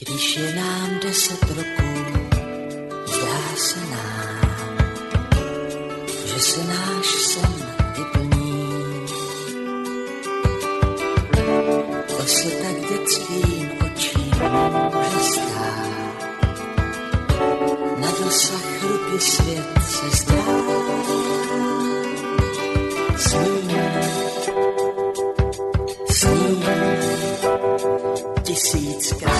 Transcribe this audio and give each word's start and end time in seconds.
Když 0.00 0.36
je 0.36 0.54
nám 0.54 0.98
deset 1.02 1.42
roků, 1.42 1.92
zdá 3.06 3.56
se 3.56 3.80
nám, 3.90 4.78
že 6.26 6.40
se 6.40 6.64
náš 6.64 7.06
sen 7.06 7.52
vyplní. 7.96 9.06
To 12.06 12.26
se 12.26 12.50
tak 12.50 12.76
dětským 12.90 13.70
očím 13.86 14.32
může 14.94 15.24
stát. 15.32 15.90
Na 17.98 18.10
dosah 18.24 18.82
ruky 18.82 19.20
svět 19.20 19.68
se 19.88 20.10
zdá. 20.16 20.44
Sním, 23.16 23.70
sním, 26.10 26.64
tisíckrát. 28.42 29.39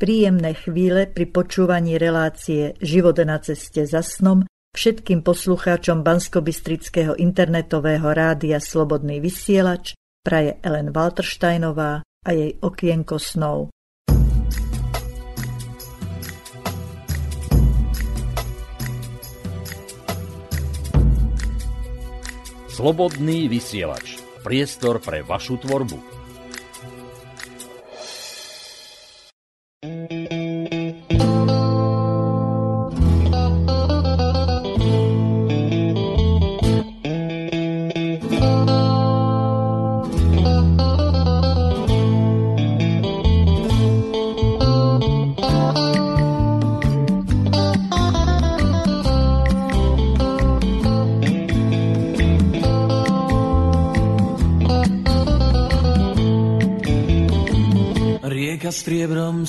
Príjemné 0.00 0.56
chvíle 0.56 1.12
pri 1.12 1.28
počúvaní 1.28 2.00
relácie 2.00 2.72
Život 2.80 3.20
na 3.20 3.36
ceste 3.36 3.84
za 3.84 4.00
snom 4.00 4.48
všetkým 4.72 5.20
poslucháčom 5.20 6.00
Banskobistrického 6.00 7.20
internetového 7.20 8.08
rádia 8.08 8.64
Slobodný 8.64 9.20
vysielač 9.20 9.92
praje 10.24 10.56
Ellen 10.64 10.96
Waltersteinová 10.96 12.00
a 12.00 12.30
jej 12.32 12.56
okienko 12.64 13.20
snov. 13.20 13.68
Slobodný 22.72 23.52
vysielač. 23.52 24.16
Priestor 24.40 25.04
pre 25.04 25.20
vašu 25.20 25.60
tvorbu. 25.60 26.19
Mm-hmm. 29.82 30.19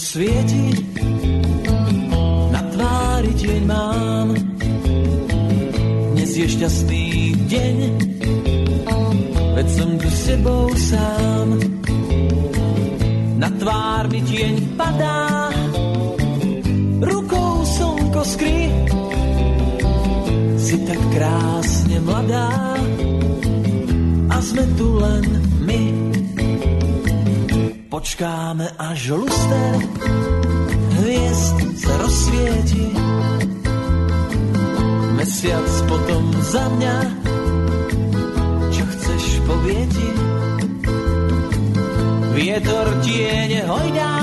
Svieti, 0.02 0.74
na 2.50 2.62
tvári 2.74 3.32
deň 3.38 3.62
mám. 3.70 4.34
Dnes 6.18 6.32
je 6.34 6.48
šťastný 6.50 7.06
deň, 7.46 7.78
veď 9.54 9.68
som 9.70 9.90
tu 10.02 10.10
s 10.10 10.20
tebou 10.26 10.74
sám. 10.74 11.48
Na 13.38 13.50
tvár 13.62 14.10
mi 14.10 14.26
tieň 14.26 14.74
padá, 14.74 15.54
rukou 17.06 17.62
slnko 17.62 18.22
skry. 18.26 18.74
Si 20.58 20.76
tak 20.82 21.02
krásne 21.14 21.98
mladá 22.02 22.50
a 24.34 24.36
sme 24.42 24.66
tu 24.78 24.98
len 24.98 25.31
počkáme, 28.02 28.66
až 28.82 29.14
luster 29.14 29.78
hviezd 30.98 31.58
sa 31.86 31.94
rozsvieti. 32.02 32.90
Mesiac 35.22 35.70
potom 35.86 36.34
za 36.42 36.66
mňa, 36.66 36.98
čo 38.74 38.84
chceš 38.90 39.24
povieti. 39.46 40.10
Vietor 42.34 42.90
tiene 43.06 43.70
hojdá, 43.70 44.18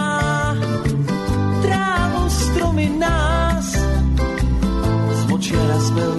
trávu 1.62 2.22
stromy 2.34 2.98
nás, 2.98 3.78
z 5.06 5.20
močiara 5.30 5.78
spev 5.78 6.18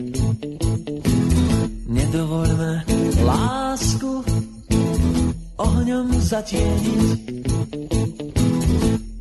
zatieniť. 6.31 7.19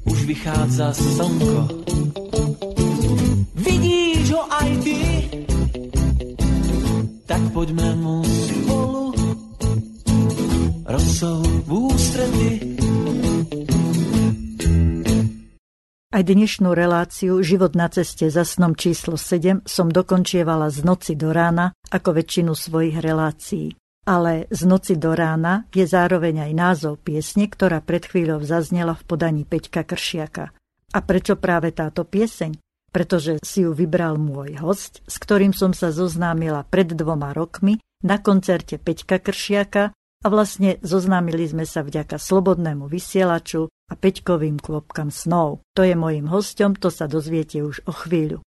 Už 0.07 0.19
vychádza 0.31 0.95
slnko. 0.95 1.63
Vidíš 3.59 4.27
ho 4.31 4.43
aj 4.47 4.71
ty? 4.87 4.99
Tak 7.27 7.43
poďme 7.51 7.99
mu 7.99 8.23
spolu 8.23 9.05
rosou 10.87 11.43
v 11.43 11.71
ústrety 11.71 12.51
Aj 16.11 16.27
dnešnú 16.27 16.75
reláciu 16.75 17.39
Život 17.39 17.79
na 17.79 17.87
ceste 17.87 18.27
za 18.35 18.43
snom 18.43 18.75
číslo 18.75 19.15
7 19.15 19.63
som 19.63 19.87
dokončievala 19.87 20.67
z 20.75 20.83
noci 20.83 21.15
do 21.15 21.31
rána 21.31 21.71
ako 21.87 22.19
väčšinu 22.19 22.53
svojich 22.59 22.99
relácií. 22.99 23.80
Ale 24.11 24.51
z 24.51 24.67
noci 24.67 24.99
do 24.99 25.15
rána 25.15 25.71
je 25.71 25.87
zároveň 25.87 26.51
aj 26.51 26.53
názov 26.59 26.99
piesne, 26.99 27.47
ktorá 27.47 27.79
pred 27.79 28.03
chvíľou 28.03 28.43
zaznela 28.43 28.99
v 28.99 29.07
podaní 29.07 29.47
Peťka 29.47 29.87
Kršiaka. 29.87 30.51
A 30.91 30.99
prečo 30.99 31.39
práve 31.39 31.71
táto 31.71 32.03
pieseň? 32.03 32.59
Pretože 32.91 33.39
si 33.47 33.63
ju 33.63 33.71
vybral 33.71 34.19
môj 34.19 34.59
host, 34.59 35.07
s 35.07 35.15
ktorým 35.23 35.55
som 35.55 35.71
sa 35.71 35.95
zoznámila 35.95 36.67
pred 36.67 36.91
dvoma 36.91 37.31
rokmi 37.31 37.79
na 38.03 38.19
koncerte 38.19 38.83
Peťka 38.83 39.23
Kršiaka 39.23 39.95
a 39.95 40.27
vlastne 40.27 40.83
zoznámili 40.83 41.47
sme 41.47 41.63
sa 41.63 41.87
vďaka 41.87 42.19
slobodnému 42.19 42.91
vysielaču 42.91 43.71
a 43.71 43.95
peťkovým 43.95 44.59
klopkam 44.59 45.15
snov. 45.15 45.63
To 45.79 45.87
je 45.87 45.95
mojim 45.95 46.27
hostom, 46.27 46.75
to 46.75 46.91
sa 46.91 47.07
dozviete 47.07 47.63
už 47.63 47.87
o 47.87 47.95
chvíľu. 47.95 48.43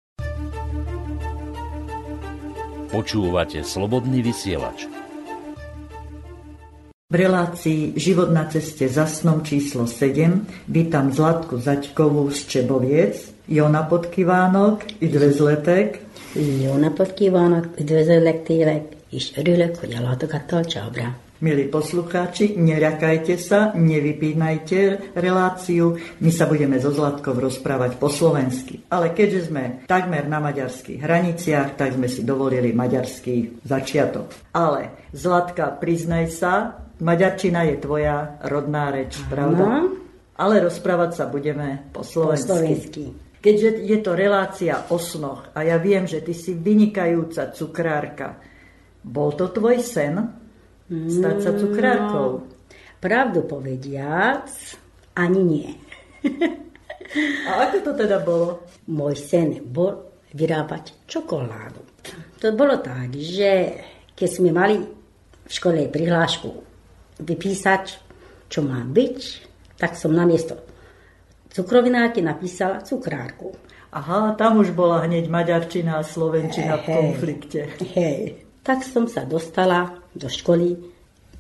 Počúvate 2.94 3.66
slobodný 3.66 4.22
vysielač. 4.22 4.97
V 7.08 7.16
relácii 7.16 7.96
Život 7.96 8.37
na 8.37 8.44
ceste 8.52 8.84
za 8.84 9.08
snom 9.08 9.40
číslo 9.40 9.88
7 9.88 10.69
vítam 10.69 11.08
Zlatku 11.08 11.56
Zaťkovú 11.56 12.28
z 12.28 12.44
Čeboviec, 12.44 13.49
Jona 13.49 13.88
Podkivánok, 13.88 15.00
Üdvözletek. 15.00 16.05
Jona 16.37 16.93
Podkivánok, 16.93 17.81
üdvözöllek 17.81 18.44
tényleg, 18.44 18.82
és 19.08 19.32
örülök, 19.40 19.76
hogy 19.81 19.93
ellátogattál 19.96 20.64
Csábra. 20.69 21.16
Milí 21.40 21.70
poslucháči, 21.72 22.60
neľakajte 22.60 23.40
sa, 23.40 23.72
nevypínajte 23.72 25.14
reláciu, 25.16 25.96
my 26.20 26.28
sa 26.28 26.44
budeme 26.44 26.76
so 26.76 26.93
Zlatkou 26.93 27.32
rozprávať 27.40 27.96
po 27.96 28.12
slovensky. 28.12 28.84
Ale 28.93 29.16
keďže 29.16 29.49
sme 29.49 29.88
takmer 29.88 30.28
na 30.28 30.44
maďarských 30.44 31.00
hraniciach, 31.00 31.72
tak 31.72 31.96
sme 31.96 32.11
si 32.11 32.20
dovolili 32.20 32.76
maďarský 32.76 33.64
začiatok. 33.64 34.34
Ale 34.52 35.08
Zlatka, 35.16 35.72
priznaj 35.72 36.26
sa, 36.37 36.84
Maďarčina 36.98 37.62
je 37.62 37.76
tvoja 37.78 38.42
rodná 38.50 38.90
reč, 38.90 39.14
pravda? 39.30 39.86
Ale 40.34 40.62
rozprávať 40.62 41.10
sa 41.14 41.24
budeme 41.30 41.86
po 41.94 42.02
slovensky. 42.02 42.42
Po 42.42 42.54
slovensky. 42.54 43.04
Keďže 43.38 43.68
je 43.86 43.98
to 44.02 44.12
relácia 44.18 44.74
o 44.90 44.98
snoch 44.98 45.54
a 45.54 45.62
ja 45.62 45.78
viem, 45.78 46.10
že 46.10 46.18
ty 46.26 46.34
si 46.34 46.58
vynikajúca 46.58 47.54
cukrárka, 47.54 48.42
bol 49.06 49.30
to 49.38 49.54
tvoj 49.54 49.78
sen 49.78 50.18
stať 50.90 51.36
sa 51.38 51.50
cukrárkou? 51.54 52.28
No, 52.42 52.46
pravdu 52.98 53.46
povediac, 53.46 54.50
ani 55.14 55.40
nie. 55.46 55.70
a 57.46 57.50
ako 57.70 57.76
to 57.86 57.92
teda 57.94 58.18
bolo? 58.26 58.66
Môj 58.90 59.14
sen 59.14 59.62
bol 59.62 60.18
vyrábať 60.34 61.06
čokoládu. 61.06 61.78
To 62.42 62.46
bolo 62.58 62.82
tak, 62.82 63.14
že 63.14 63.78
keď 64.18 64.28
sme 64.34 64.50
mali 64.50 64.82
v 65.46 65.50
škole 65.50 65.86
prihlášku 65.86 66.67
vypísať, 67.18 67.84
čo 68.48 68.64
má 68.64 68.82
byť, 68.82 69.18
tak 69.78 69.94
som 69.94 70.14
na 70.14 70.24
miesto 70.24 70.68
cukrovinárky 71.58 72.22
napísala 72.22 72.84
cukrárku. 72.86 73.50
Aha, 73.90 74.36
tam 74.36 74.60
už 74.60 74.76
bola 74.76 75.02
hneď 75.08 75.26
maďarčina 75.32 75.98
a 75.98 76.06
slovenčina 76.06 76.76
hey, 76.78 76.84
v 76.84 76.86
konflikte. 76.86 77.60
Hej, 77.96 78.46
tak 78.60 78.84
som 78.84 79.08
sa 79.08 79.24
dostala 79.24 79.96
do 80.12 80.28
školy, 80.28 80.76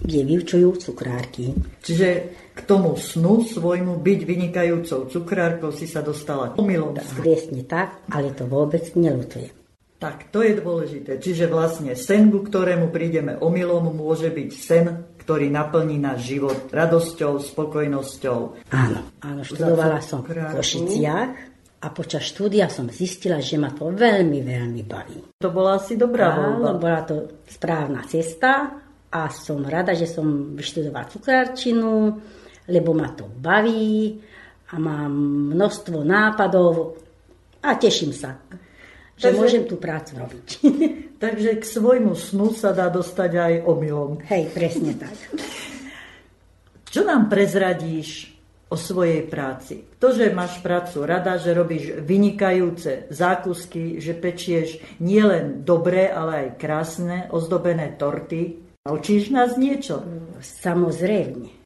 kde 0.00 0.20
vyučujú 0.24 0.80
cukrárky. 0.80 1.52
Čiže 1.84 2.08
k 2.56 2.60
tomu 2.64 2.96
snu 2.96 3.44
svojmu 3.44 4.00
byť 4.00 4.20
vynikajúcou 4.24 5.06
cukrárkou 5.12 5.70
si 5.70 5.84
sa 5.84 6.00
dostala 6.00 6.56
omylom. 6.56 6.96
Presne 7.20 7.62
tak, 7.68 8.08
ale 8.10 8.32
to 8.32 8.48
vôbec 8.48 8.90
nelutujem. 8.96 9.52
Tak, 9.98 10.30
to 10.30 10.46
je 10.46 10.54
dôležité. 10.54 11.18
Čiže 11.18 11.50
vlastne 11.50 11.98
sen, 11.98 12.30
ku 12.30 12.46
ktorému 12.46 12.94
prídeme 12.94 13.34
omylom, 13.34 13.90
môže 13.90 14.30
byť 14.30 14.50
sen, 14.54 14.86
ktorý 15.28 15.52
naplní 15.52 16.00
náš 16.00 16.32
život 16.32 16.72
radosťou, 16.72 17.36
spokojnosťou. 17.36 18.64
Áno, 18.72 19.00
áno, 19.20 19.44
študovala 19.44 20.00
som 20.00 20.24
v 20.24 20.40
Košiciach 20.40 21.32
a 21.84 21.86
počas 21.92 22.32
štúdia 22.32 22.72
som 22.72 22.88
zistila, 22.88 23.36
že 23.36 23.60
ma 23.60 23.68
to 23.68 23.92
veľmi, 23.92 24.40
veľmi 24.40 24.82
baví. 24.88 25.36
To 25.36 25.52
bola 25.52 25.76
asi 25.76 26.00
dobrá 26.00 26.32
voľba. 26.32 26.72
Áno, 26.72 26.80
bola 26.80 27.00
to 27.04 27.44
správna 27.44 28.08
cesta 28.08 28.72
a 29.12 29.28
som 29.28 29.60
rada, 29.68 29.92
že 29.92 30.08
som 30.08 30.56
vyštudovala 30.56 31.12
cukrárčinu, 31.12 32.16
lebo 32.64 32.96
ma 32.96 33.12
to 33.12 33.28
baví 33.28 34.16
a 34.72 34.80
mám 34.80 35.12
množstvo 35.52 36.08
nápadov 36.08 36.96
a 37.60 37.76
teším 37.76 38.16
sa, 38.16 38.32
že 39.18 39.34
Takže... 39.34 39.38
môžem 39.42 39.64
tú 39.66 39.76
prácu 39.76 40.12
robiť. 40.14 40.48
Takže 41.22 41.50
k 41.58 41.64
svojmu 41.66 42.14
snu 42.14 42.54
sa 42.54 42.70
dá 42.70 42.86
dostať 42.86 43.30
aj 43.34 43.54
omylom. 43.66 44.22
Hej, 44.30 44.54
presne 44.54 44.94
tak. 44.94 45.14
Čo 46.94 47.02
nám 47.02 47.26
prezradíš 47.26 48.32
o 48.70 48.78
svojej 48.78 49.26
práci? 49.26 49.84
To, 49.98 50.14
že 50.14 50.30
máš 50.30 50.62
prácu 50.62 51.02
rada, 51.02 51.36
že 51.36 51.52
robíš 51.52 51.98
vynikajúce 52.00 53.10
zákusky, 53.10 53.98
že 53.98 54.14
pečieš 54.14 54.78
nielen 55.02 55.66
dobré, 55.66 56.06
ale 56.08 56.46
aj 56.46 56.48
krásne, 56.56 57.26
ozdobené 57.34 57.98
torty. 57.98 58.62
Naučíš 58.86 59.34
nás 59.34 59.58
niečo? 59.58 60.00
Samozrejme. 60.40 61.57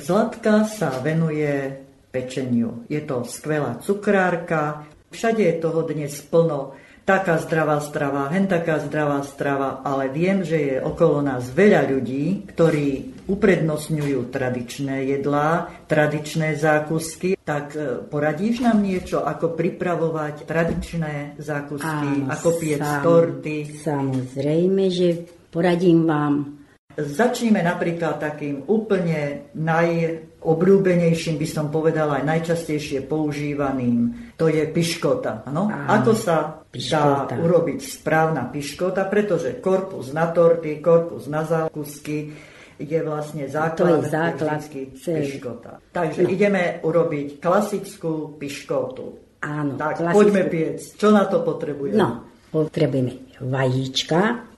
Zlatka 0.00 0.64
sa 0.64 0.96
venuje 1.04 1.76
pečeniu. 2.08 2.88
Je 2.88 3.04
to 3.04 3.20
skvelá 3.28 3.76
cukrárka, 3.84 4.88
všade 5.12 5.44
je 5.44 5.54
toho 5.60 5.84
dnes 5.84 6.16
plno, 6.24 6.72
taká 7.04 7.36
zdravá 7.36 7.84
strava, 7.84 8.32
hen 8.32 8.48
taká 8.48 8.80
zdravá 8.80 9.20
strava, 9.28 9.84
ale 9.84 10.08
viem, 10.08 10.40
že 10.40 10.56
je 10.56 10.76
okolo 10.80 11.20
nás 11.20 11.52
veľa 11.52 11.90
ľudí, 11.92 12.48
ktorí 12.48 13.20
uprednostňujú 13.28 14.32
tradičné 14.32 15.04
jedlá, 15.04 15.68
tradičné 15.84 16.56
zákusky. 16.56 17.36
Tak 17.36 17.66
e, 17.76 17.80
poradíš 18.08 18.64
nám 18.64 18.80
niečo, 18.80 19.20
ako 19.20 19.52
pripravovať 19.52 20.48
tradičné 20.48 21.36
zákusky, 21.36 22.24
Áno, 22.24 22.32
ako 22.32 22.48
piec 22.56 22.80
sam, 22.80 23.02
torty? 23.04 23.56
Samozrejme, 23.84 24.84
že 24.88 25.08
poradím 25.50 26.08
vám 26.08 26.59
Začníme 27.06 27.62
napríklad 27.64 28.20
takým 28.20 28.66
úplne 28.68 29.52
najobľúbenejším, 29.56 31.36
by 31.40 31.48
som 31.48 31.66
povedala, 31.72 32.20
aj 32.20 32.24
najčastejšie 32.26 33.06
používaným. 33.06 34.32
To 34.36 34.50
je 34.50 34.64
piškota. 34.68 35.46
Ano? 35.48 35.68
Ako 35.68 36.12
sa 36.12 36.66
piškota. 36.68 37.36
dá 37.36 37.40
urobiť 37.40 37.78
správna 37.80 38.48
piškota, 38.48 39.08
pretože 39.08 39.60
korpus 39.62 40.12
na 40.12 40.28
torty, 40.28 40.80
korpus 40.82 41.28
na 41.30 41.44
zákusky 41.44 42.32
je 42.80 43.00
vlastne 43.04 43.44
základ, 43.44 43.76
to 43.76 43.86
je 43.86 44.02
základ 44.08 44.60
piškota. 44.96 45.72
Takže 45.92 46.24
no. 46.24 46.28
ideme 46.32 46.62
urobiť 46.80 47.36
klasickú 47.36 48.40
piškotu. 48.40 49.04
Áno. 49.44 49.76
Tak, 49.76 50.00
klasickú... 50.00 50.16
poďme 50.16 50.42
piec. 50.48 50.78
Čo 50.96 51.08
na 51.12 51.28
to 51.28 51.44
potrebujeme? 51.44 51.96
No, 51.96 52.24
potrebujeme 52.48 53.28
vajíčka, 53.40 54.49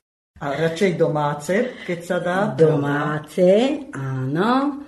a 0.43 0.59
radšej 0.59 0.99
domáce, 0.99 1.55
keď 1.87 2.01
sa 2.03 2.19
dá? 2.19 2.51
Domáce, 2.51 3.47
áno. 3.95 4.83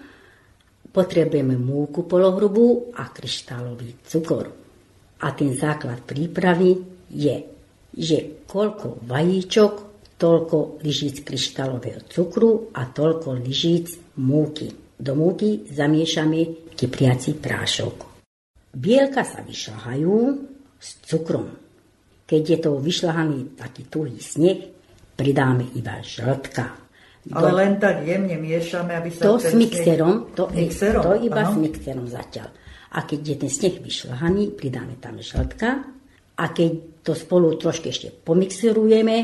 Potrebujeme 0.90 1.54
múku 1.54 2.10
polohrubú 2.10 2.90
a 2.98 3.06
kryštálový 3.06 4.02
cukor. 4.02 4.50
A 5.22 5.30
ten 5.30 5.54
základ 5.54 6.02
prípravy 6.02 6.74
je, 7.06 7.36
že 7.94 8.42
koľko 8.50 9.06
vajíčok, 9.06 9.72
toľko 10.18 10.82
lyžíc 10.82 11.22
kryštálového 11.22 12.02
cukru 12.10 12.74
a 12.74 12.90
toľko 12.90 13.38
lyžíc 13.38 13.94
múky. 14.18 14.74
Do 14.98 15.14
múky 15.14 15.70
zamiešame 15.70 16.74
kypriaci 16.74 17.38
prášok. 17.38 17.96
Bielka 18.74 19.22
sa 19.22 19.42
vyšľahajú 19.46 20.18
s 20.82 20.88
cukrom. 21.06 21.46
Keď 22.26 22.42
je 22.42 22.58
to 22.58 22.70
vyšľahaný 22.78 23.54
taký 23.54 23.86
tuhý 23.86 24.18
sneh, 24.18 24.73
pridáme 25.14 25.70
iba 25.74 26.02
žltka. 26.02 26.84
Do... 27.24 27.40
Ale 27.40 27.50
len 27.56 27.72
tak 27.80 28.04
jemne 28.04 28.36
miešame, 28.36 28.92
aby 28.92 29.08
sa... 29.08 29.24
To 29.24 29.40
s 29.40 29.56
mixerom, 29.56 30.36
to, 30.36 30.52
mixerom, 30.52 31.02
to 31.02 31.12
iba 31.24 31.40
ano. 31.40 31.50
s 31.50 31.54
mixerom 31.56 32.06
zatiaľ. 32.06 32.52
A 32.94 32.98
keď 33.08 33.20
je 33.24 33.36
ten 33.40 33.50
sneh 33.50 33.76
vyšľahaný, 33.80 34.54
pridáme 34.54 35.00
tam 35.00 35.16
žltka. 35.18 35.82
A 36.34 36.44
keď 36.52 37.00
to 37.00 37.16
spolu 37.16 37.56
trošky 37.56 37.88
ešte 37.90 38.12
pomixerujeme, 38.12 39.16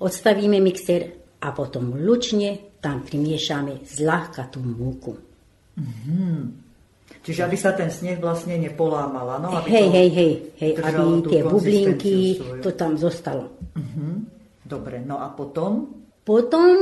odstavíme 0.00 0.58
mixer 0.64 1.02
a 1.44 1.52
potom 1.52 1.92
lučne 2.00 2.80
tam 2.80 3.04
primiešame 3.04 3.84
zľahka 3.84 4.48
tú 4.48 4.64
múku. 4.64 5.12
Mm-hmm. 5.76 6.38
Čiže 7.20 7.42
aby 7.42 7.56
sa 7.58 7.74
ten 7.74 7.90
sneh 7.90 8.22
vlastne 8.22 8.54
nepolámal, 8.56 9.42
no? 9.42 9.50
Aby 9.50 9.74
hej, 9.76 9.88
hej, 9.90 10.10
hej, 10.14 10.32
hej, 10.62 10.72
aby 10.78 11.02
tie 11.26 11.42
bublinky, 11.42 12.38
to 12.62 12.70
tam 12.72 12.94
zostalo. 12.94 13.50
Mm-hmm. 13.74 14.35
Dobre, 14.66 14.98
no 14.98 15.22
a 15.22 15.30
potom? 15.30 15.86
Potom 16.26 16.74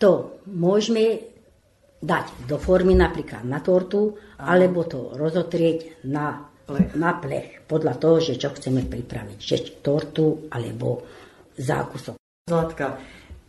to 0.00 0.40
môžeme 0.48 1.20
dať 2.00 2.48
do 2.48 2.56
formy 2.56 2.96
napríklad 2.96 3.44
na 3.44 3.60
tortu, 3.60 4.16
Aha. 4.40 4.56
alebo 4.56 4.88
to 4.88 5.12
rozotrieť 5.12 6.04
na 6.08 6.48
plech. 6.64 6.96
na 6.96 7.12
plech, 7.16 7.64
podľa 7.68 7.94
toho, 8.00 8.16
že 8.24 8.40
čo 8.40 8.52
chceme 8.52 8.84
pripraviť, 8.88 9.38
že 9.40 9.56
tortu 9.84 10.48
alebo 10.48 11.04
zákusok. 11.56 12.16
Zlatka, 12.48 13.00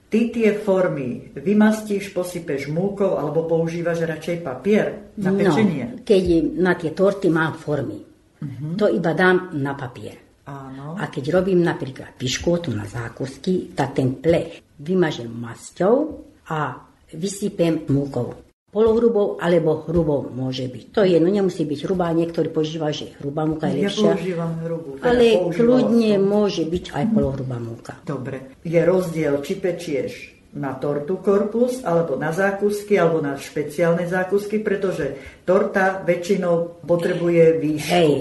ty 0.07 0.31
tie 0.31 0.55
formy 0.55 1.35
vymastíš, 1.35 2.15
posypeš 2.15 2.71
múkou 2.71 3.19
alebo 3.19 3.47
používaš 3.47 4.07
radšej 4.07 4.37
papier 4.39 5.15
na 5.19 5.31
no, 5.31 5.39
pečenie? 5.39 6.03
keď 6.03 6.23
na 6.59 6.75
tie 6.79 6.95
torty 6.95 7.27
mám 7.27 7.59
formy, 7.59 7.99
uh-huh. 8.03 8.75
to 8.79 8.87
iba 8.87 9.11
dám 9.11 9.51
na 9.55 9.75
papier. 9.75 10.24
Áno. 10.45 10.93
A 10.95 11.09
keď 11.09 11.41
robím 11.41 11.65
napríklad 11.65 12.13
piškótu 12.15 12.69
na 12.69 12.85
zákusky, 12.85 13.73
tak 13.73 13.97
ten 13.97 14.17
plech 14.17 14.61
vymažem 14.77 15.29
masťou 15.29 16.21
a 16.47 16.85
vysypem 17.11 17.89
múkou. 17.89 18.37
Polohrubou 18.69 19.39
alebo 19.39 19.87
hrubou 19.87 20.27
môže 20.29 20.67
byť. 20.67 20.85
To 20.91 21.07
je, 21.07 21.15
no 21.15 21.31
nemusí 21.31 21.63
byť 21.63 21.87
hrubá, 21.87 22.11
niektorí 22.11 22.51
používajú, 22.51 22.93
že 22.93 23.05
hrubá 23.23 23.47
múka 23.47 23.71
je 23.71 23.79
Ja 23.79 23.87
lepšia. 23.87 24.11
používam 24.11 24.51
hrubú. 24.61 24.89
teda 24.99 25.07
Ale 25.07 25.25
kľudne 25.55 26.11
som. 26.19 26.23
môže 26.27 26.63
byť 26.67 26.85
aj 26.91 27.05
polohrubá 27.09 27.55
múka. 27.55 27.93
Dobre. 28.03 28.59
Je 28.67 28.81
rozdiel, 28.83 29.39
či 29.39 29.53
pečieš 29.55 30.11
na 30.55 30.75
tortu 30.75 31.23
korpus, 31.23 31.87
alebo 31.87 32.19
na 32.19 32.35
zákusky, 32.35 32.99
alebo 32.99 33.23
na 33.23 33.39
špeciálne 33.39 34.03
zákusky, 34.07 34.59
pretože 34.59 35.15
torta 35.47 36.03
väčšinou 36.03 36.83
potrebuje 36.83 37.43
výšku. 37.59 37.91
Hej, 37.91 38.11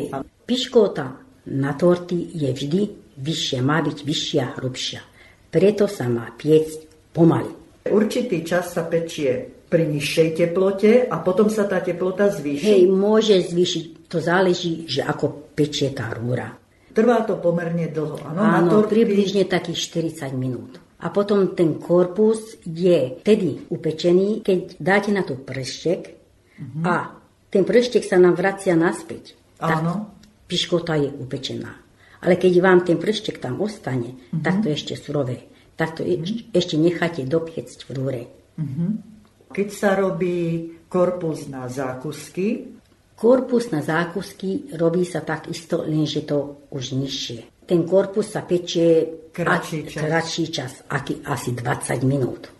piškota 0.46 1.23
na 1.50 1.72
torty 1.76 2.32
je 2.32 2.50
vždy 2.50 2.82
vyššia, 3.20 3.60
má 3.60 3.84
byť 3.84 3.98
vyššia, 4.04 4.44
hrubšia. 4.60 5.00
Preto 5.52 5.86
sa 5.86 6.10
má 6.10 6.32
piecť 6.34 7.12
pomaly. 7.14 7.52
Určitý 7.84 8.42
čas 8.42 8.72
sa 8.74 8.88
pečie 8.88 9.54
pri 9.68 9.86
nižšej 9.90 10.28
teplote 10.34 11.04
a 11.04 11.16
potom 11.20 11.52
sa 11.52 11.68
tá 11.68 11.82
teplota 11.84 12.32
zvýši. 12.32 12.64
Hej, 12.64 12.82
môže 12.88 13.36
zvýšiť, 13.44 14.08
to 14.08 14.18
záleží, 14.22 14.88
že 14.88 15.04
ako 15.04 15.52
pečie 15.52 15.92
tá 15.92 16.10
rúra. 16.14 16.48
Trvá 16.94 17.26
to 17.26 17.42
pomerne 17.42 17.90
dlho. 17.90 18.22
Áno, 18.22 18.40
Áno, 18.40 18.70
torty, 18.80 19.02
približne 19.02 19.50
takých 19.50 19.98
40 20.14 20.30
minút. 20.38 20.78
A 21.02 21.10
potom 21.10 21.52
ten 21.52 21.76
korpus 21.76 22.56
je 22.64 23.20
tedy 23.20 23.66
upečený, 23.68 24.46
keď 24.46 24.78
dáte 24.78 25.10
na 25.12 25.26
to 25.26 25.36
prštek 25.36 26.16
a 26.86 27.18
ten 27.50 27.66
prštek 27.66 28.06
sa 28.06 28.16
nám 28.16 28.38
vracia 28.38 28.78
naspäť. 28.78 29.34
Áno. 29.58 30.13
Piškota 30.54 30.94
je 30.94 31.10
upečená. 31.10 31.74
Ale 32.22 32.38
keď 32.38 32.52
vám 32.62 32.86
ten 32.86 32.96
prštek 33.02 33.42
tam 33.42 33.58
ostane, 33.58 34.14
tak 34.38 34.62
to 34.62 34.70
ešte 34.70 34.94
surové. 34.94 35.50
Tak 35.74 35.98
to 35.98 36.06
je, 36.06 36.46
ešte 36.54 36.78
necháte 36.78 37.26
dopiecť 37.26 37.78
v 37.84 37.90
rúre. 37.90 38.22
Keď 39.50 39.68
sa 39.74 39.98
robí 39.98 40.70
korpus 40.86 41.50
na 41.50 41.66
zákusky, 41.66 42.70
Korpus 43.14 43.70
na 43.70 43.78
zákusky 43.78 44.74
robí 44.74 45.06
sa 45.06 45.22
takisto, 45.22 45.86
lenže 45.86 46.26
to 46.26 46.66
už 46.74 46.98
nižšie. 46.98 47.62
Ten 47.62 47.86
korpus 47.86 48.34
sa 48.34 48.42
pečie 48.42 49.06
Kratší 49.30 49.86
čas. 49.86 50.02
kratší 50.02 50.44
čas 50.50 50.72
aký, 50.90 51.22
asi 51.22 51.54
20 51.54 52.02
minút. 52.02 52.50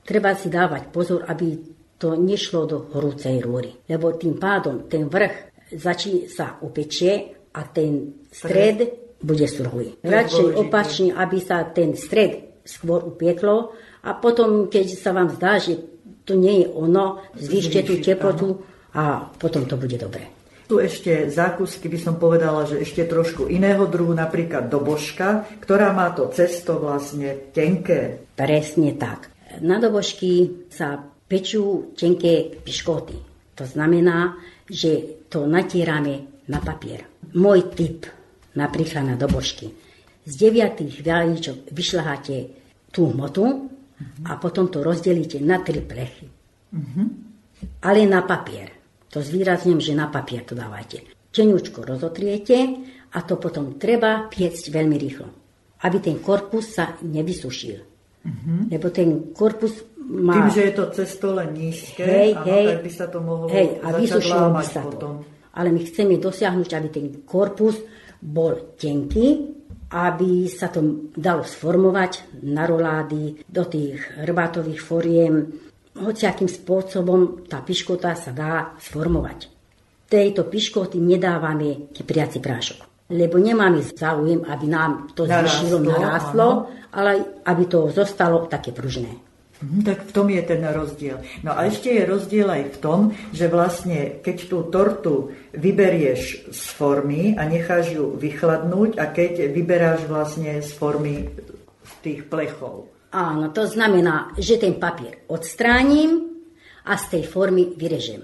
Treba 0.00 0.32
si 0.32 0.48
dávať 0.48 0.88
pozor, 0.88 1.28
aby 1.28 1.60
to 2.00 2.16
nešlo 2.16 2.64
do 2.64 2.88
horúcej 2.88 3.36
rúry, 3.44 3.76
lebo 3.84 4.16
tým 4.16 4.40
pádom 4.40 4.88
ten 4.88 5.12
vrch 5.12 5.47
začí 5.72 6.28
sa 6.28 6.56
upečie 6.60 7.36
a 7.54 7.60
ten 7.68 8.24
stred 8.30 9.08
bude 9.18 9.46
surový. 9.50 9.98
Radšej 10.00 10.54
opačne, 10.54 11.10
aby 11.14 11.38
sa 11.42 11.66
ten 11.66 11.98
stred 11.98 12.62
skôr 12.62 13.02
upieklo 13.02 13.74
a 14.04 14.14
potom, 14.14 14.70
keď 14.70 14.86
sa 14.94 15.10
vám 15.10 15.34
zdá, 15.34 15.58
že 15.58 15.80
to 16.28 16.36
nie 16.36 16.62
je 16.62 16.66
ono, 16.68 17.24
zvýšte 17.34 17.88
tú 17.88 17.94
teplotu 18.04 18.60
a 18.94 19.26
potom 19.40 19.64
to 19.64 19.80
bude 19.80 19.96
dobre. 19.96 20.28
tu 20.68 20.76
ešte 20.76 21.32
zákusky 21.32 21.88
by 21.88 21.98
som 21.98 22.14
povedala, 22.20 22.68
že 22.68 22.84
ešte 22.84 23.08
trošku 23.08 23.48
iného 23.48 23.88
druhu, 23.88 24.12
napríklad 24.12 24.68
dobožka, 24.68 25.48
ktorá 25.64 25.96
má 25.96 26.12
to 26.12 26.28
cesto 26.28 26.76
vlastne 26.76 27.48
tenké. 27.56 28.28
Presne 28.36 28.92
tak. 29.00 29.32
Na 29.64 29.80
dobožky 29.80 30.68
sa 30.68 31.00
pečú 31.24 31.96
tenké 31.96 32.52
piškoty. 32.60 33.16
To 33.56 33.64
znamená, 33.64 34.36
že 34.68 35.24
to 35.32 35.48
natierame 35.48 36.44
na 36.48 36.60
papier. 36.60 37.08
Môj 37.36 37.72
tip 37.72 38.08
napríklad 38.56 39.04
na 39.04 39.16
dobožky. 39.16 39.72
Z 40.28 40.32
deviatých 40.36 41.00
vajíčok 41.00 41.72
vyšľaháte 41.72 42.36
tú 42.92 43.08
hmotu 43.12 43.68
a 44.28 44.36
potom 44.36 44.68
to 44.68 44.84
rozdelíte 44.84 45.40
na 45.40 45.60
tri 45.64 45.80
plechy. 45.80 46.28
Ale 47.82 48.04
na 48.04 48.22
papier. 48.22 48.70
To 49.08 49.24
zvýrazňujem, 49.24 49.80
že 49.80 49.96
na 49.96 50.12
papier 50.12 50.44
to 50.44 50.52
dávajte. 50.52 51.00
Teňučko 51.32 51.80
rozotriete 51.80 52.56
a 53.08 53.18
to 53.24 53.40
potom 53.40 53.80
treba 53.80 54.28
piecť 54.28 54.68
veľmi 54.68 54.96
rýchlo, 55.00 55.28
aby 55.88 55.96
ten 55.96 56.20
korpus 56.20 56.76
sa 56.76 57.00
nevysušil. 57.00 57.97
Lebo 58.70 58.86
ten 58.92 59.32
korpus 59.32 59.84
má... 60.08 60.34
Tým, 60.40 60.48
že 60.52 60.62
je 60.68 60.72
to 60.72 60.84
cesto 60.92 61.36
len 61.36 61.52
nízke, 61.52 62.04
hej, 62.04 62.32
áno, 62.32 62.46
hej, 62.48 62.66
tak 62.72 62.80
by 62.80 62.92
sa 62.92 63.06
to 63.12 63.18
mohlo 63.20 63.46
hej, 63.52 63.76
a 63.84 63.88
vysušilo 63.92 64.48
by 64.56 64.64
sa 64.64 64.82
potom. 64.88 65.00
to. 65.00 65.08
Ale 65.58 65.68
my 65.74 65.80
chceme 65.84 66.16
dosiahnuť, 66.16 66.70
aby 66.72 66.88
ten 66.88 67.06
korpus 67.28 67.76
bol 68.18 68.74
tenký, 68.78 69.58
aby 69.88 70.48
sa 70.48 70.68
to 70.68 71.10
dalo 71.16 71.44
sformovať 71.44 72.44
na 72.44 72.68
rolády, 72.68 73.40
do 73.48 73.64
tých 73.64 74.20
hrbátových 74.20 74.80
foriem. 74.80 75.48
Hociakým 75.98 76.46
spôsobom 76.46 77.48
tá 77.48 77.64
piškota 77.64 78.12
sa 78.14 78.30
dá 78.30 78.76
sformovať. 78.78 79.48
Tejto 80.08 80.48
piškoty 80.48 80.96
nedávame 81.00 81.92
kypriaci 81.92 82.40
prášok, 82.40 82.80
lebo 83.08 83.40
nemáme 83.40 83.80
záujem, 83.80 84.44
aby 84.44 84.66
nám 84.68 85.08
to 85.16 85.24
zvyšilo, 85.24 85.96
áno. 85.96 86.68
ale 86.92 87.40
aby 87.48 87.64
to 87.64 87.88
zostalo 87.88 88.44
také 88.46 88.72
pružné. 88.76 89.08
Mhm, 89.58 89.82
tak 89.82 90.06
v 90.06 90.12
tom 90.14 90.30
je 90.30 90.42
ten 90.46 90.62
rozdiel. 90.62 91.18
No 91.42 91.50
a 91.50 91.66
ešte 91.66 91.90
je 91.90 92.06
rozdiel 92.06 92.46
aj 92.46 92.64
v 92.72 92.78
tom, 92.78 93.00
že 93.34 93.50
vlastne 93.50 94.22
keď 94.22 94.36
tú 94.46 94.58
tortu 94.70 95.34
vyberieš 95.50 96.54
z 96.54 96.62
formy 96.78 97.34
a 97.34 97.42
necháš 97.42 97.90
ju 97.98 98.14
vychladnúť 98.14 99.02
a 99.02 99.10
keď 99.10 99.50
vyberáš 99.50 100.06
vlastne 100.06 100.62
z 100.62 100.70
formy 100.78 101.26
tých 102.06 102.30
plechov. 102.30 102.86
Áno, 103.10 103.50
to 103.50 103.66
znamená, 103.66 104.30
že 104.38 104.62
ten 104.62 104.78
papier 104.78 105.26
odstránim 105.26 106.38
a 106.86 106.94
z 106.94 107.18
tej 107.18 107.24
formy 107.26 107.74
vyrežem. 107.74 108.22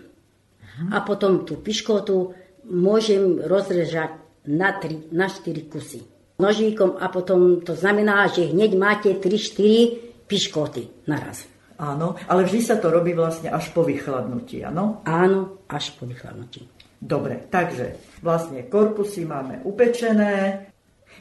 A 0.90 1.02
potom 1.02 1.42
tú 1.42 1.58
piškotu 1.58 2.34
môžem 2.70 3.42
rozrežať 3.42 4.23
na, 4.48 4.76
3, 4.76 5.12
na 5.12 5.28
4 5.28 5.72
kusy 5.72 6.14
nožíkom 6.38 6.98
a 6.98 7.06
potom 7.10 7.62
to 7.62 7.78
znamená, 7.78 8.26
že 8.26 8.50
hneď 8.50 8.74
máte 8.74 9.10
3-4 9.14 10.26
piškoty 10.26 11.06
naraz. 11.06 11.46
Áno, 11.74 12.14
ale 12.30 12.46
vždy 12.46 12.60
sa 12.62 12.78
to 12.78 12.90
robí 12.90 13.18
vlastne 13.18 13.50
až 13.50 13.74
po 13.74 13.82
vychladnutí, 13.82 14.62
áno? 14.62 15.02
Áno, 15.02 15.66
až 15.66 15.90
po 15.98 16.06
vychladnutí. 16.06 16.70
Dobre, 17.02 17.50
takže 17.50 17.98
vlastne 18.22 18.64
korpusy 18.70 19.26
máme 19.26 19.60
upečené. 19.66 20.70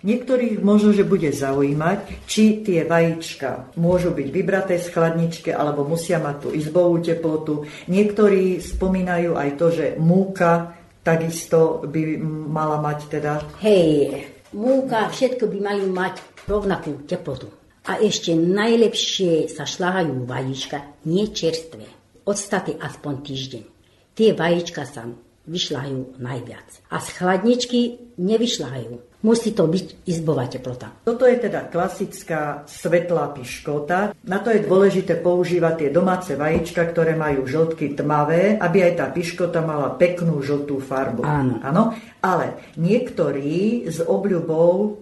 Niektorých 0.03 0.61
možno, 0.61 0.93
že 0.93 1.05
bude 1.05 1.29
zaujímať, 1.29 2.25
či 2.29 2.65
tie 2.65 2.85
vajíčka 2.85 3.75
môžu 3.77 4.13
byť 4.13 4.27
vybraté 4.29 4.75
z 4.77 4.89
chladničke 4.89 5.49
alebo 5.53 5.85
musia 5.85 6.21
mať 6.21 6.35
tú 6.37 6.49
izbovú 6.53 7.01
teplotu. 7.01 7.65
Niektorí 7.87 8.61
spomínajú 8.61 9.37
aj 9.37 9.49
to, 9.57 9.67
že 9.73 9.85
múka 9.97 10.75
takisto 11.03 11.83
by 11.83 12.17
mala 12.49 12.79
mať 12.79 12.99
teda... 13.11 13.43
Hej, 13.59 14.25
múka, 14.55 15.11
všetko 15.11 15.51
by 15.51 15.59
mali 15.59 15.85
mať 15.85 16.23
rovnakú 16.47 17.03
teplotu. 17.05 17.51
A 17.83 17.99
ešte 17.99 18.31
najlepšie 18.31 19.51
sa 19.51 19.67
šľahajú 19.67 20.23
vajíčka, 20.23 21.03
nie 21.03 21.27
čerstvé. 21.27 21.83
Odstaty 22.23 22.79
aspoň 22.79 23.13
týždeň. 23.27 23.63
Tie 24.15 24.31
vajíčka 24.31 24.87
sa 24.87 25.03
vyšľahajú 25.43 26.23
najviac. 26.23 26.67
A 26.87 27.03
z 27.03 27.07
chladničky 27.19 27.79
nevyšľahajú. 28.15 29.12
Musí 29.23 29.55
to 29.55 29.71
byť 29.71 30.03
izbová 30.03 30.51
teplota. 30.51 30.91
Toto 31.07 31.23
je 31.23 31.39
teda 31.39 31.71
klasická 31.71 32.67
svetlá 32.67 33.31
piškota. 33.31 34.11
Na 34.27 34.43
to 34.43 34.51
je 34.51 34.67
dôležité 34.67 35.23
používať 35.23 35.73
tie 35.79 35.89
domáce 35.95 36.35
vajíčka, 36.35 36.83
ktoré 36.91 37.15
majú 37.15 37.47
žltky 37.47 37.95
tmavé, 37.95 38.59
aby 38.59 38.83
aj 38.83 38.93
tá 38.99 39.07
piškota 39.07 39.63
mala 39.63 39.95
peknú 39.95 40.43
žltú 40.43 40.83
farbu. 40.83 41.23
Áno. 41.23 41.55
Áno? 41.63 41.95
Ale 42.19 42.75
niektorí 42.75 43.87
s 43.87 44.03
obľubou 44.03 44.99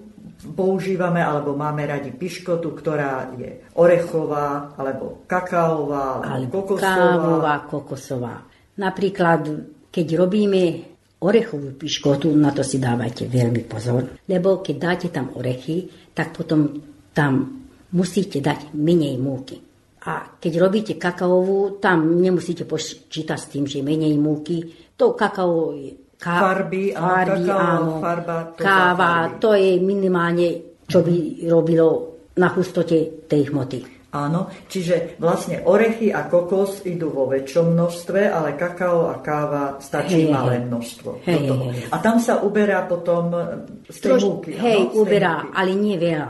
používame 0.54 1.22
alebo 1.22 1.58
máme 1.58 1.86
radi 1.90 2.14
piškotu, 2.14 2.78
ktorá 2.78 3.34
je 3.38 3.74
orechová, 3.78 4.74
alebo 4.78 5.26
kakaová, 5.26 6.22
alebo, 6.22 6.30
Alebo 6.30 6.58
kokosová. 6.66 6.94
kávová, 6.94 7.56
kokosová. 7.66 8.36
Napríklad, 8.78 9.42
keď 9.90 10.08
robíme 10.18 10.91
orechovú 11.22 11.78
piškotu, 11.78 12.34
na 12.34 12.50
to 12.50 12.66
si 12.66 12.78
dávajte 12.78 13.30
veľmi 13.30 13.64
pozor, 13.66 14.26
lebo 14.26 14.60
keď 14.60 14.76
dáte 14.76 15.08
tam 15.10 15.38
orechy, 15.38 15.86
tak 16.12 16.34
potom 16.34 16.82
tam 17.14 17.62
musíte 17.94 18.42
dať 18.42 18.74
menej 18.74 19.22
múky. 19.22 19.62
A 20.02 20.34
keď 20.34 20.54
robíte 20.58 20.94
kakaovú, 20.98 21.78
tam 21.78 22.18
nemusíte 22.18 22.66
počítať 22.66 23.38
s 23.38 23.48
tým, 23.54 23.70
že 23.70 23.86
menej 23.86 24.18
múky. 24.18 24.66
To 24.98 25.14
kakao 25.14 25.78
je 25.78 26.18
ka- 26.18 26.42
Farby, 26.42 26.90
áno, 26.90 27.38
kakaová 27.38 28.02
farba, 28.02 28.36
to 28.50 28.60
káva, 28.60 28.98
zafarbí. 29.30 29.38
to 29.38 29.50
je 29.54 29.72
minimálne, 29.78 30.48
čo 30.90 31.00
by 31.06 31.16
robilo 31.46 31.88
na 32.34 32.50
hustote 32.50 33.30
tej 33.30 33.54
hmoty. 33.54 34.01
Áno, 34.12 34.52
čiže 34.68 35.16
vlastne 35.24 35.64
orechy 35.64 36.12
a 36.12 36.28
kokos 36.28 36.84
idú 36.84 37.16
vo 37.16 37.32
väčšom 37.32 37.72
množstve, 37.72 38.28
ale 38.28 38.60
kakao 38.60 39.08
a 39.08 39.24
káva 39.24 39.80
stačí 39.80 40.28
Hej, 40.28 40.36
malé 40.36 40.60
hej. 40.60 40.68
množstvo. 40.68 41.10
do 41.16 41.24
Hej, 41.24 41.48
toho. 41.48 41.64
hej. 41.72 41.84
A 41.88 41.98
tam 42.04 42.20
sa 42.20 42.44
uberá 42.44 42.84
potom 42.92 43.32
z 43.88 43.98
tej 44.04 44.20
múky. 44.20 44.52
áno, 44.52 44.64
hej, 44.68 44.80
tej 44.84 45.00
uberá, 45.00 45.34
múky. 45.48 45.56
ale 45.56 45.72
nie 45.80 45.96
veľa. 45.96 46.30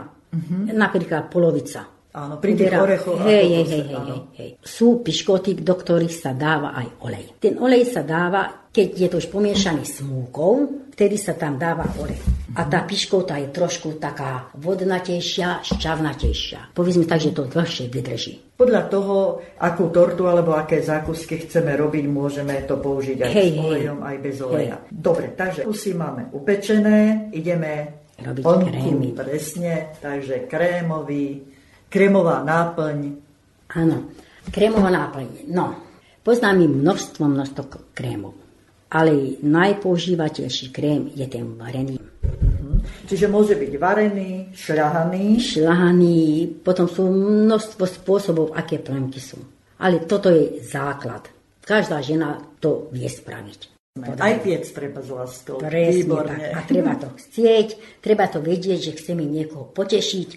Napríklad 0.72 1.22
polovica. 1.26 1.82
Áno, 2.12 2.36
pri 2.36 2.52
tých 2.52 2.76
orechoch 2.76 3.24
hej, 3.24 3.44
hej, 3.48 3.64
hej, 3.64 3.64
hej, 3.64 3.84
hej, 3.88 4.20
hej. 4.36 4.50
Sú 4.60 5.00
piškoty, 5.00 5.64
do 5.64 5.72
ktorých 5.72 6.12
sa 6.12 6.36
dáva 6.36 6.76
aj 6.76 6.88
olej. 7.08 7.24
Ten 7.40 7.56
olej 7.56 7.88
sa 7.88 8.04
dáva, 8.04 8.68
keď 8.68 8.88
je 8.92 9.08
to 9.08 9.16
už 9.16 9.32
pomiešaný 9.32 9.80
s 9.80 10.04
múkou, 10.04 10.84
vtedy 10.92 11.16
sa 11.16 11.32
tam 11.32 11.56
dáva 11.56 11.88
olej. 11.96 12.20
A 12.52 12.68
tá 12.68 12.84
piškota 12.84 13.40
je 13.40 13.48
trošku 13.48 13.96
taká 13.96 14.52
vodnatejšia, 14.60 15.64
šťavnatejšia. 15.64 16.76
Povedzme 16.76 17.08
tak, 17.08 17.24
že 17.24 17.32
to 17.32 17.48
dlhšie 17.48 17.88
vydrží. 17.88 18.60
Podľa 18.60 18.82
toho, 18.92 19.40
akú 19.56 19.88
tortu 19.88 20.28
alebo 20.28 20.52
aké 20.52 20.84
zákusky 20.84 21.48
chceme 21.48 21.72
robiť, 21.80 22.04
môžeme 22.12 22.60
to 22.68 22.76
použiť 22.76 23.24
aj 23.24 23.32
Hej, 23.32 23.48
s 23.48 23.56
hej. 23.56 23.64
olejom, 23.64 23.98
aj 24.04 24.16
bez 24.20 24.36
oleja. 24.44 24.76
Dobre, 24.92 25.32
takže 25.32 25.64
kusy 25.64 25.96
máme 25.96 26.28
upečené, 26.36 27.32
ideme 27.32 28.04
Robiť 28.20 28.44
onku, 28.44 28.68
krémy. 28.68 29.08
presne, 29.16 29.96
takže 29.98 30.44
krémový, 30.46 31.51
krémová 31.92 32.40
náplň, 32.42 33.20
Áno, 33.72 34.08
krémová 34.52 34.88
náplň. 34.88 35.48
No, 35.48 35.76
poznám 36.20 36.64
množstvo, 36.68 37.24
množstvo 37.24 37.62
k- 37.68 37.80
krémov. 37.92 38.36
Ale 38.92 39.40
najpoužívateľší 39.40 40.68
krém 40.68 41.08
je 41.16 41.24
ten 41.24 41.56
varený. 41.56 41.96
čiže 43.08 43.32
môže 43.32 43.56
byť 43.56 43.72
varený, 43.80 44.52
šľahaný, 44.52 45.40
šľahaný, 45.40 46.20
potom 46.60 46.84
sú 46.84 47.08
množstvo 47.08 47.84
spôsobov, 47.88 48.52
aké 48.52 48.76
plemky 48.76 49.16
sú. 49.16 49.40
Ale 49.80 50.04
toto 50.04 50.28
je 50.28 50.60
základ. 50.60 51.32
Každá 51.64 52.04
žena 52.04 52.36
to 52.60 52.92
vie 52.92 53.08
spraviť. 53.08 53.60
aj 54.20 54.34
piec 54.44 54.68
treba 54.68 55.00
z 55.00 55.10
láskou. 55.16 55.56
Presne 55.64 55.96
Výborne. 56.04 56.36
tak. 56.36 56.52
A 56.52 56.60
treba 56.68 56.92
to 57.00 57.08
chcieť, 57.16 57.68
treba 58.04 58.28
to 58.28 58.44
vedieť, 58.44 58.92
že 58.92 58.96
chceme 59.00 59.24
niekoho 59.24 59.64
potešiť, 59.72 60.28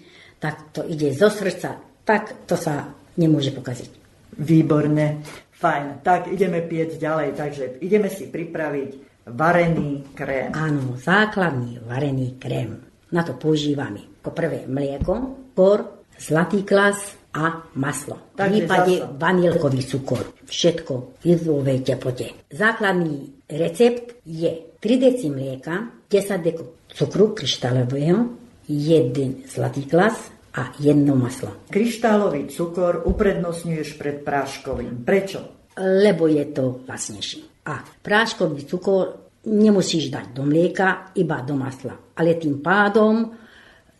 tak 0.46 0.78
to 0.78 0.82
ide 0.86 1.10
zo 1.18 1.34
srdca, 1.34 1.82
tak 2.06 2.46
to 2.46 2.54
sa 2.54 2.94
nemôže 3.18 3.50
pokaziť. 3.50 3.90
Výborne. 4.38 5.26
Fajn. 5.58 6.06
Tak 6.06 6.30
ideme 6.30 6.62
piec 6.62 7.02
ďalej. 7.02 7.34
Takže 7.34 7.64
ideme 7.82 8.14
si 8.14 8.30
pripraviť 8.30 8.90
varený 9.34 10.14
krém. 10.14 10.54
Áno, 10.54 10.94
základný 11.02 11.82
varený 11.82 12.38
krém. 12.38 12.78
Na 13.10 13.26
to 13.26 13.34
používame 13.34 14.22
ako 14.22 14.30
prvé 14.38 14.70
mlieko, 14.70 15.14
kor, 15.58 16.06
zlatý 16.22 16.62
klas 16.62 17.18
a 17.34 17.66
maslo. 17.74 18.38
V 18.38 18.46
prípade 18.46 19.02
vanilkový 19.18 19.82
cukor. 19.82 20.46
Všetko 20.46 21.22
v 21.22 21.24
izbovej 21.26 21.82
teplote. 21.82 22.46
Základný 22.54 23.46
recept 23.50 24.22
je 24.30 24.78
3 24.78 25.06
deci 25.10 25.34
mlieka, 25.34 26.06
10 26.06 26.46
deko 26.46 26.86
cukru 26.94 27.34
kryštálového, 27.34 28.30
1 28.70 29.50
zlatý 29.50 29.86
klas 29.86 30.35
a 30.56 30.72
jedno 30.80 31.20
maslo. 31.20 31.68
Kryštálový 31.68 32.48
cukor 32.48 33.04
uprednostňuješ 33.04 34.00
pred 34.00 34.24
práškovým. 34.24 35.04
Prečo? 35.04 35.56
lebo 35.78 36.28
je 36.28 36.46
to 36.56 36.88
vlastnejší. 36.88 37.68
A 37.68 37.84
práškový 38.02 38.64
cukor 38.64 39.36
nemusíš 39.46 40.10
dať 40.10 40.32
do 40.32 40.44
mlieka, 40.48 41.12
iba 41.20 41.42
do 41.44 41.60
masla. 41.60 41.98
Ale 42.16 42.40
tým 42.40 42.64
pádom 42.64 43.36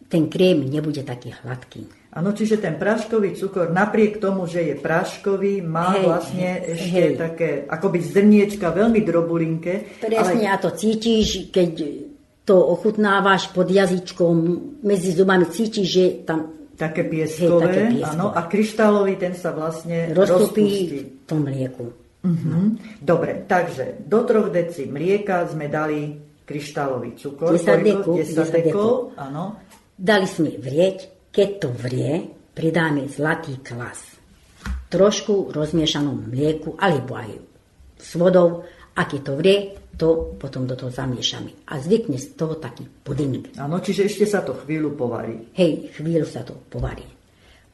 ten 0.08 0.30
krém 0.32 0.64
nebude 0.70 1.04
taký 1.04 1.34
hladký. 1.44 2.08
Áno, 2.16 2.32
čiže 2.32 2.64
ten 2.64 2.80
práškový 2.80 3.36
cukor, 3.36 3.76
napriek 3.76 4.24
tomu, 4.24 4.48
že 4.48 4.64
je 4.64 4.76
práškový, 4.80 5.60
má 5.60 6.00
Hej, 6.00 6.04
vlastne 6.08 6.50
ešte 6.64 7.02
hej. 7.12 7.20
také, 7.20 7.50
akoby 7.68 8.00
zrniečka, 8.00 8.72
veľmi 8.72 9.04
drobulinké. 9.04 10.00
Presne, 10.00 10.48
ale 10.48 10.56
a 10.56 10.56
to 10.56 10.72
cítiš, 10.72 11.52
keď 11.52 11.72
to 12.46 12.56
ochutnávaš 12.62 13.50
pod 13.50 13.66
jazyčkom, 13.68 14.36
medzi 14.86 15.12
zubami 15.12 15.50
cítiš, 15.50 15.88
že 15.90 16.06
tam 16.24 16.54
také 16.78 17.04
pieskové. 17.08 17.66
také 17.66 17.82
pieskové. 17.90 18.14
áno, 18.14 18.28
a 18.30 18.42
kryštálový 18.46 19.14
ten 19.18 19.34
sa 19.34 19.50
vlastne 19.56 20.14
roztopí 20.14 20.70
v 20.94 21.26
tom 21.26 21.42
mlieku. 21.48 21.90
Mhm. 22.22 22.60
Dobre, 23.02 23.46
takže 23.46 24.02
do 24.06 24.26
troch 24.26 24.50
deci 24.54 24.86
mlieka 24.90 25.46
sme 25.50 25.70
dali 25.70 26.14
kryštálový 26.46 27.18
cukor. 27.18 27.54
10 27.54 27.66
Koľko? 27.66 27.82
deku, 27.82 28.12
10 28.22 28.38
10 28.38 28.58
dekov, 28.62 28.92
áno. 29.18 29.44
Dali 29.96 30.28
sme 30.30 30.52
vrieť, 30.54 31.30
keď 31.34 31.50
to 31.58 31.70
vrie, 31.74 32.30
pridáme 32.54 33.10
zlatý 33.10 33.58
klas. 33.66 34.20
Trošku 34.90 35.50
rozmiešanom 35.54 36.30
mlieku, 36.30 36.78
alebo 36.78 37.18
aj 37.18 37.32
s 37.98 38.12
vodou. 38.18 38.66
A 38.96 39.02
keď 39.04 39.22
to 39.28 39.34
vrie, 39.36 39.58
to 39.96 40.36
potom 40.40 40.68
do 40.68 40.76
toho 40.76 40.92
zamiešame. 40.92 41.68
A 41.72 41.80
zvykne 41.80 42.20
z 42.20 42.36
toho 42.36 42.60
taký 42.60 42.84
puding. 42.84 43.56
Áno, 43.60 43.80
čiže 43.80 44.08
ešte 44.08 44.28
sa 44.28 44.44
to 44.44 44.56
chvíľu 44.64 44.96
povarí. 44.96 45.52
Hej, 45.56 45.96
chvíľu 45.96 46.28
sa 46.28 46.44
to 46.44 46.56
povarí. 46.68 47.04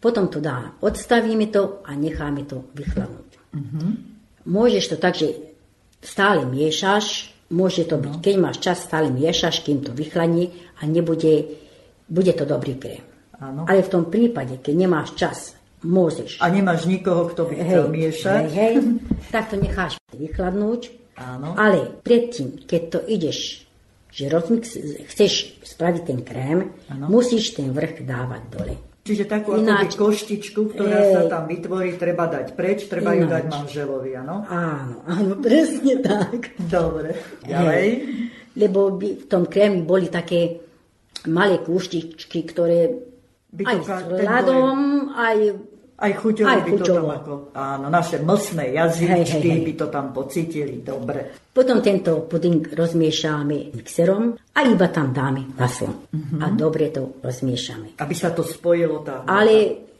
Potom 0.01 0.33
to 0.33 0.41
dáme, 0.41 0.81
odstavíme 0.81 1.53
to 1.53 1.85
a 1.85 1.93
necháme 1.93 2.49
to 2.49 2.65
vychladnúť. 2.73 3.29
Môžeš 4.49 4.85
to 4.89 4.97
tak, 4.97 5.13
že 5.13 5.37
stále 6.01 6.41
miešaš, 6.49 7.29
môže 7.53 7.85
to 7.85 8.01
byť, 8.01 8.13
keď 8.17 8.35
máš 8.41 8.57
čas, 8.57 8.81
stále 8.81 9.13
miešaš, 9.13 9.61
kým 9.61 9.85
to 9.85 9.93
vychladne 9.93 10.49
a 10.81 10.89
nebude, 10.89 11.53
bude 12.09 12.33
to 12.33 12.49
dobrý 12.49 12.81
krém. 12.81 13.05
Áno. 13.37 13.69
Ale 13.69 13.85
v 13.85 13.93
tom 13.93 14.09
prípade, 14.09 14.57
keď 14.57 14.73
nemáš 14.73 15.13
čas, 15.13 15.53
môžeš. 15.85 16.41
A 16.41 16.49
nemáš 16.49 16.85
nikoho, 16.85 17.29
kto 17.29 17.49
by 17.49 17.53
chcel 17.57 17.85
miešať. 17.89 18.41
hej, 18.49 18.53
hej, 18.53 18.73
tak 19.33 19.53
to 19.53 19.57
necháš 19.57 19.97
vychladnúť. 20.13 21.00
Áno. 21.21 21.53
Ale 21.53 22.01
predtým, 22.01 22.65
keď 22.65 22.81
to 22.89 22.99
ideš, 23.05 23.69
že 24.09 24.27
rozmix, 24.27 24.75
chceš 25.07 25.61
spraviť 25.63 26.01
ten 26.03 26.19
krém, 26.25 26.73
Áno. 26.89 27.05
musíš 27.07 27.53
ten 27.53 27.69
vrch 27.71 28.01
dávať 28.03 28.43
dole. 28.49 28.75
Čiže 29.01 29.25
takú 29.25 29.57
Ináč- 29.57 29.97
koštičku, 29.97 30.77
ktorá 30.77 30.99
Hej. 31.01 31.13
sa 31.15 31.21
tam 31.25 31.43
vytvorí, 31.49 31.97
treba 31.97 32.29
dať 32.29 32.53
preč, 32.53 32.85
treba 32.85 33.17
ju 33.17 33.25
Ináč. 33.25 33.33
dať 33.33 33.43
manželovi, 33.49 34.11
áno? 34.13 34.45
Áno, 34.45 34.95
áno, 35.09 35.33
presne 35.41 35.97
tak. 36.05 36.53
Dobre, 36.69 37.17
ďalej. 37.41 37.87
Lebo 38.53 38.93
by 38.93 39.09
v 39.21 39.25
tom 39.25 39.49
krémi 39.49 39.81
boli 39.81 40.05
také 40.11 40.61
malé 41.25 41.61
kúštičky, 41.61 42.45
ktoré 42.45 42.93
By 43.51 43.63
aj 43.65 43.77
s 43.81 43.89
ľadom, 44.21 44.77
aj 45.11 45.37
Aj 46.01 46.11
chuťovo 46.11 46.49
Aj 46.49 46.59
by 46.59 46.71
to 46.73 46.75
chuťovo. 46.81 46.97
tam 46.97 47.09
ako, 47.13 47.31
áno, 47.53 47.85
naše 47.87 48.17
mlsné 48.19 48.65
jazyčky 48.73 49.13
Hej, 49.13 49.25
hej, 49.37 49.51
hej. 49.53 49.61
by 49.69 49.73
to 49.77 49.85
tam 49.87 50.05
pocítili, 50.09 50.75
dobre. 50.81 51.19
Potom 51.53 51.77
tento 51.77 52.25
puding 52.25 52.65
rozmiešame 52.73 53.69
mixerom 53.71 54.33
a 54.33 54.59
iba 54.65 54.89
tam 54.89 55.13
dáme 55.13 55.45
maslo. 55.53 56.09
Mhm. 56.09 56.41
A 56.41 56.45
dobre 56.51 56.89
to 56.89 57.21
rozmiešame. 57.21 58.01
Aby 58.01 58.15
sa 58.17 58.33
to 58.33 58.41
spojilo 58.41 59.05
tá... 59.05 59.29
Ale 59.29 59.53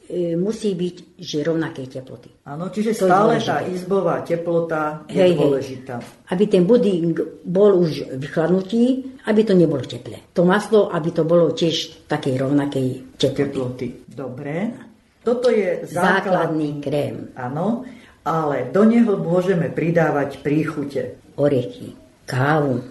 e, 0.09 0.33
musí 0.33 0.73
byť, 0.73 1.21
že 1.21 1.45
rovnaké 1.45 1.85
teploty. 1.85 2.33
Áno, 2.49 2.73
čiže 2.73 2.97
To 2.97 3.05
stále 3.05 3.37
tá 3.37 3.61
izbová 3.61 4.25
teplota 4.25 5.05
je 5.05 5.21
Hej, 5.21 5.31
hej. 5.31 5.37
dôležitá. 5.37 5.95
Aby 6.33 6.43
ten 6.49 6.65
puding 6.65 7.13
bol 7.45 7.77
už 7.77 8.17
vychladnutý, 8.17 9.05
aby 9.29 9.41
to 9.45 9.53
nebolo 9.53 9.85
teplé. 9.85 10.17
To 10.33 10.43
maslo, 10.43 10.89
aby 10.89 11.13
to 11.13 11.21
bolo 11.23 11.53
tiež 11.53 12.09
takej 12.09 12.41
rovnakej 12.41 12.87
teploty. 13.21 13.37
Teploty. 13.53 13.87
Dobre. 14.09 14.89
Toto 15.21 15.53
je 15.53 15.85
Základný 15.85 16.81
základný... 16.81 16.81
krém. 16.81 17.15
Áno, 17.37 17.85
ale 18.25 18.69
do 18.69 18.85
neho 18.85 19.17
môžeme 19.17 19.69
pridávať 19.69 20.41
príchute. 20.41 21.17
Orechy, 21.37 21.93
kávu, 22.25 22.81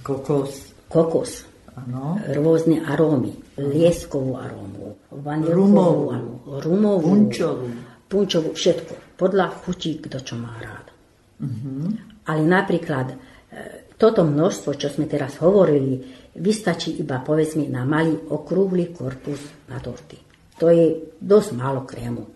Kokos, 0.00 0.72
kokos, 0.88 1.44
áno, 1.76 2.16
rôzne 2.32 2.80
arómy, 2.80 3.36
lieskovú 3.60 4.40
arómu, 4.40 4.96
vanilkovú 5.12 6.08
arómu, 6.08 6.34
rumovú, 6.64 7.08
punčovú. 7.12 7.68
punčovú, 8.08 8.48
všetko. 8.56 9.20
Podľa 9.20 9.46
chutí, 9.60 10.00
kto 10.00 10.24
čo 10.24 10.40
má 10.40 10.56
rád. 10.56 10.88
Ale 12.24 12.42
napríklad 12.46 13.12
e, 13.12 13.16
toto 14.00 14.24
množstvo, 14.24 14.78
čo 14.78 14.88
sme 14.88 15.10
teraz 15.10 15.36
hovorili, 15.42 16.00
vystačí 16.38 16.96
iba 16.96 17.20
povedzme 17.20 17.68
na 17.68 17.84
malý 17.84 18.16
okrúhly 18.16 18.94
korpus 18.94 19.42
na 19.68 19.76
torty. 19.82 20.31
To 20.60 20.68
je 20.68 21.14
dosť 21.20 21.50
málo 21.56 21.86
krému. 21.86 22.28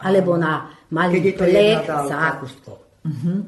Alebo 0.00 0.36
na 0.40 0.72
malý 0.88 1.36
plek 1.36 1.52
jedna 1.52 1.84
dávka. 1.84 2.08
zákuskov. 2.08 2.78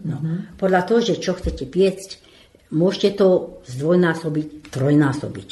No. 0.04 0.16
Podľa 0.56 0.80
toho, 0.84 1.00
že 1.00 1.20
čo 1.20 1.36
chcete 1.36 1.64
piecť, 1.68 2.10
môžete 2.72 3.20
to 3.20 3.60
zdvojnásobiť, 3.68 4.72
trojnásobiť. 4.72 5.50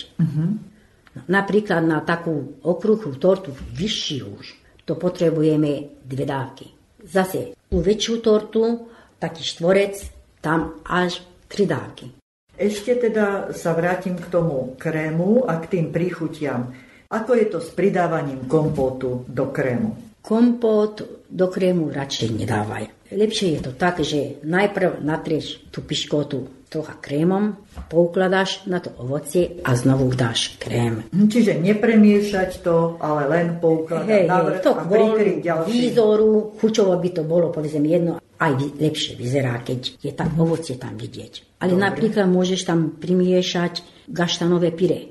No, 1.10 1.20
napríklad 1.26 1.82
na 1.84 2.00
takú 2.00 2.60
okruhú 2.64 3.16
tortu, 3.18 3.52
vyššiu 3.52 4.24
už, 4.40 4.46
to 4.88 4.96
potrebujeme 4.96 6.00
dve 6.06 6.24
dávky. 6.24 6.66
Zase 7.04 7.56
u 7.72 7.78
väčšiu 7.80 8.14
tortu, 8.24 8.88
taký 9.20 9.42
štvorec, 9.44 9.94
tam 10.40 10.80
až 10.86 11.20
tri 11.48 11.68
dávky. 11.68 12.12
Ešte 12.60 13.08
teda 13.08 13.56
sa 13.56 13.72
vrátim 13.72 14.20
k 14.20 14.28
tomu 14.28 14.76
krému 14.76 15.48
a 15.48 15.56
k 15.60 15.76
tým 15.76 15.86
príchutiam. 15.92 16.72
Ako 17.10 17.34
je 17.34 17.46
to 17.50 17.58
s 17.58 17.74
pridávaním 17.74 18.46
kompótu 18.46 19.26
do 19.26 19.50
krému? 19.50 19.98
Kompot 20.22 21.26
do 21.26 21.46
krému 21.50 21.90
radšej 21.90 22.30
nedávaj. 22.38 22.86
Lepšie 23.10 23.58
je 23.58 23.60
to 23.66 23.72
tak, 23.74 23.98
že 23.98 24.38
najprv 24.46 25.02
natrieš 25.02 25.58
tú 25.74 25.82
piškotu 25.82 26.46
trocha 26.70 26.94
krémom, 27.02 27.58
poukladáš 27.90 28.62
na 28.70 28.78
to 28.78 28.94
ovocie 28.94 29.58
a 29.66 29.74
znovu 29.74 30.14
dáš 30.14 30.54
krém. 30.62 31.02
Hm, 31.10 31.26
Čiže 31.26 31.58
nepremiešať 31.58 32.62
to, 32.62 32.94
ale 33.02 33.26
len 33.26 33.58
poukladať 33.58 34.06
Hej, 34.06 34.24
na 34.30 34.36
hej, 34.38 34.46
vrch 34.46 34.60
to 34.62 34.70
a 34.70 34.82
prikryť 34.86 35.38
ďalším. 35.42 35.74
výzoru, 35.74 36.30
chuťovo 36.62 36.94
by 36.94 37.10
to 37.10 37.22
bolo, 37.26 37.50
povedzme, 37.50 37.90
jedno, 37.90 38.22
aj 38.38 38.52
lepšie 38.78 39.18
vyzerá, 39.18 39.58
keď 39.66 39.98
je 39.98 40.12
tam 40.14 40.30
ovocie 40.38 40.78
tam 40.78 40.94
vidieť. 40.94 41.58
Ale 41.58 41.74
Dobre. 41.74 41.82
napríklad 41.90 42.30
môžeš 42.30 42.62
tam 42.62 42.94
primiešať 42.94 44.06
gaštanové 44.06 44.70
pyre. 44.70 45.10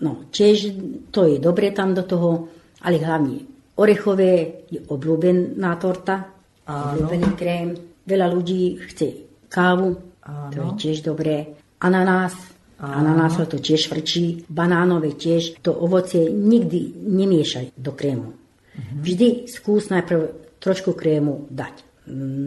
No, 0.00 0.28
tiež 0.28 0.76
to 1.08 1.24
je 1.24 1.40
dobre 1.40 1.72
tam 1.72 1.96
do 1.96 2.04
toho, 2.04 2.48
ale 2.84 3.00
hlavne 3.00 3.40
orechové 3.80 4.64
je 4.68 4.80
obľúbená 4.84 5.72
torta, 5.80 6.28
Áno. 6.68 7.00
obľúbený 7.00 7.28
krém. 7.36 7.68
Veľa 8.06 8.26
ľudí 8.30 8.78
chce 8.86 9.08
kávu, 9.48 9.96
to 10.52 10.56
je 10.56 10.68
Áno. 10.68 10.76
tiež 10.78 11.02
dobré. 11.02 11.56
Ananás, 11.80 12.34
ananás 12.80 13.40
to 13.48 13.56
tiež 13.56 13.88
frčí. 13.88 14.44
Banánové 14.48 15.16
tiež. 15.16 15.60
To 15.64 15.72
ovocie 15.72 16.28
nikdy 16.28 16.92
nemiešaj 17.04 17.72
do 17.76 17.92
krému. 17.92 18.32
Vždy 19.00 19.48
skús 19.48 19.88
najprv 19.88 20.56
trošku 20.60 20.92
krému 20.92 21.48
dať 21.48 21.84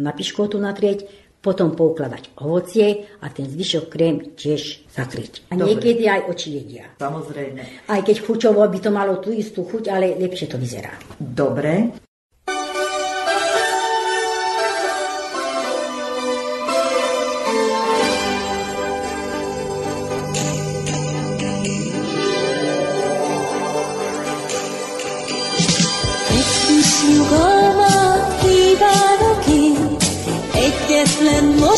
na 0.06 0.14
piškotu 0.14 0.56
natrieť, 0.62 1.10
potom 1.40 1.72
poukladať 1.72 2.36
ovocie 2.44 3.08
a 3.24 3.32
ten 3.32 3.48
zvyšok 3.48 3.86
krém 3.88 4.16
tiež 4.36 4.92
zakryť. 4.92 5.48
A 5.52 5.56
Dobre. 5.56 5.76
niekedy 5.76 6.04
aj 6.08 6.22
oči 6.28 6.50
jedia. 6.60 6.86
Samozrejme. 7.00 7.88
Aj 7.88 8.02
keď 8.04 8.16
chuťovo 8.28 8.60
by 8.68 8.80
to 8.84 8.92
malo 8.92 9.24
tú 9.24 9.32
istú 9.32 9.64
chuť, 9.64 9.88
ale 9.88 10.20
lepšie 10.20 10.52
to 10.52 10.60
vyzerá. 10.60 10.92
Dobre. 11.16 11.99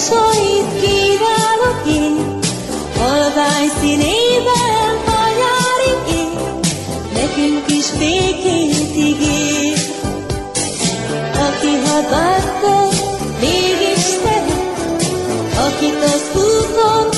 Mosolyt 0.02 0.82
kívánok 0.82 1.82
én, 1.88 2.40
halvány 2.98 3.70
színében 3.80 4.96
a 5.06 5.22
nyári 5.40 6.14
ég, 6.20 6.40
nekünk 7.14 7.70
is 7.70 7.92
békét 7.92 8.96
ígér. 8.96 9.78
Aki 11.34 11.74
ha 11.86 12.02
várta, 12.10 12.88
mégis 13.40 14.00
szeret, 14.00 15.06
akit 15.68 16.04
az 16.04 16.42
úton 16.42 17.11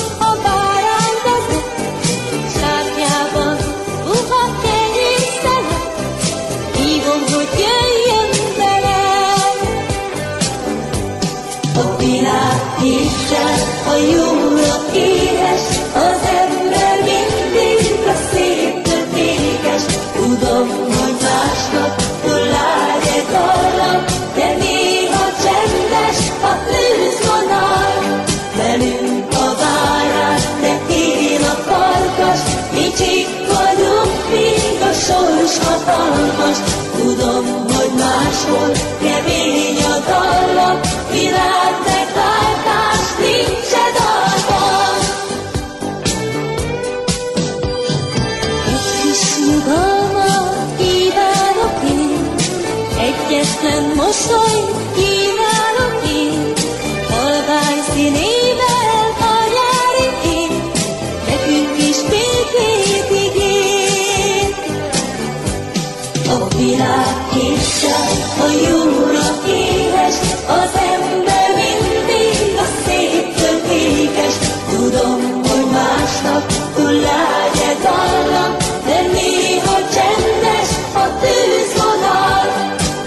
Tudom, 37.34 37.64
hogy 37.66 37.90
máshol 37.98 38.70
kemény 39.00 39.82
a 39.82 39.98
dallam, 40.08 40.80
világ 41.10 41.74
megváltás 41.84 42.93
A 66.34 66.48
világ 66.56 67.14
kétszer, 67.32 68.08
a 68.40 68.48
jóra 68.66 69.28
éhes, 69.46 70.16
az 70.46 70.70
ember 70.94 71.48
mindig 71.60 72.58
a 72.58 72.66
szép 72.84 73.34
tökékes. 73.34 74.34
Tudom, 74.70 75.42
hogy 75.48 75.66
másnak 75.70 76.44
hullágy 76.74 77.58
egy 77.70 77.80
dallam, 77.82 78.56
de 78.86 79.00
néha 79.12 79.78
csendes 79.94 80.70
a 80.94 81.06
tűzvonal. 81.20 82.46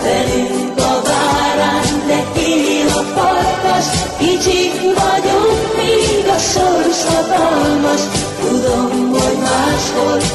Velünk 0.03 0.77
a 0.77 1.01
várány, 1.07 2.03
de 2.07 2.41
él 2.41 2.87
a 2.87 3.03
vagyunk, 4.99 5.75
míg 5.77 6.27
a 6.27 6.39
sors 6.51 6.99
hatalmas. 7.05 8.01
Tudom, 8.39 9.09
hogy 9.11 9.37
máshol 9.41 10.26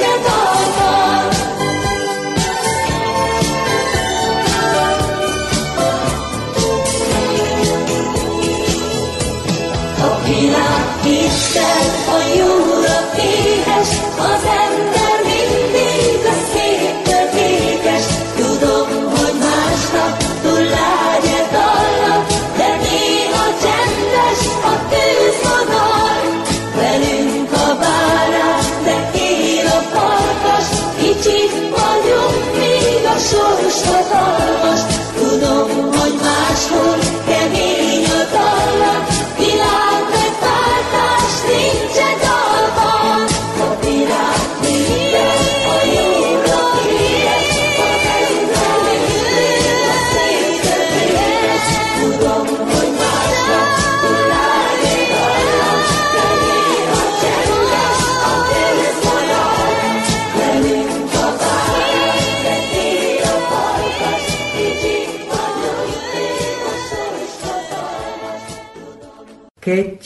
nincs 0.00 0.44
e 0.44 0.47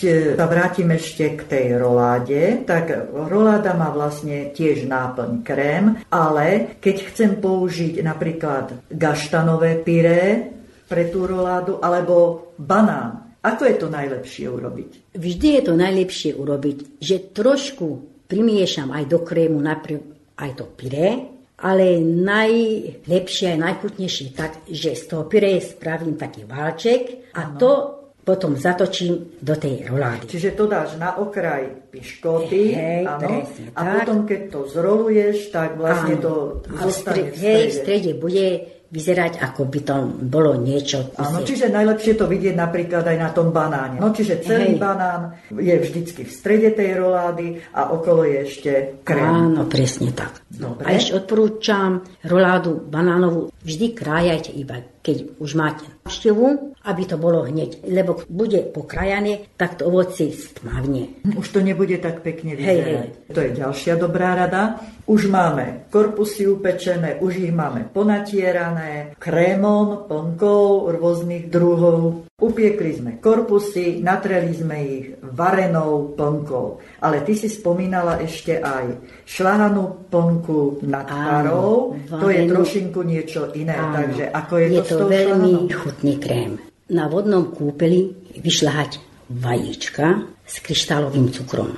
Keď 0.02 0.10
e, 0.10 0.34
sa 0.34 0.50
vrátim 0.50 0.90
ešte 0.90 1.38
k 1.38 1.42
tej 1.46 1.66
roláde, 1.78 2.66
tak 2.66 2.90
roláda 3.14 3.70
má 3.78 3.94
vlastne 3.94 4.50
tiež 4.50 4.90
náplň 4.90 5.46
krém, 5.46 5.94
ale 6.10 6.74
keď 6.82 6.96
chcem 7.06 7.38
použiť 7.38 8.02
napríklad 8.02 8.90
gaštanové 8.90 9.78
pyré 9.86 10.50
pre 10.90 11.06
tú 11.06 11.30
roládu 11.30 11.78
alebo 11.78 12.50
banán, 12.58 13.38
ako 13.46 13.62
je 13.62 13.76
to 13.78 13.86
najlepšie 13.94 14.50
urobiť? 14.50 14.90
Vždy 15.14 15.48
je 15.54 15.62
to 15.62 15.74
najlepšie 15.78 16.34
urobiť, 16.34 16.98
že 16.98 17.30
trošku 17.30 17.86
primiešam 18.26 18.90
aj 18.90 19.06
do 19.06 19.22
krému 19.22 19.62
najprv 19.62 19.98
aj 20.34 20.50
to 20.58 20.66
pyré, 20.74 21.30
ale 21.62 22.02
najlepšie 22.02 23.54
a 23.54 23.62
najchutnejšie 23.70 24.34
tak, 24.34 24.66
že 24.66 24.98
z 24.98 25.02
toho 25.06 25.30
pyré 25.30 25.62
spravím 25.62 26.18
taký 26.18 26.42
válček 26.42 27.30
a 27.38 27.54
to 27.54 28.01
potom 28.22 28.54
zatočím 28.54 29.34
do 29.42 29.54
tej 29.58 29.82
rolády. 29.90 30.30
Čiže 30.30 30.54
to 30.54 30.70
dáš 30.70 30.94
na 30.94 31.18
okraj 31.18 31.90
piškoty, 31.90 32.62
Hej, 32.70 33.02
áno, 33.02 33.18
presne 33.18 33.64
a 33.74 33.80
tak. 33.82 33.94
potom 33.98 34.18
keď 34.22 34.40
to 34.48 34.60
zroluješ, 34.70 35.36
tak 35.50 35.74
vlastne 35.74 36.14
Áno. 36.16 36.22
to 36.22 36.32
v 36.62 36.78
zostane 36.78 37.22
v 37.28 37.34
Hej, 37.34 37.34
v 37.34 37.36
strede. 37.36 37.74
strede 37.82 38.10
bude 38.14 38.46
vyzerať, 38.92 39.40
ako 39.40 39.72
by 39.72 39.80
to 39.80 39.96
bolo 40.28 40.52
niečo. 40.54 41.16
Áno, 41.16 41.40
čiže 41.40 41.72
najlepšie 41.72 42.12
to 42.12 42.28
vidieť 42.28 42.52
napríklad 42.52 43.08
aj 43.08 43.18
na 43.18 43.30
tom 43.32 43.48
banáne. 43.48 43.96
No 43.96 44.12
čiže 44.12 44.44
celý 44.44 44.76
Hej. 44.76 44.84
banán 44.84 45.20
je 45.48 45.74
vždycky 45.80 46.28
v 46.28 46.32
strede 46.32 46.76
tej 46.76 47.00
rolády 47.00 47.56
a 47.72 47.88
okolo 47.88 48.28
je 48.28 48.36
ešte 48.44 48.70
krém. 49.00 49.24
Áno, 49.24 49.64
presne 49.64 50.12
tak. 50.12 50.41
No, 50.60 50.76
Dobre. 50.76 50.84
a 50.84 50.90
ešte 50.92 51.16
odporúčam 51.16 52.04
roládu 52.28 52.76
banánovú 52.76 53.48
vždy 53.64 53.86
krájajte 53.94 54.52
iba, 54.52 54.82
keď 55.00 55.38
už 55.38 55.50
máte 55.54 55.86
návštevu, 56.02 56.74
aby 56.82 57.02
to 57.06 57.16
bolo 57.16 57.46
hneď. 57.46 57.86
Lebo 57.86 58.22
bude 58.26 58.58
pokrajané, 58.68 59.54
tak 59.54 59.78
to 59.78 59.86
ovoci 59.86 60.34
stmavne. 60.34 61.22
Už 61.38 61.46
to 61.48 61.62
nebude 61.62 61.94
tak 62.02 62.26
pekne 62.26 62.58
Hej, 62.58 62.58
vyzerať. 62.58 63.10
To 63.32 63.40
je 63.40 63.50
ďalšia 63.58 63.94
dobrá 63.98 64.34
rada. 64.34 64.82
Už 65.06 65.26
máme 65.26 65.90
korpusy 65.90 66.46
upečené, 66.46 67.18
už 67.18 67.42
ich 67.42 67.54
máme 67.54 67.90
ponatierané 67.90 69.18
krémom, 69.18 70.06
plnkou 70.06 70.90
rôznych 70.94 71.50
druhov. 71.50 72.26
Upiekli 72.38 72.90
sme 72.98 73.12
korpusy, 73.22 74.02
natreli 74.02 74.54
sme 74.54 74.76
ich 74.82 75.06
varenou 75.22 76.14
plnkou. 76.18 76.66
Ale 77.02 77.22
ty 77.22 77.34
si 77.38 77.46
spomínala 77.50 78.18
ešte 78.22 78.58
aj 78.58 78.98
šlahanú 79.26 80.10
plnku 80.10 80.41
nad 80.82 81.06
Áno, 81.06 81.22
parou. 81.28 81.72
To 82.10 82.26
je 82.26 82.48
trošinku 82.48 83.00
niečo 83.06 83.52
iné. 83.54 83.76
Áno, 83.76 83.94
Takže 84.02 84.24
ako 84.32 84.54
je, 84.58 84.66
je 84.66 84.82
to, 84.82 84.96
to 84.98 85.06
veľmi 85.06 85.52
šlahanou? 85.68 85.78
chutný 85.78 86.14
krém. 86.18 86.50
Na 86.90 87.06
vodnom 87.06 87.54
kúpeli 87.54 88.10
vyšľahať 88.36 88.98
vajíčka 89.30 90.26
s 90.42 90.54
kryštálovým 90.60 91.30
cukrom. 91.32 91.72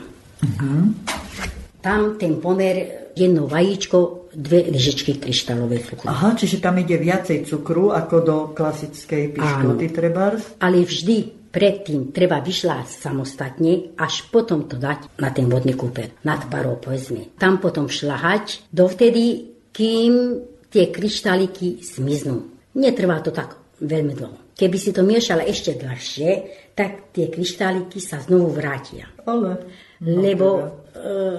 Tam 1.85 2.16
ten 2.16 2.40
pomer 2.40 3.09
jedno 3.14 3.46
vajíčko, 3.46 4.31
dve 4.35 4.66
lyžičky 4.66 5.20
kryštálové 5.22 5.79
cukru. 5.87 6.11
Aha, 6.11 6.35
čiže 6.35 6.59
tam 6.59 6.74
ide 6.81 6.98
viacej 6.98 7.46
cukru 7.46 7.94
ako 7.94 8.16
do 8.24 8.37
klasickej 8.50 9.31
piškoty 9.31 9.87
trebárs? 9.94 10.42
Ale 10.59 10.83
vždy 10.83 11.43
predtým 11.55 12.11
treba 12.11 12.43
vyšľať 12.43 12.87
samostatne, 12.90 13.95
až 13.95 14.27
potom 14.35 14.67
to 14.67 14.75
dať 14.75 15.23
na 15.23 15.31
ten 15.31 15.47
vodný 15.47 15.79
kúper, 15.79 16.11
nad 16.27 16.43
parou 16.51 16.75
povedzme. 16.83 17.38
Tam 17.38 17.62
potom 17.62 17.87
šľahať 17.87 18.75
dovtedy, 18.75 19.55
kým 19.71 20.43
tie 20.75 20.90
kryštáliky 20.90 21.79
zmiznú. 21.79 22.51
Netrvá 22.75 23.23
to 23.23 23.31
tak 23.31 23.55
veľmi 23.79 24.19
dlho. 24.19 24.37
Keby 24.59 24.79
si 24.79 24.90
to 24.90 25.07
miešala 25.07 25.47
ešte 25.47 25.79
dlhšie, 25.79 26.31
tak 26.75 27.14
tie 27.14 27.31
kryštáliky 27.31 28.03
sa 28.03 28.19
znovu 28.19 28.51
vrátia. 28.51 29.07
Ale... 29.27 29.62
no 30.03 30.19
lebo 30.23 30.47
e, 30.59 30.67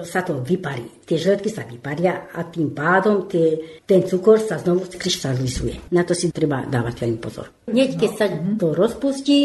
sa 0.04 0.20
to 0.24 0.40
vyparí. 0.40 1.04
Tie 1.04 1.20
žletky 1.20 1.48
sa 1.52 1.64
vyparia 1.68 2.28
a 2.32 2.44
tým 2.48 2.72
pádom 2.72 3.28
tie, 3.28 3.80
ten 3.84 4.04
cukor 4.04 4.40
sa 4.40 4.56
znovu 4.60 4.88
kryštalizuje. 4.88 5.92
Na 5.92 6.04
to 6.04 6.12
si 6.16 6.32
treba 6.32 6.64
dávať 6.64 7.04
veľmi 7.04 7.20
pozor. 7.20 7.52
Hneď, 7.68 8.00
keď 8.00 8.10
sa 8.16 8.26
Mhm. 8.28 8.56
to 8.60 8.72
rozpustí, 8.72 9.40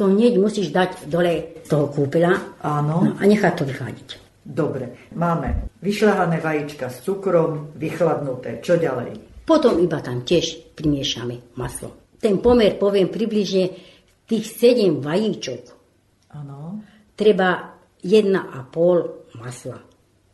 to 0.00 0.08
hneď 0.08 0.40
musíš 0.40 0.72
dať 0.72 1.12
dole 1.12 1.60
z 1.60 1.68
toho 1.68 1.92
kúpeľa 1.92 2.64
Áno. 2.64 3.04
no, 3.04 3.12
a 3.20 3.22
nechať 3.28 3.52
to 3.60 3.64
vychladiť. 3.68 4.08
Dobre, 4.40 5.12
máme 5.12 5.68
vyšľahané 5.84 6.40
vajíčka 6.40 6.88
s 6.88 7.04
cukrom, 7.04 7.76
vychladnuté. 7.76 8.64
Čo 8.64 8.80
ďalej? 8.80 9.44
Potom 9.44 9.76
iba 9.76 10.00
tam 10.00 10.24
tiež 10.24 10.72
primiešame 10.72 11.52
maslo. 11.60 12.16
Ten 12.16 12.40
pomer, 12.40 12.80
poviem 12.80 13.12
približne, 13.12 13.76
tých 14.24 14.48
7 14.48 15.04
vajíčok 15.04 15.62
Áno. 16.32 16.80
treba 17.12 17.76
1,5 18.00 19.36
masla. 19.36 19.78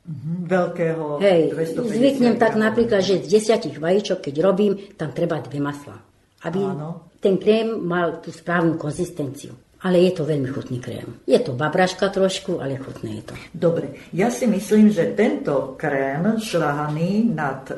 Mhm, 0.07 0.47
Veľkého 0.47 1.19
Hej, 1.19 1.51
250 1.51 1.99
zvyknem 1.99 2.35
tak 2.39 2.55
napríklad, 2.55 3.03
že 3.03 3.27
z 3.27 3.43
desiatich 3.43 3.83
vajíčok, 3.83 4.31
keď 4.31 4.35
robím, 4.39 4.79
tam 4.95 5.11
treba 5.11 5.43
dve 5.43 5.59
masla. 5.59 5.99
Aby 6.47 6.63
Áno. 6.63 7.06
Ten 7.21 7.37
krém 7.37 7.77
mal 7.81 8.21
tú 8.21 8.33
správnu 8.33 8.77
konzistenciu. 8.81 9.57
Ale 9.87 10.01
je 10.09 10.13
to 10.17 10.25
veľmi 10.25 10.49
chutný 10.51 10.81
krém. 10.81 11.21
Je 11.29 11.37
to 11.39 11.53
babraška 11.53 12.09
trošku, 12.09 12.59
ale 12.59 12.81
chutné 12.81 13.21
je 13.21 13.25
to. 13.29 13.35
Dobre, 13.53 14.09
ja 14.17 14.33
si 14.33 14.49
myslím, 14.49 14.89
že 14.89 15.13
tento 15.13 15.77
krém 15.77 16.41
šľahaný 16.41 17.29
nad 17.31 17.69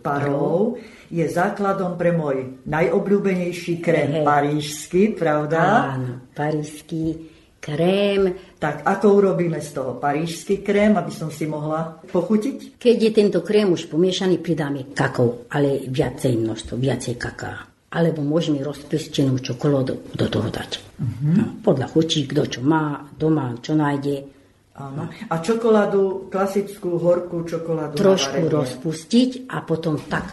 parou 0.00 0.78
je 1.10 1.26
základom 1.26 1.98
pre 1.98 2.14
môj 2.14 2.62
najobľúbenejší 2.64 3.82
krém 3.82 4.22
Hej. 4.22 4.24
parížsky, 4.24 5.02
pravda? 5.18 5.92
Áno, 5.98 6.30
parížský 6.32 7.28
krém. 7.58 8.38
Tak 8.56 8.86
ako 8.86 9.06
urobíme 9.18 9.58
z 9.58 9.70
toho 9.74 9.98
parížsky 9.98 10.62
krém, 10.62 10.94
aby 10.94 11.10
som 11.10 11.28
si 11.28 11.50
mohla 11.50 12.00
pochutiť? 12.06 12.78
Keď 12.78 12.96
je 13.02 13.10
tento 13.10 13.42
krém 13.42 13.66
už 13.70 13.90
pomiešaný, 13.90 14.38
pridáme 14.38 14.94
kakao, 14.94 15.50
ale 15.50 15.90
viacej 15.90 16.38
množstvo, 16.38 16.78
viacej 16.78 17.14
kaká. 17.18 17.71
Alebo 17.92 18.24
môžeme 18.24 18.64
rozpustenú 18.64 19.36
čokoládu 19.36 20.00
do 20.16 20.26
toho 20.32 20.48
dať. 20.48 20.80
No, 21.20 21.60
podľa 21.60 21.92
chučí, 21.92 22.24
kto 22.24 22.48
čo 22.48 22.60
má, 22.64 23.04
doma, 23.12 23.52
čo 23.60 23.76
nájde. 23.76 24.24
Áno. 24.72 25.12
A 25.28 25.34
čokoládu, 25.44 26.32
klasickú 26.32 26.96
horkú 26.96 27.44
čokoládu 27.44 28.00
trošku 28.00 28.48
rozpustiť 28.48 29.52
a 29.52 29.60
potom 29.60 30.00
tak 30.08 30.32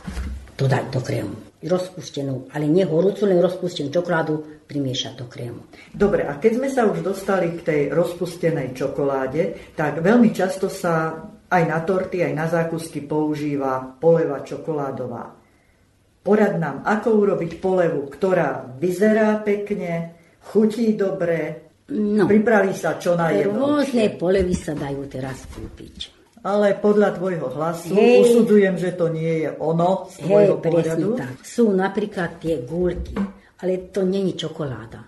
to 0.55 0.63
dať 0.63 0.85
do 0.87 1.03
krému. 1.03 1.35
Rozpustenú, 1.59 2.47
ale 2.55 2.71
nie 2.71 2.87
horúcu, 2.87 3.27
len 3.27 3.43
rozpustenú 3.43 3.91
čokoládu 3.91 4.63
primiešať 4.63 5.13
do 5.19 5.27
krému. 5.27 5.59
Dobre, 5.91 6.23
a 6.23 6.39
keď 6.39 6.51
sme 6.55 6.69
sa 6.71 6.87
už 6.87 7.03
dostali 7.03 7.51
k 7.59 7.65
tej 7.67 7.81
rozpustenej 7.91 8.71
čokoláde, 8.71 9.75
tak 9.75 9.99
veľmi 9.99 10.31
často 10.31 10.71
sa 10.71 11.19
aj 11.49 11.63
na 11.67 11.83
torty, 11.83 12.23
aj 12.23 12.33
na 12.37 12.47
zákusky 12.47 13.03
používa 13.03 13.81
poleva 13.99 14.39
čokoládová. 14.45 15.38
Porad 16.19 16.55
nám, 16.55 16.83
ako 16.83 17.09
urobiť 17.17 17.57
polevu, 17.57 18.07
ktorá 18.07 18.67
vyzerá 18.75 19.39
pekne, 19.39 20.13
chutí 20.43 20.93
dobre, 20.93 21.65
No, 21.89 22.29
pripraví 22.29 22.69
sa 22.71 23.01
čo 23.01 23.17
rôzne 23.17 23.49
najjednoduchšie. 23.49 24.21
polevy 24.21 24.53
sa 24.53 24.77
dajú 24.77 25.09
teraz 25.09 25.41
kúpiť. 25.49 26.13
Ale 26.39 26.77
podľa 26.77 27.17
tvojho 27.17 27.49
hlasu 27.49 27.97
Hej. 27.97 28.15
usudzujem, 28.21 28.77
že 28.77 28.93
to 28.93 29.09
nie 29.09 29.41
je 29.41 29.49
ono 29.57 30.05
z 30.05 30.21
tvojho 30.21 30.55
Hej, 30.55 30.63
pohľadu. 30.63 31.09
tak. 31.17 31.33
Sú 31.41 31.73
napríklad 31.73 32.37
tie 32.37 32.61
gulky, 32.61 33.17
ale 33.59 33.89
to 33.89 34.05
není 34.05 34.37
čokoláda. 34.37 35.01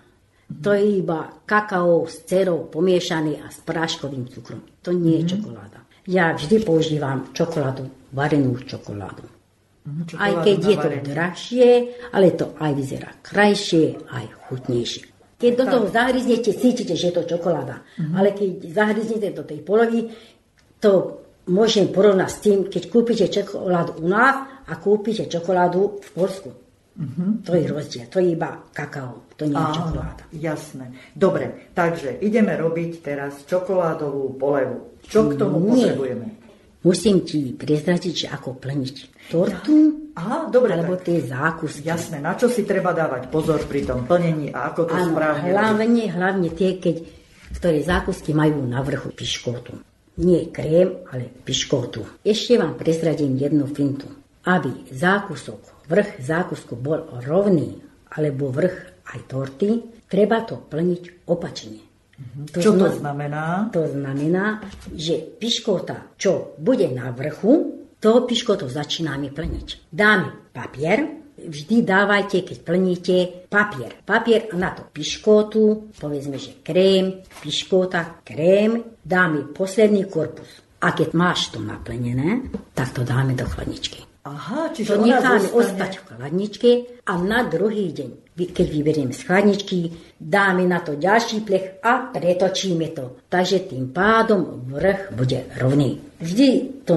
To 0.52 0.74
je 0.74 1.00
iba 1.00 1.32
kakao 1.46 2.04
s 2.04 2.26
cerou 2.26 2.66
pomiešaný 2.66 3.38
a 3.38 3.48
s 3.48 3.62
práškovým 3.62 4.26
cukrom. 4.26 4.60
To 4.82 4.90
nie 4.90 5.22
je 5.22 5.38
čokoláda. 5.38 5.86
Ja 6.04 6.34
vždy 6.34 6.60
používam 6.60 7.30
čokoládu, 7.30 7.86
varenú 8.10 8.58
čokoládu. 8.58 9.22
Mhm, 9.82 10.14
Aj 10.14 10.30
čokoládu 10.30 10.46
keď 10.46 10.56
na 10.58 10.68
je 10.70 10.76
to 10.76 10.88
drahšie, 11.10 11.68
ale 12.14 12.26
to 12.38 12.46
aj 12.54 12.72
vyzerá 12.72 13.10
krajšie, 13.18 13.98
aj 14.14 14.24
chutnejšie. 14.46 15.04
Keď 15.42 15.52
do 15.58 15.64
toho 15.66 15.86
zahryznete, 15.90 16.54
cítite, 16.54 16.94
že 16.94 17.10
je 17.10 17.14
to 17.18 17.24
čokoláda. 17.26 17.82
Mhm. 17.98 18.14
Ale 18.14 18.28
keď 18.30 18.50
zahryznete 18.70 19.28
do 19.34 19.42
tej 19.42 19.58
polovy, 19.60 20.06
to 20.78 21.18
môžem 21.50 21.90
porovnať 21.90 22.30
s 22.30 22.38
tým, 22.38 22.58
keď 22.70 22.82
kúpite 22.86 23.26
čokoládu 23.26 23.98
u 23.98 24.06
nás 24.06 24.36
a 24.70 24.72
kúpite 24.78 25.26
čokoládu 25.26 25.98
v 25.98 26.08
Polsku. 26.14 26.50
To 27.42 27.56
je 27.56 27.64
rozdiel. 27.66 28.06
To 28.12 28.20
je 28.20 28.36
iba 28.36 28.62
kakao. 28.70 29.24
To 29.40 29.48
nie 29.48 29.56
je. 29.56 29.64
Áno, 29.64 29.74
čokoláda. 29.74 30.22
jasné. 30.30 30.86
Dobre, 31.16 31.72
takže 31.72 32.20
ideme 32.20 32.52
robiť 32.52 32.90
teraz 33.00 33.42
čokoládovú 33.48 34.36
polevu. 34.36 35.00
Čo 35.02 35.32
k 35.32 35.40
tomu 35.40 35.72
Nie. 35.72 35.90
potrebujeme? 35.90 36.26
Musím 36.82 37.22
ti 37.22 37.54
prezradiť, 37.54 38.14
že 38.14 38.26
ako 38.26 38.58
plniť 38.58 38.96
tortu, 39.30 40.10
Aha, 40.18 40.50
dobre, 40.50 40.74
alebo 40.74 40.98
tak. 40.98 41.08
tie 41.08 41.18
zákusky. 41.24 41.86
Jasné, 41.86 42.18
na 42.18 42.34
čo 42.34 42.50
si 42.50 42.66
treba 42.66 42.90
dávať 42.90 43.30
pozor 43.30 43.62
pri 43.64 43.86
tom 43.86 44.04
plnení 44.04 44.50
a 44.50 44.74
ako 44.74 44.90
to 44.90 44.94
Áno, 44.98 45.14
správne 45.14 45.48
hlavne, 45.54 46.04
hlavne 46.10 46.48
tie, 46.52 46.76
keď, 46.76 46.96
ktoré 47.56 47.80
zákusky 47.80 48.34
majú 48.34 48.66
na 48.66 48.82
vrchu 48.82 49.14
piškotu. 49.14 49.78
Nie 50.20 50.52
krém, 50.52 51.06
ale 51.08 51.30
piškotu. 51.30 52.20
Ešte 52.20 52.60
vám 52.60 52.76
prezradím 52.76 53.38
jednu 53.40 53.64
fintu. 53.70 54.10
Aby 54.44 54.90
zákusok, 54.92 55.86
vrch 55.88 56.20
zákusku 56.20 56.76
bol 56.76 57.08
rovný, 57.24 57.78
alebo 58.10 58.50
vrch 58.52 59.06
aj 59.16 59.20
torty, 59.30 59.68
treba 60.10 60.44
to 60.44 60.60
plniť 60.60 61.30
opačne. 61.30 61.91
Čo 62.52 62.72
to 62.74 62.86
zna- 62.88 62.98
znamená? 62.98 63.44
To 63.72 63.82
znamená, 63.86 64.60
že 64.92 65.18
piškota, 65.18 66.16
čo 66.16 66.54
bude 66.58 66.88
na 66.90 67.10
vrchu, 67.10 67.78
to 68.02 68.26
piškoto 68.26 68.66
začíname 68.66 69.30
plniť. 69.30 69.88
Dáme 69.88 70.50
papier, 70.50 71.06
vždy 71.38 71.82
dávajte, 71.82 72.42
keď 72.42 72.58
plníte 72.62 73.16
papier. 73.46 73.94
Papier 74.02 74.50
na 74.58 74.74
to 74.74 74.82
piškotu, 74.90 75.94
povedzme, 75.94 76.34
že 76.38 76.58
krém, 76.62 77.22
piškota, 77.42 78.22
krém, 78.26 78.82
dáme 79.02 79.54
posledný 79.54 80.10
korpus. 80.10 80.62
A 80.82 80.90
keď 80.90 81.14
máš 81.14 81.54
to 81.54 81.62
naplnené, 81.62 82.50
tak 82.74 82.90
to 82.90 83.06
dáme 83.06 83.38
do 83.38 83.46
chladničky. 83.46 84.02
Aha, 84.22 84.70
čiže 84.70 84.94
To 84.94 85.02
necháme 85.02 85.46
zostane... 85.46 85.58
ostať 85.58 85.92
v 85.98 86.02
chladničke 86.06 86.70
a 87.06 87.12
na 87.18 87.42
druhý 87.46 87.90
deň, 87.90 88.10
Keď 88.32 88.66
vyberieme 88.72 89.12
z 89.12 89.28
chladničky, 89.28 89.78
dáme 90.16 90.64
na 90.64 90.80
to 90.80 90.96
ďalší 90.96 91.44
plech 91.44 91.84
a 91.84 92.08
pretočíme 92.16 92.88
to. 92.96 93.20
Takže 93.28 93.68
tým 93.68 93.92
pádom 93.92 94.64
vrch 94.72 95.12
bude 95.12 95.52
rovný. 95.60 96.00
Vždy 96.16 96.48
to 96.88 96.94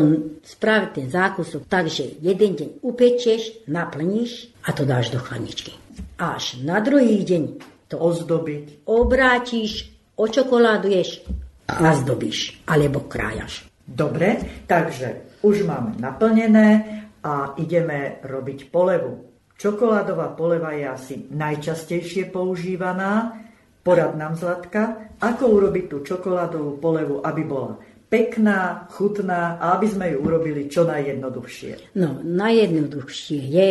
spraviť 0.47 0.89
ten 0.95 1.07
zákusok 1.11 1.67
tak, 1.67 1.91
že 1.91 2.15
jeden 2.23 2.55
deň 2.55 2.69
upečieš, 2.79 3.67
naplníš 3.67 4.55
a 4.63 4.71
to 4.71 4.87
dáš 4.87 5.11
do 5.11 5.19
chladničky. 5.19 5.75
Až 6.15 6.63
na 6.63 6.79
druhý 6.79 7.19
deň 7.27 7.43
to 7.91 7.99
Ozdobiť. 7.99 8.87
obrátiš, 8.87 9.91
očokoláduješ 10.15 11.27
a 11.67 11.93
zdobíš, 11.99 12.63
alebo 12.63 13.03
krájaš. 13.03 13.67
Dobre, 13.83 14.39
takže 14.65 15.37
už 15.43 15.67
máme 15.67 15.99
naplnené 15.99 17.03
a 17.21 17.53
ideme 17.59 18.23
robiť 18.23 18.71
polevu. 18.71 19.34
Čokoládová 19.55 20.35
poleva 20.35 20.75
je 20.75 20.85
asi 20.85 21.15
najčastejšie 21.31 22.27
používaná. 22.27 23.39
Porad 23.85 24.17
nám, 24.17 24.35
Zlatka, 24.35 25.13
ako 25.21 25.43
urobiť 25.61 25.85
tú 25.87 25.97
čokoládovú 26.03 26.81
polevu, 26.81 27.21
aby 27.21 27.41
bola 27.45 27.77
pekná, 28.09 28.89
chutná 28.91 29.55
a 29.61 29.77
aby 29.77 29.87
sme 29.87 30.05
ju 30.11 30.17
urobili 30.25 30.67
čo 30.67 30.83
najjednoduchšie. 30.83 31.95
No, 32.01 32.19
najjednoduchšie 32.19 33.39
je 33.47 33.67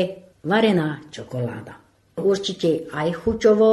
varená 0.46 1.04
čokoláda. 1.10 1.76
Určite 2.16 2.88
aj 2.94 3.08
chuťovo 3.26 3.70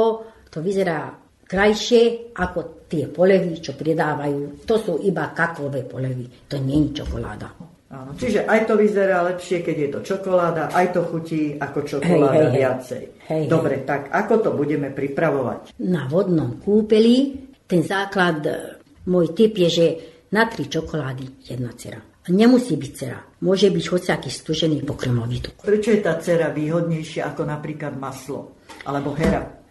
to 0.50 0.58
vyzerá 0.60 1.14
krajšie 1.46 2.34
ako 2.36 2.88
tie 2.92 3.08
polevy, 3.08 3.56
čo 3.60 3.72
pridávajú. 3.72 4.68
To 4.68 4.76
sú 4.76 4.92
iba 5.00 5.32
kakové 5.32 5.86
polevy, 5.86 6.28
to 6.50 6.60
nie 6.60 6.90
je 6.90 7.00
čokoláda. 7.00 7.71
Áno, 7.92 8.16
čiže 8.16 8.48
aj 8.48 8.64
to 8.64 8.80
vyzerá 8.80 9.20
lepšie, 9.28 9.60
keď 9.60 9.76
je 9.76 9.88
to 9.92 10.00
čokoláda, 10.00 10.72
aj 10.72 10.96
to 10.96 11.04
chutí 11.04 11.60
ako 11.60 11.84
čokoláda 11.84 12.32
Hej, 12.32 12.40
hej, 12.40 12.48
hej. 12.48 12.56
viacej. 12.56 13.02
Hej, 13.28 13.42
hej. 13.44 13.50
Dobre, 13.52 13.74
tak 13.84 14.08
ako 14.08 14.34
to 14.40 14.50
budeme 14.56 14.88
pripravovať? 14.88 15.76
Na 15.84 16.08
vodnom 16.08 16.56
kúpeli 16.56 17.36
ten 17.68 17.84
základ, 17.84 18.40
e, 18.48 18.80
môj 19.12 19.36
tip 19.36 19.60
je, 19.60 19.68
že 19.68 19.86
na 20.32 20.48
tri 20.48 20.72
čokolády 20.72 21.44
jedna 21.44 21.76
cera. 21.76 22.00
Nemusí 22.32 22.80
byť 22.80 22.92
cera. 22.96 23.20
Môže 23.44 23.68
byť 23.68 23.84
hociaký 23.92 24.30
stužený 24.32 24.86
pokrmový 24.86 25.42
tuk. 25.42 25.58
Prečo 25.60 25.90
je 25.92 26.00
tá 26.00 26.16
cera 26.22 26.48
výhodnejšia 26.54 27.28
ako 27.28 27.44
napríklad 27.44 27.98
maslo? 27.98 28.56
Alebo 28.86 29.12
hera? 29.18 29.61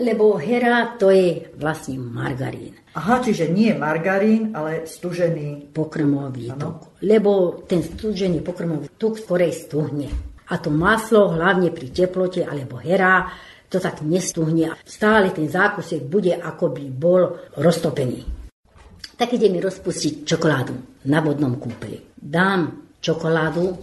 Lebo 0.00 0.36
hera 0.36 0.96
to 1.00 1.10
je 1.10 1.50
vlastne 1.56 1.98
margarín. 1.98 2.76
Aha, 2.94 3.18
čiže 3.18 3.50
nie 3.50 3.74
margarín, 3.74 4.54
ale 4.54 4.86
stužený. 4.86 5.74
pokrmový 5.74 6.54
tuk. 6.54 6.94
Lebo 7.02 7.62
ten 7.66 7.82
stužený 7.82 8.44
pokrmový 8.44 8.86
tuk 8.94 9.18
skorej 9.18 9.50
stuhne. 9.50 10.08
A 10.52 10.60
to 10.60 10.68
maslo, 10.68 11.32
hlavne 11.32 11.72
pri 11.72 11.88
teplote 11.90 12.44
alebo 12.44 12.78
hera, 12.78 13.26
to 13.72 13.82
tak 13.82 14.06
nestuhne. 14.06 14.76
Stále 14.86 15.34
ten 15.34 15.50
zákusek 15.50 16.06
bude, 16.06 16.36
ako 16.36 16.70
by 16.70 16.84
bol 16.94 17.22
roztopený. 17.58 18.22
Tak 19.18 19.34
ideme 19.34 19.58
rozpustiť 19.58 20.22
čokoládu 20.26 20.74
na 21.10 21.18
vodnom 21.18 21.58
kúpeli. 21.58 22.14
Dám 22.14 22.94
čokoládu 23.02 23.74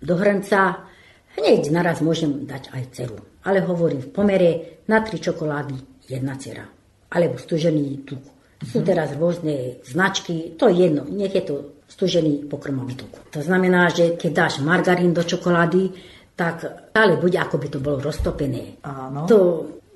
do 0.00 0.14
hrnca, 0.16 0.88
hneď 1.38 1.70
naraz 1.70 2.02
môžem 2.02 2.44
dať 2.44 2.74
aj 2.74 2.82
ceru. 2.92 3.16
Ale 3.46 3.62
hovorím 3.62 4.02
v 4.02 4.12
pomere 4.12 4.50
na 4.90 5.00
tri 5.00 5.22
čokolády 5.22 6.04
jedna 6.10 6.34
cera. 6.36 6.66
Alebo 7.14 7.38
stužený 7.38 8.04
tuk. 8.04 8.20
Sú 8.58 8.82
teraz 8.82 9.14
rôzne 9.14 9.78
značky, 9.86 10.58
to 10.58 10.66
je 10.66 10.90
jedno, 10.90 11.06
nech 11.06 11.30
je 11.30 11.46
to 11.46 11.78
stužený 11.86 12.50
pokrmový 12.50 12.98
tuk. 12.98 13.30
To 13.30 13.40
znamená, 13.40 13.88
že 13.88 14.18
keď 14.18 14.30
dáš 14.34 14.54
margarín 14.60 15.14
do 15.14 15.22
čokolády, 15.22 15.94
tak 16.34 16.90
stále 16.90 17.18
bude, 17.18 17.38
ako 17.38 17.56
by 17.58 17.68
to 17.70 17.78
bolo 17.78 17.98
roztopené. 18.02 18.82
Áno. 18.82 19.30
To 19.30 19.38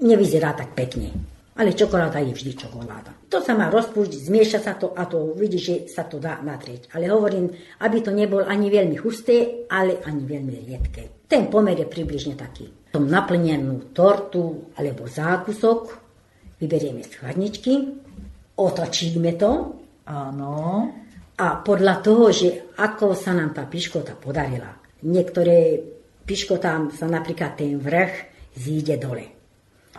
nevyzerá 0.02 0.54
tak 0.54 0.78
pekne. 0.78 1.10
Ale 1.52 1.76
čokoláda 1.76 2.18
je 2.24 2.32
vždy 2.32 2.52
čokoláda. 2.56 3.12
To 3.28 3.44
sa 3.44 3.52
má 3.52 3.68
rozpúšť, 3.68 4.24
zmieša 4.24 4.60
sa 4.64 4.72
to 4.72 4.96
a 4.96 5.04
to 5.04 5.36
vidí, 5.36 5.60
že 5.60 5.84
sa 5.84 6.08
to 6.08 6.16
dá 6.16 6.40
natrieť. 6.40 6.88
Ale 6.96 7.12
hovorím, 7.12 7.52
aby 7.84 7.98
to 8.00 8.08
nebol 8.08 8.40
ani 8.40 8.72
veľmi 8.72 8.96
husté, 9.04 9.68
ale 9.68 10.00
ani 10.00 10.22
veľmi 10.24 10.54
riedké. 10.64 11.21
Ten 11.32 11.48
pomer 11.48 11.72
je 11.72 11.88
približne 11.88 12.36
taký. 12.36 12.92
Tom 12.92 13.08
naplnenú 13.08 13.96
tortu 13.96 14.68
alebo 14.76 15.08
zákusok 15.08 15.96
vyberieme 16.60 17.00
z 17.00 17.08
chladničky, 17.16 17.72
otočíme 18.60 19.32
to 19.40 19.80
Áno. 20.12 20.52
a 21.40 21.46
podľa 21.64 21.94
toho, 22.04 22.28
že 22.28 22.76
ako 22.76 23.16
sa 23.16 23.32
nám 23.32 23.56
tá 23.56 23.64
piškota 23.64 24.12
podarila. 24.12 24.76
Niektoré 25.08 25.80
piškotám 26.28 26.92
sa 26.92 27.08
napríklad 27.08 27.56
ten 27.56 27.80
vrch 27.80 28.14
zíde 28.52 29.00
dole. 29.00 29.24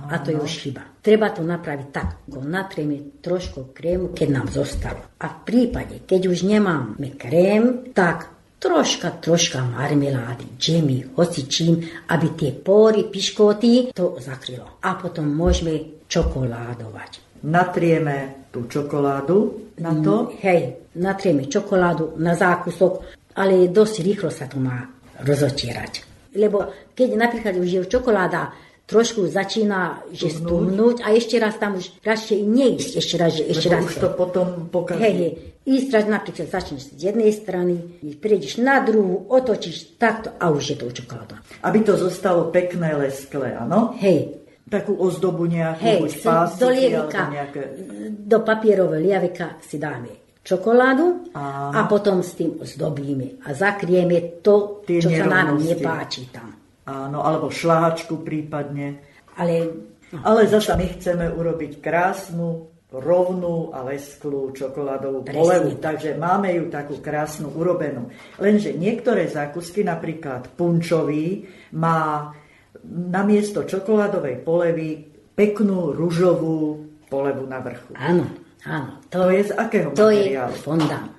A 0.05 0.21
to 0.21 0.33
je 0.33 0.37
už 0.37 0.53
chyba. 0.69 0.85
Treba 1.01 1.33
to 1.33 1.41
napraviť 1.41 1.89
tak, 1.89 2.29
go 2.29 2.45
natrieme 2.45 3.17
trošku 3.25 3.73
krému, 3.73 4.13
keď 4.13 4.29
nám 4.29 4.47
zostalo. 4.53 5.01
A 5.17 5.25
v 5.33 5.37
prípade, 5.49 6.05
keď 6.05 6.29
už 6.29 6.45
nemáme 6.45 7.17
krém, 7.17 7.89
tak 7.89 8.29
troška, 8.63 9.09
troška 9.19 9.59
marmelády, 9.59 10.55
džemy, 10.55 11.19
hoci 11.19 11.43
čím, 11.51 11.83
aby 12.07 12.27
tie 12.39 12.51
pory, 12.55 13.03
piškoty 13.11 13.91
to 13.91 14.15
zakrylo. 14.23 14.79
A 14.79 14.95
potom 14.95 15.27
môžeme 15.27 16.07
čokoládovať. 16.07 17.43
Natrieme 17.43 18.47
tú 18.55 18.63
čokoládu 18.71 19.67
na 19.83 19.91
to. 19.99 20.31
Hej, 20.39 20.95
natrieme 20.95 21.51
čokoládu 21.51 22.15
na 22.23 22.39
zákusok, 22.39 23.03
ale 23.35 23.67
dosť 23.67 23.95
rýchlo 23.99 24.31
sa 24.31 24.47
to 24.47 24.63
má 24.63 24.87
rozotierať. 25.27 26.07
Lebo 26.39 26.63
keď 26.95 27.19
napríklad 27.19 27.59
už 27.59 27.67
je 27.67 27.79
čokoláda 27.91 28.55
trošku 28.85 29.25
začína 29.31 30.03
že 30.11 30.27
stuhnúť 30.29 31.01
a 31.01 31.15
ešte 31.15 31.39
raz 31.39 31.55
tam 31.55 31.79
už 31.79 31.91
radšej 32.03 32.39
neísť, 32.43 32.91
ešte 32.99 33.15
raz, 33.15 33.31
že 33.39 33.43
ešte 33.47 33.67
Lebo 33.71 33.75
raz. 33.79 33.87
už 33.87 33.95
to 33.95 34.09
potom 34.13 34.47
pokazí. 34.67 34.99
Hej, 34.99 35.15
hej. 35.15 35.31
Ísť 35.63 35.89
raz 35.95 36.05
napríklad 36.11 36.47
začneš 36.51 36.91
z 36.91 37.01
jednej 37.07 37.31
strany, 37.31 37.79
prejdeš 38.19 38.59
na 38.59 38.83
druhú, 38.83 39.31
otočíš 39.31 39.95
takto 39.95 40.35
a 40.35 40.51
už 40.51 40.75
je 40.75 40.77
to 40.77 40.91
čokoláda. 40.91 41.39
Aby 41.63 41.87
to 41.87 41.95
zostalo 41.95 42.51
pekné, 42.51 42.91
lesklé, 42.99 43.55
áno? 43.55 43.95
Hej, 43.99 44.43
Takú 44.63 44.95
ozdobu 44.95 45.43
nejakú, 45.43 45.83
hej, 45.83 45.99
buď 46.01 46.13
pásiky, 46.23 46.59
do 46.63 46.67
lievika, 46.71 47.21
nejaké... 47.29 47.61
do 48.15 48.37
papierového 48.41 49.03
lievika 49.03 49.59
si 49.59 49.75
dáme 49.75 50.23
čokoládu 50.43 51.31
Áno. 51.35 51.71
a 51.71 51.87
potom 51.87 52.19
s 52.19 52.35
tým 52.35 52.59
zdobíme 52.59 53.43
a 53.47 53.55
zakrieme 53.55 54.43
to, 54.43 54.83
Tie 54.83 54.99
čo 54.99 55.11
sa 55.11 55.27
nám 55.27 55.59
nepáči 55.59 56.27
tam. 56.31 56.62
Áno, 56.83 57.23
alebo 57.23 57.47
šláčku 57.47 58.21
prípadne. 58.21 58.99
Ale 59.35 59.71
Ale 60.13 60.45
zasa 60.45 60.77
my 60.77 60.85
chceme 60.93 61.25
urobiť 61.31 61.81
krásnu, 61.81 62.69
rovnú 62.93 63.73
a 63.73 63.81
lesklú 63.81 64.53
čokoládovú 64.53 65.25
polevu. 65.25 65.73
tak. 65.81 65.97
Takže 65.97 66.13
máme 66.13 66.53
ju 66.53 66.69
takú 66.69 67.01
krásnu 67.01 67.49
urobenú. 67.49 68.13
Lenže 68.37 68.77
niektoré 68.77 69.25
zákusky, 69.25 69.81
napríklad 69.81 70.53
punčový, 70.53 71.49
má 71.73 72.29
namiesto 72.85 73.65
čokoládovej 73.65 74.45
polevy 74.45 75.01
peknú 75.33 75.89
ružovú 75.97 76.85
polevu 77.09 77.49
na 77.49 77.57
vrchu. 77.57 77.97
áno, 77.97 78.29
áno. 78.69 79.01
To 79.09 79.33
je 79.33 79.49
z 79.49 79.51
akého 79.57 79.89
To 79.97 80.13
je 80.13 80.29
materiálu? 80.37 80.55
fondant. 80.61 81.09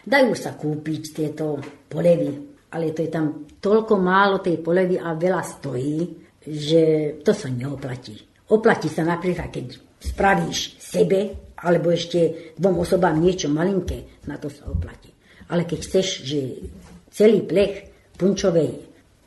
Dajú 0.00 0.32
sa 0.32 0.56
kúpiť 0.56 1.02
tieto 1.12 1.60
polevy, 1.92 2.49
ale 2.70 2.94
to 2.94 3.02
je 3.02 3.10
tam 3.10 3.50
toľko 3.58 3.94
málo 3.98 4.38
tej 4.38 4.62
polevy 4.62 4.96
a 4.96 5.18
veľa 5.18 5.42
stojí, 5.42 5.98
že 6.40 7.14
to 7.20 7.34
sa 7.34 7.50
neoplatí. 7.50 8.16
Oplatí 8.50 8.88
sa 8.90 9.06
napríklad, 9.06 9.50
keď 9.50 9.66
spravíš 10.00 10.80
sebe, 10.80 11.52
alebo 11.60 11.92
ešte 11.92 12.54
dvom 12.56 12.80
osobám 12.80 13.20
niečo 13.20 13.52
malinké, 13.52 14.24
na 14.26 14.40
to 14.40 14.48
sa 14.48 14.66
oplatí. 14.70 15.12
Ale 15.52 15.68
keď 15.68 15.78
chceš, 15.82 16.06
že 16.24 16.40
celý 17.12 17.44
plech 17.44 17.90
punčovej, 18.16 18.70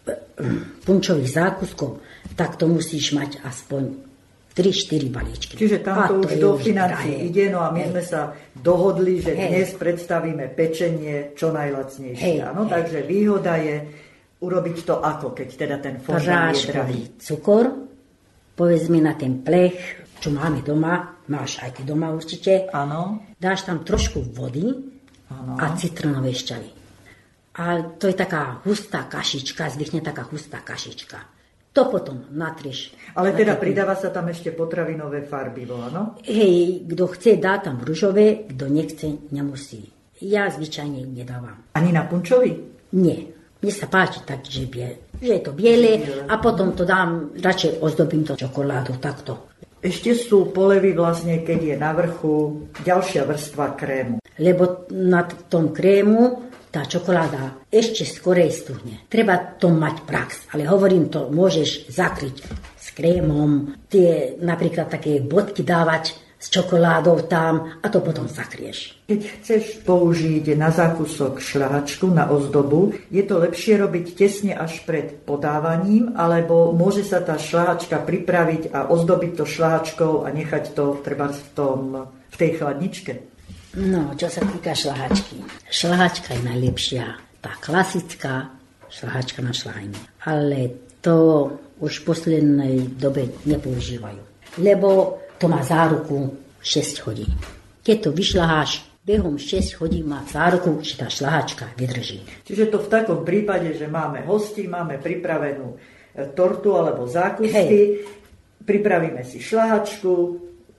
punčových 0.88 1.30
zákuskov, 1.30 2.02
tak 2.34 2.58
to 2.58 2.66
musíš 2.66 3.14
mať 3.14 3.44
aspoň 3.46 4.13
3-4 4.54 5.10
balíčky. 5.10 5.54
Čiže 5.58 5.82
tam 5.82 5.98
A 5.98 6.08
to 6.08 6.22
už 6.22 6.38
do 6.38 6.50
financií 6.62 7.18
drahé. 7.18 7.26
ide, 7.26 7.46
no 7.50 7.66
a 7.66 7.74
my 7.74 7.82
Hej. 7.82 7.90
sme 7.90 8.04
sa 8.06 8.22
dohodli, 8.54 9.18
že 9.18 9.34
Hej. 9.34 9.50
dnes 9.50 9.70
predstavíme 9.74 10.46
pečenie 10.54 11.34
čo 11.34 11.50
najlacnejšie. 11.50 12.22
Hej, 12.22 12.38
Áno, 12.46 12.70
hej. 12.70 12.72
takže 12.72 13.00
výhoda 13.02 13.58
je 13.58 13.76
urobiť 14.40 14.78
to 14.86 14.96
ako, 15.02 15.34
keď 15.34 15.48
teda 15.58 15.76
ten 15.82 15.96
fondant 15.98 16.54
je 16.54 16.70
drahý. 16.70 17.00
Cukor, 17.18 17.66
povedzme 18.54 19.02
na 19.02 19.18
ten 19.18 19.42
plech, 19.42 20.06
čo 20.22 20.30
máme 20.30 20.62
doma, 20.62 21.18
máš 21.28 21.58
aj 21.60 21.80
ty 21.80 21.82
doma 21.82 22.14
určite, 22.14 22.70
Áno, 22.70 23.26
dáš 23.42 23.66
tam 23.66 23.82
trošku 23.82 24.22
vody 24.38 24.70
Áno. 25.34 25.58
a 25.58 25.74
citronové 25.74 26.30
šťavy. 26.30 26.70
A 27.54 27.86
to 27.98 28.10
je 28.10 28.18
taká 28.18 28.62
hustá 28.66 29.06
kašička, 29.06 29.70
zvykne 29.70 30.02
taká 30.02 30.26
hustá 30.30 30.58
kašička. 30.62 31.22
To 31.74 31.90
potom 31.90 32.30
natrieš. 32.30 32.94
ale 33.18 33.34
teda 33.34 33.58
pridáva 33.58 33.98
sa 33.98 34.14
tam 34.14 34.30
ešte 34.30 34.54
potravinové 34.54 35.26
farbivo, 35.26 35.82
áno? 35.82 36.22
Hej, 36.22 36.86
kto 36.86 37.10
chce, 37.18 37.42
dá 37.42 37.58
tam 37.58 37.82
rúžové, 37.82 38.46
kto 38.46 38.70
nechce, 38.70 39.10
nemusí. 39.34 39.90
Ja 40.22 40.54
zvyčajne 40.54 41.02
nedávam. 41.10 41.66
Ani 41.74 41.90
na 41.90 42.06
punčovi? 42.06 42.54
Nie. 42.94 43.26
Mne 43.64 43.74
sa 43.74 43.90
páči 43.90 44.22
tak, 44.22 44.46
že, 44.46 44.70
bie, 44.70 45.18
že 45.18 45.40
je 45.40 45.42
to 45.42 45.56
biele 45.56 46.04
a 46.30 46.36
potom 46.38 46.78
to 46.78 46.86
dám, 46.86 47.34
radšej 47.42 47.80
ozdobím 47.82 48.28
to 48.28 48.38
čokoládou 48.38 49.00
takto. 49.02 49.50
Ešte 49.80 50.14
sú 50.16 50.54
polevy 50.54 50.94
vlastne, 50.94 51.42
keď 51.42 51.60
je 51.60 51.76
na 51.80 51.92
vrchu 51.96 52.68
ďalšia 52.84 53.24
vrstva 53.24 53.76
krému. 53.76 54.16
Lebo 54.40 54.88
na 54.92 55.26
tom 55.48 55.72
krému 55.76 56.53
tá 56.74 56.90
čokoláda 56.90 57.70
ešte 57.70 58.02
skorej 58.02 58.50
stuhne. 58.50 59.06
Treba 59.06 59.38
to 59.38 59.70
mať 59.70 60.10
prax, 60.10 60.50
ale 60.58 60.66
hovorím 60.66 61.14
to, 61.14 61.30
môžeš 61.30 61.94
zakryť 61.94 62.42
s 62.74 62.88
krémom, 62.98 63.78
tie 63.94 64.34
napríklad 64.42 64.90
také 64.90 65.22
bodky 65.22 65.62
dávať 65.62 66.18
s 66.44 66.52
čokoládou 66.52 67.24
tam 67.32 67.80
a 67.80 67.88
to 67.88 68.04
potom 68.04 68.28
zakrieš. 68.28 69.00
Keď 69.08 69.22
chceš 69.40 69.64
použiť 69.88 70.58
na 70.60 70.76
zákusok 70.76 71.40
šľahačku 71.40 72.12
na 72.12 72.28
ozdobu, 72.28 72.92
je 73.08 73.24
to 73.24 73.40
lepšie 73.40 73.80
robiť 73.80 74.06
tesne 74.12 74.52
až 74.52 74.84
pred 74.84 75.24
podávaním, 75.24 76.12
alebo 76.20 76.76
môže 76.76 77.08
sa 77.08 77.24
tá 77.24 77.40
šľahačka 77.40 78.04
pripraviť 78.04 78.76
a 78.76 78.92
ozdobiť 78.92 79.32
to 79.40 79.46
šľahačkou 79.48 80.28
a 80.28 80.28
nechať 80.36 80.76
to 80.76 81.00
treba 81.00 81.32
v, 81.32 81.42
tom, 81.56 81.80
v 82.12 82.36
tej 82.36 82.60
chladničke? 82.60 83.33
No, 83.74 84.14
čo 84.14 84.30
sa 84.30 84.46
týka 84.46 84.78
šlahačky. 84.78 85.42
Šlahačka 85.66 86.38
je 86.38 86.42
najlepšia, 86.46 87.06
tá 87.42 87.58
klasická 87.58 88.54
šlahačka 88.86 89.42
na 89.42 89.50
šlahanie. 89.50 89.98
Ale 90.30 90.94
to 91.02 91.50
už 91.82 92.06
v 92.06 92.06
poslednej 92.06 92.76
dobe 92.94 93.34
nepoužívajú. 93.50 94.22
Lebo 94.62 95.18
to 95.42 95.50
má 95.50 95.66
záruku 95.66 96.38
6 96.62 97.06
hodín. 97.10 97.34
Keď 97.82 97.98
to 97.98 98.10
vyšľaháš, 98.14 98.86
behom 99.02 99.42
6 99.42 99.82
hodín 99.82 100.06
má 100.06 100.22
záruku, 100.30 100.78
že 100.86 100.94
tá 101.02 101.10
šlahačka 101.10 101.74
vydrží. 101.74 102.46
Čiže 102.46 102.70
to 102.70 102.78
v 102.78 102.92
takom 102.94 103.26
prípade, 103.26 103.74
že 103.74 103.90
máme 103.90 104.22
hosti, 104.30 104.70
máme 104.70 105.02
pripravenú 105.02 105.82
tortu 106.38 106.78
alebo 106.78 107.10
zákusky, 107.10 108.06
pripravíme 108.62 109.26
si 109.26 109.42
šľahačku, 109.42 110.14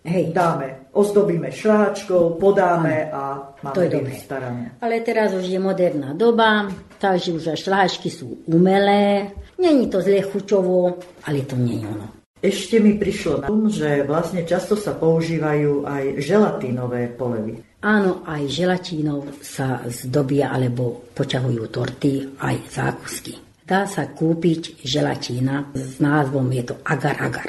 Hej. 0.04 0.36
dáme, 0.36 0.92
ozdobíme 0.92 1.48
šľahačkou, 1.48 2.36
podáme 2.36 3.08
a 3.08 3.40
máme 3.64 3.74
To 3.74 3.80
je 3.80 3.88
dobré. 3.88 4.12
vystarané. 4.12 4.76
Ale 4.84 5.00
teraz 5.00 5.32
už 5.32 5.48
je 5.48 5.56
moderná 5.56 6.12
doba, 6.12 6.68
takže 7.00 7.32
už 7.32 7.56
aj 7.56 7.58
šlahačky 7.64 8.12
sú 8.12 8.44
umelé. 8.44 9.32
Není 9.56 9.88
to 9.88 10.04
zle 10.04 10.20
chuťovo, 10.20 11.00
ale 11.24 11.48
to 11.48 11.56
nie 11.56 11.80
je 11.80 11.88
ono. 11.88 12.06
Ešte 12.44 12.76
mi 12.76 13.00
prišlo 13.00 13.40
na 13.40 13.48
tom, 13.48 13.72
že 13.72 14.04
vlastne 14.04 14.44
často 14.44 14.76
sa 14.76 14.92
používajú 14.92 15.88
aj 15.88 16.20
želatínové 16.20 17.08
polevy. 17.16 17.64
Áno, 17.80 18.20
aj 18.28 18.44
želatínou 18.44 19.24
sa 19.40 19.80
zdobia 19.88 20.52
alebo 20.52 21.08
poťahujú 21.16 21.64
torty, 21.72 22.36
aj 22.44 22.56
zákusky. 22.68 23.40
Dá 23.64 23.88
sa 23.88 24.12
kúpiť 24.12 24.84
želatína 24.84 25.72
s 25.72 25.96
názvom, 25.96 26.44
je 26.52 26.64
to 26.68 26.76
agar-agar. 26.84 27.48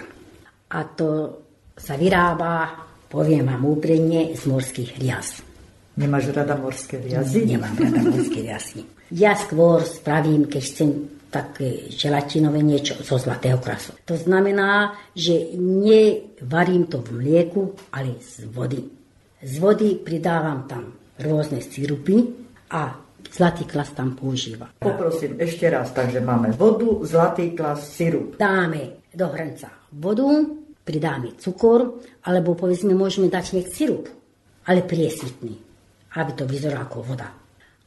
A 0.72 0.88
to 0.88 1.44
sa 1.76 2.00
vyrába, 2.00 2.72
poviem 3.12 3.46
vám 3.46 3.64
úprimne, 3.68 4.34
z 4.34 4.44
morských 4.48 4.96
rias. 5.00 5.44
Nemáš 5.96 6.32
rada 6.36 6.60
morské 6.60 7.00
viazy? 7.00 7.48
Nemám 7.56 7.76
rada 7.76 8.02
morské 8.04 8.44
riasy. 8.44 8.84
Ja 9.16 9.38
skôr 9.38 9.86
spravím, 9.86 10.50
keď 10.50 10.64
chcem 10.64 10.90
také 11.32 11.92
želatinové 11.92 12.64
niečo 12.64 12.96
zo 13.04 13.20
zlatého 13.20 13.60
krasu. 13.60 13.92
To 14.08 14.16
znamená, 14.16 14.96
že 15.12 15.56
nevarím 15.56 16.88
to 16.88 17.04
v 17.04 17.10
mlieku, 17.20 17.76
ale 17.92 18.20
z 18.24 18.48
vody. 18.48 18.80
Z 19.44 19.54
vody 19.60 20.00
pridávam 20.00 20.64
tam 20.68 20.96
rôzne 21.20 21.60
sirupy 21.60 22.24
a 22.72 22.96
zlatý 23.32 23.68
klas 23.68 23.92
tam 23.92 24.16
používa. 24.16 24.72
Poprosím 24.80 25.36
ešte 25.40 25.68
raz, 25.68 25.92
takže 25.92 26.24
máme 26.24 26.56
vodu, 26.56 27.04
zlatý 27.04 27.52
klas, 27.52 27.84
sirup. 27.84 28.40
Dáme 28.40 29.04
do 29.12 29.28
hrnca 29.28 29.72
vodu, 29.92 30.28
pridáme 30.86 31.34
cukor, 31.42 32.00
alebo 32.24 32.54
povedzme 32.54 32.94
môžeme 32.94 33.28
dať 33.28 33.58
hneď 33.58 33.66
sirup, 33.74 34.06
ale 34.70 34.86
priesvitný, 34.86 35.58
aby 36.16 36.32
to 36.38 36.46
vyzeralo 36.46 36.86
ako 36.86 37.00
voda. 37.02 37.30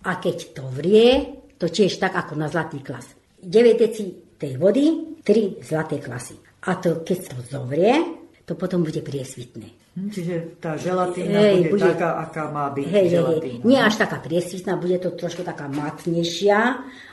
A 0.03 0.11
keď 0.19 0.37
to 0.59 0.67
vrie, 0.69 1.39
to 1.59 1.71
tiež 1.71 1.99
tak 1.99 2.19
ako 2.19 2.35
na 2.35 2.51
zlatý 2.51 2.83
klas. 2.83 3.07
9 3.39 3.79
deci 3.79 4.11
tej 4.35 4.59
vody, 4.59 5.19
3 5.23 5.63
zlaté 5.63 6.03
klasy. 6.03 6.35
A 6.67 6.75
to 6.75 7.07
keď 7.07 7.19
to 7.35 7.37
zovrie, 7.47 7.95
to 8.43 8.59
potom 8.59 8.83
bude 8.83 8.99
priesvitné. 8.99 9.95
Hm, 9.95 10.11
Čiže 10.11 10.35
tá 10.59 10.75
želatína 10.75 11.39
Hej, 11.39 11.71
bude, 11.71 11.71
bude- 11.79 11.91
taká, 11.95 12.11
aká 12.23 12.45
má 12.51 12.71
byť 12.71 12.87
Hej, 12.87 12.93
hej, 12.95 13.03
hej. 13.03 13.11
želatína. 13.15 13.63
Nie 13.63 13.81
až 13.83 13.95
taká 13.99 14.19
priesvitná, 14.19 14.75
bude 14.79 14.99
to 14.99 15.11
trošku 15.15 15.43
taká 15.43 15.67
matnejšia, 15.71 16.59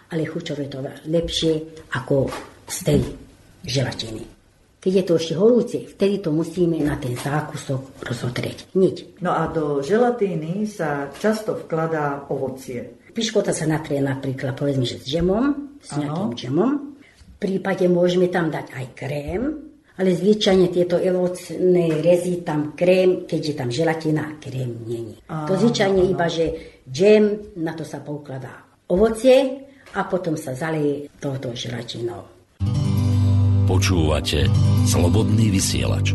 ale 0.09 0.21
chuťové 0.25 0.65
to 0.69 0.81
lepšie 1.09 1.53
ako 1.93 2.29
z 2.69 2.77
tej 2.85 2.99
želatiny. 3.65 4.34
Keď 4.85 4.93
je 4.93 5.05
to 5.09 5.13
ešte 5.17 5.33
horúce, 5.33 5.77
vtedy 5.81 6.21
to 6.21 6.29
musíme 6.29 6.77
na 6.85 6.93
ten 7.01 7.17
zákusok 7.17 8.05
rozotrieť. 8.05 8.69
Niť. 8.77 9.17
No 9.25 9.33
a 9.33 9.49
do 9.49 9.81
želatíny 9.81 10.69
sa 10.69 11.09
často 11.17 11.57
vkladá 11.57 12.29
ovocie. 12.29 13.01
Piškota 13.09 13.49
sa 13.49 13.65
natrie 13.65 13.97
napríklad, 13.97 14.53
povedzme, 14.53 14.85
že 14.85 15.01
s 15.01 15.09
džemom, 15.09 15.81
s 15.81 15.97
nejakým 15.97 16.37
džemom. 16.37 16.71
V 17.01 17.37
prípade 17.41 17.89
môžeme 17.89 18.29
tam 18.29 18.53
dať 18.53 18.77
aj 18.77 18.85
krém, 18.93 19.41
ale 19.97 20.09
zvyčajne 20.13 20.69
tieto 20.69 21.01
ovocné 21.01 22.05
rezy 22.05 22.45
tam 22.45 22.77
krém, 22.77 23.25
keďže 23.25 23.53
tam 23.57 23.73
želatina, 23.73 24.37
krém 24.37 24.85
není. 24.85 25.17
To 25.25 25.57
zvyčajne 25.57 26.13
iba, 26.13 26.29
že 26.29 26.77
džem, 26.85 27.57
na 27.57 27.73
to 27.73 27.81
sa 27.81 28.05
poukladá 28.05 28.69
ovocie 28.85 29.65
a 29.97 30.05
potom 30.05 30.37
sa 30.37 30.53
zaleje 30.53 31.09
touto 31.17 31.57
želatinou. 31.57 32.34
Počúvate 33.65 34.45
Slobodný 34.85 35.49
vysielač. 35.49 36.13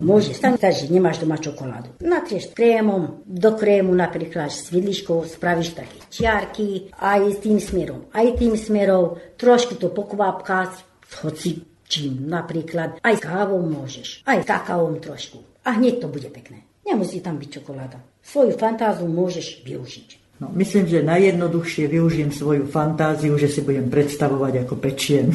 Môže 0.00 0.32
stať, 0.32 0.56
že 0.72 0.88
nemáš 0.88 1.20
doma 1.20 1.36
čokoládu. 1.36 2.00
Natrieš 2.00 2.56
krémom, 2.56 3.20
do 3.28 3.52
krému 3.60 3.92
napríklad 3.92 4.48
s 4.48 4.72
vidličkou 4.72 5.20
spravíš 5.28 5.76
také 5.76 6.00
čiarky, 6.08 6.96
aj 6.96 7.44
tým 7.44 7.60
smerom, 7.60 8.08
aj 8.16 8.40
tým 8.40 8.56
smerom, 8.56 9.20
trošku 9.36 9.76
to 9.76 9.92
pokvápkáš, 9.92 10.80
hoci 11.20 11.60
čím 11.84 12.32
napríklad, 12.32 13.04
aj 13.04 13.20
kávou 13.20 13.60
môžeš, 13.60 14.24
aj 14.24 14.48
kakaom 14.48 14.96
trošku. 14.96 15.44
A 15.60 15.76
hneď 15.76 16.00
to 16.00 16.08
bude 16.08 16.32
pekné. 16.32 16.64
Nemusí 16.88 17.20
tam 17.20 17.36
byť 17.36 17.60
čokoláda. 17.60 18.00
Svoju 18.24 18.56
fantáziu 18.56 19.04
môžeš 19.12 19.60
využiť. 19.60 20.29
No, 20.40 20.48
myslím, 20.56 20.88
že 20.88 21.04
najjednoduchšie 21.04 21.84
využijem 21.84 22.32
svoju 22.32 22.64
fantáziu, 22.64 23.36
že 23.36 23.44
si 23.44 23.60
budem 23.60 23.92
predstavovať 23.92 24.64
ako 24.64 24.74
pečiem. 24.80 25.28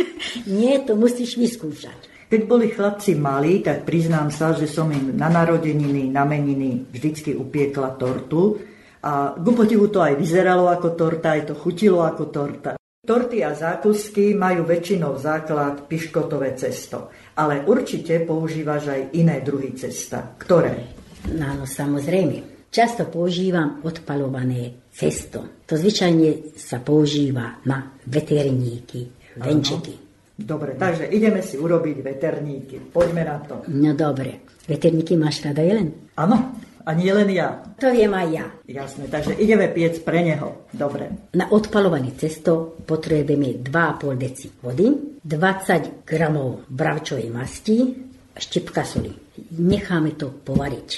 Nie, 0.60 0.84
to 0.84 1.00
musíš 1.00 1.40
vyskúšať. 1.40 2.28
Keď 2.28 2.40
boli 2.44 2.68
chlapci 2.68 3.16
malí, 3.16 3.64
tak 3.64 3.88
priznám 3.88 4.28
sa, 4.28 4.52
že 4.52 4.68
som 4.68 4.92
im 4.92 5.16
na 5.16 5.32
narodeniny, 5.32 6.12
na 6.12 6.28
meniny 6.28 6.86
vždycky 6.92 7.34
upiekla 7.34 7.96
tortu. 7.96 8.60
A 9.00 9.32
podivu 9.40 9.88
to 9.88 10.04
aj 10.04 10.20
vyzeralo 10.20 10.68
ako 10.68 10.92
torta, 10.92 11.40
aj 11.40 11.50
to 11.50 11.54
chutilo 11.56 12.04
ako 12.04 12.28
torta. 12.28 12.70
Torty 13.00 13.40
a 13.40 13.56
zákusky 13.56 14.36
majú 14.36 14.68
väčšinou 14.68 15.16
základ 15.16 15.88
piškotové 15.88 16.52
cesto. 16.54 17.08
Ale 17.40 17.64
určite 17.64 18.22
používaš 18.28 18.92
aj 18.92 19.00
iné 19.16 19.40
druhy 19.40 19.72
cesta. 19.72 20.36
Ktoré? 20.36 21.00
No, 21.32 21.64
samozrejme. 21.64 22.49
Často 22.70 23.10
používam 23.10 23.82
odpalované 23.82 24.86
cesto. 24.94 25.66
To 25.66 25.74
zvyčajne 25.74 26.54
sa 26.54 26.78
používa 26.78 27.58
na 27.66 27.98
veterníky, 28.06 29.34
venčeky. 29.42 29.98
Dobre, 30.38 30.78
takže 30.78 31.10
ideme 31.10 31.42
si 31.42 31.58
urobiť 31.58 31.96
veterníky. 31.98 32.94
Poďme 32.94 33.26
na 33.26 33.36
to. 33.42 33.66
No 33.74 33.90
dobre. 33.98 34.46
Veterníky 34.70 35.18
máš 35.18 35.42
rada, 35.42 35.66
Jelen? 35.66 36.14
Áno, 36.14 36.54
a 36.86 36.90
nie 36.94 37.10
len 37.10 37.28
ja. 37.34 37.58
To 37.76 37.90
viem 37.90 38.14
aj 38.14 38.28
ja. 38.30 38.46
Jasné, 38.70 39.10
takže 39.10 39.34
ideme 39.36 39.66
piec 39.68 39.98
pre 40.00 40.22
neho. 40.22 40.70
Dobre. 40.70 41.30
Na 41.34 41.50
odpalované 41.50 42.14
cesto 42.14 42.78
potrebujeme 42.86 43.60
2,5 43.60 44.14
deci 44.14 44.46
vody, 44.62 45.18
20 45.20 46.06
gramov 46.06 46.70
bravčovej 46.70 47.28
masti, 47.34 47.76
štipka 48.32 48.86
soli. 48.86 49.10
Necháme 49.58 50.14
to 50.16 50.30
povariť. 50.30 50.88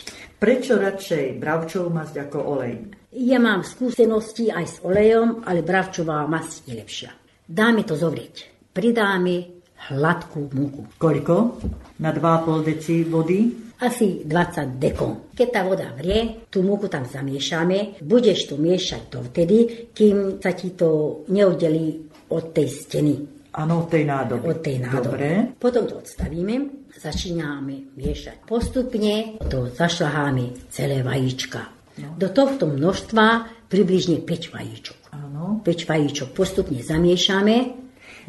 Prečo 0.42 0.74
radšej 0.74 1.38
bravčovú 1.38 1.86
masť 1.94 2.26
ako 2.26 2.38
olej? 2.58 2.74
Ja 3.14 3.38
mám 3.38 3.62
skúsenosti 3.62 4.50
aj 4.50 4.66
s 4.66 4.76
olejom, 4.82 5.46
ale 5.46 5.62
bravčová 5.62 6.26
masť 6.26 6.66
je 6.66 6.74
lepšia. 6.74 7.10
Dáme 7.46 7.86
to 7.86 7.94
zovrieť. 7.94 8.50
Pridáme 8.74 9.62
hladkú 9.86 10.50
múku. 10.50 10.90
Koľko? 10.98 11.62
Na 12.02 12.10
2,5 12.10 12.58
deci 12.66 13.06
vody? 13.06 13.54
Asi 13.86 14.26
20 14.26 14.82
dekon. 14.82 15.30
Keď 15.30 15.48
tá 15.54 15.62
voda 15.62 15.94
vrie, 15.94 16.42
tú 16.50 16.66
múku 16.66 16.90
tam 16.90 17.06
zamiešame. 17.06 18.02
Budeš 18.02 18.50
to 18.50 18.58
miešať 18.58 19.14
dovtedy, 19.14 19.94
kým 19.94 20.42
sa 20.42 20.58
ti 20.58 20.74
to 20.74 21.22
neoddelí 21.30 22.10
od 22.34 22.50
tej 22.50 22.66
steny, 22.66 23.41
Áno, 23.52 23.84
od 23.84 23.88
tej 23.92 24.08
nádoby. 24.08 24.44
od 24.48 24.58
tej 24.64 24.76
nádoby. 24.80 25.04
Dobre. 25.04 25.28
Potom 25.60 25.84
to 25.84 26.00
odstavíme, 26.00 26.88
začíname 26.96 27.92
miešať. 27.92 28.48
Postupne 28.48 29.36
to 29.52 29.68
zašľaháme 29.68 30.72
celé 30.72 31.04
vajíčka. 31.04 31.68
Do 32.16 32.32
tohto 32.32 32.64
množstva 32.64 33.52
približne 33.68 34.24
5 34.24 34.56
vajíčok. 34.56 34.98
Áno. 35.12 35.60
5 35.60 35.68
vajíčok 35.68 36.28
postupne 36.32 36.80
zamiešame. 36.80 37.76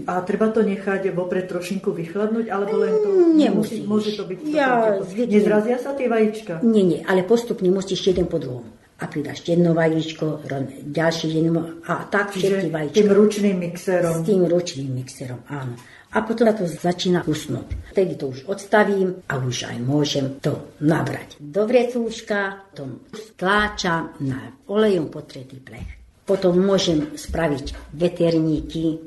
A 0.10 0.20
treba 0.26 0.50
to 0.50 0.66
nechať 0.66 1.14
vopred 1.14 1.46
trošinku 1.48 1.94
vychladnúť, 1.94 2.50
alebo 2.50 2.82
len 2.82 2.94
to... 2.98 3.10
Nemusíš. 3.38 3.86
Musí, 3.86 3.88
môže 3.88 4.12
to 4.18 4.26
byť... 4.26 4.38
Ja 4.50 4.98
zvyknem. 5.00 5.38
Nezrazia 5.38 5.78
sa 5.78 5.94
tie 5.94 6.10
vajíčka? 6.10 6.66
Nie, 6.66 6.84
nie, 6.84 7.00
ale 7.06 7.22
postupne 7.24 7.70
musíš 7.70 8.02
jeden 8.10 8.26
po 8.26 8.42
druhom. 8.42 8.66
A 9.04 9.12
pridáš 9.12 9.44
jedno 9.44 9.76
vajíčko, 9.76 10.48
ďalšie 10.88 11.28
jedno 11.28 11.84
a 11.84 12.08
tak 12.08 12.32
všetky 12.32 12.72
vajíčka. 12.72 12.96
tým 13.04 13.10
ručným 13.12 13.58
mixérom. 13.60 14.16
S 14.16 14.20
tým 14.24 14.42
ručným 14.48 14.92
mixerom, 14.96 15.44
áno. 15.52 15.76
A 16.14 16.22
potom 16.22 16.48
to 16.54 16.64
začína 16.70 17.26
usnúť. 17.28 17.92
Vtedy 17.92 18.16
to 18.16 18.32
už 18.32 18.46
odstavím 18.46 19.18
a 19.28 19.42
už 19.42 19.66
aj 19.66 19.78
môžem 19.82 20.38
to 20.40 20.78
nabrať. 20.86 21.42
Do 21.42 21.66
vrecúška 21.66 22.70
to 22.78 23.02
stláčam 23.12 24.14
na 24.22 24.54
olejom 24.70 25.10
potretý 25.10 25.58
plech. 25.58 26.00
Potom 26.24 26.56
môžem 26.64 27.18
spraviť 27.18 27.98
veterníky, 27.98 29.02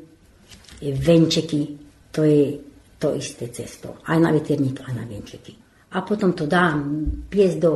venčeky, 0.82 1.78
to 2.12 2.20
je 2.26 2.60
to 2.98 3.14
isté 3.16 3.48
cesto. 3.48 4.02
Aj 4.04 4.18
na 4.20 4.28
veterník, 4.34 4.82
aj 4.82 4.92
na 4.92 5.08
venčeky. 5.08 5.56
A 5.94 6.02
potom 6.02 6.34
to 6.34 6.44
dám 6.44 7.06
piesť 7.30 7.56
do 7.62 7.72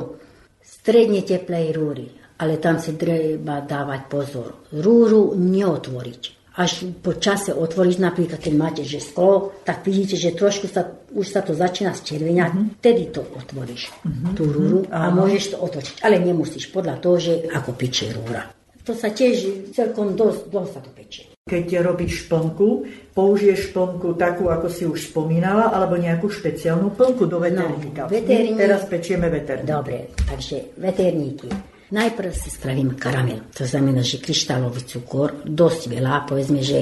stredne 0.81 1.21
teplej 1.21 1.77
rúry, 1.77 2.09
ale 2.41 2.57
tam 2.57 2.81
si 2.81 2.97
treba 2.97 3.61
dávať 3.61 4.01
pozor. 4.09 4.51
Rúru 4.73 5.37
neotvoriť. 5.37 6.41
Až 6.51 6.91
po 6.99 7.15
čase 7.15 7.55
otvoriť, 7.55 7.97
napríklad 8.03 8.41
keď 8.43 8.55
máte 8.59 8.83
že 8.83 8.99
sklo, 8.99 9.55
tak 9.63 9.87
vidíte, 9.87 10.19
že 10.19 10.35
trošku 10.35 10.67
sa, 10.67 10.93
už 11.15 11.27
sa 11.31 11.47
to 11.47 11.55
začína 11.55 11.95
zčerveňať, 11.95 12.51
mm-hmm. 12.53 12.77
vtedy 12.83 13.15
to 13.15 13.23
otvoríš, 13.23 13.89
mm-hmm. 14.03 14.35
tú 14.35 14.51
rúru 14.51 14.81
a 14.91 15.09
áno. 15.09 15.25
môžeš 15.25 15.55
to 15.55 15.57
otočiť. 15.63 15.97
Ale 16.03 16.19
nemusíš 16.19 16.75
podľa 16.75 16.99
toho, 16.99 17.17
že 17.23 17.33
ako 17.55 17.71
pečie 17.79 18.11
rúra. 18.11 18.51
To 18.83 18.93
sa 18.99 19.15
tiež 19.15 19.71
celkom 19.71 20.19
dosť, 20.19 20.51
dosť 20.51 20.71
sa 20.75 20.81
to 20.83 20.91
pečie. 20.91 21.30
Keď 21.49 21.81
robíš 21.81 22.29
plnku, 22.29 22.85
použiješ 23.17 23.73
plnku 23.73 24.13
takú, 24.21 24.53
ako 24.53 24.69
si 24.69 24.85
už 24.85 25.09
spomínala, 25.09 25.73
alebo 25.73 25.97
nejakú 25.97 26.29
špeciálnu 26.29 26.93
plnku 26.93 27.25
do 27.25 27.41
veterníka. 27.41 28.05
No, 28.05 28.13
veterník- 28.13 28.61
teraz 28.61 28.85
pečieme 28.85 29.33
veterník. 29.33 29.65
Dobre, 29.65 30.13
takže 30.29 30.77
veterníky. 30.77 31.49
Najprv 31.91 32.31
si 32.37 32.55
spravím 32.55 32.95
karamel. 32.95 33.51
To 33.57 33.65
znamená, 33.67 34.05
že 34.05 34.23
kryštálový 34.23 34.85
cukor, 34.87 35.43
dosť 35.43 35.83
veľa, 35.91 36.29
povedzme, 36.29 36.61
že 36.63 36.79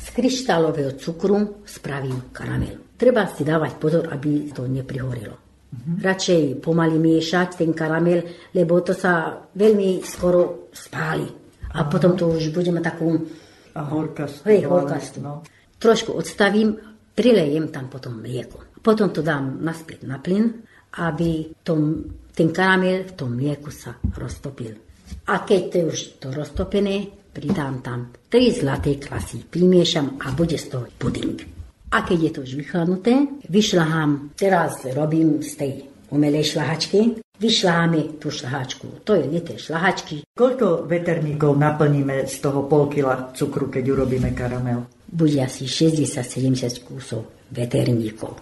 z 0.00 0.06
kryštálového 0.16 0.96
cukru 0.96 1.60
spravím 1.66 2.32
karamel. 2.32 2.94
Treba 2.96 3.26
si 3.26 3.42
dávať 3.42 3.72
pozor, 3.76 4.06
aby 4.08 4.54
to 4.54 4.64
neprihorilo. 4.70 5.34
Radšej 6.00 6.62
pomaly 6.62 6.96
miešať 7.00 7.64
ten 7.64 7.72
karamel, 7.76 8.22
lebo 8.54 8.80
to 8.80 8.94
sa 8.96 9.44
veľmi 9.52 10.00
skoro 10.04 10.68
spáli. 10.72 11.41
A 11.72 11.88
potom 11.88 12.16
to 12.16 12.36
už 12.36 12.52
budeme 12.52 12.84
takú 12.84 13.16
A. 13.72 13.82
Hej, 14.44 14.68
horkastú. 14.68 15.24
No. 15.24 15.40
Trošku 15.80 16.12
odstavím, 16.12 16.76
prilejem 17.16 17.72
tam 17.72 17.88
potom 17.88 18.20
mlieko. 18.20 18.76
Potom 18.82 19.08
to 19.14 19.24
dám 19.24 19.62
naspäť 19.62 20.04
na 20.04 20.20
plyn, 20.20 20.52
aby 21.00 21.48
tom, 21.64 22.04
ten 22.36 22.52
karamel 22.52 23.08
v 23.08 23.12
tom 23.16 23.32
mlieku 23.32 23.72
sa 23.72 23.96
roztopil. 23.96 24.76
A 25.32 25.44
keď 25.46 25.60
to 25.70 25.74
je 25.78 25.84
už 25.88 25.98
to 26.20 26.28
roztopené, 26.34 27.08
pridám 27.32 27.80
tam 27.80 28.12
3 28.28 28.60
zlaté 28.60 29.00
klasy, 29.00 29.40
primiešam 29.48 30.20
a 30.20 30.36
bude 30.36 30.58
z 30.60 30.66
toho 30.68 30.86
puding. 31.00 31.40
A 31.92 32.04
keď 32.04 32.18
je 32.20 32.30
to 32.32 32.40
už 32.44 32.52
vychladnuté, 32.56 33.12
vyšľahám, 33.48 34.36
teraz 34.36 34.84
robím 34.96 35.44
z 35.44 35.52
tej 35.56 35.72
umelej 36.12 36.56
šlahačky, 36.56 37.20
vyšľaháme 37.42 38.22
tú 38.22 38.30
šlahačku. 38.30 39.02
To 39.02 39.18
je 39.18 39.26
liter 39.26 39.58
šlahačky, 39.58 40.22
Koľko 40.32 40.86
veterníkov 40.86 41.58
naplníme 41.58 42.24
z 42.30 42.36
toho 42.38 42.70
pol 42.70 42.86
kila 42.86 43.34
cukru, 43.34 43.66
keď 43.66 43.84
urobíme 43.90 44.30
karamel? 44.32 44.86
bude 45.12 45.44
asi 45.44 45.68
60-70 45.68 46.88
kusov 46.88 47.44
veterníkov. 47.52 48.32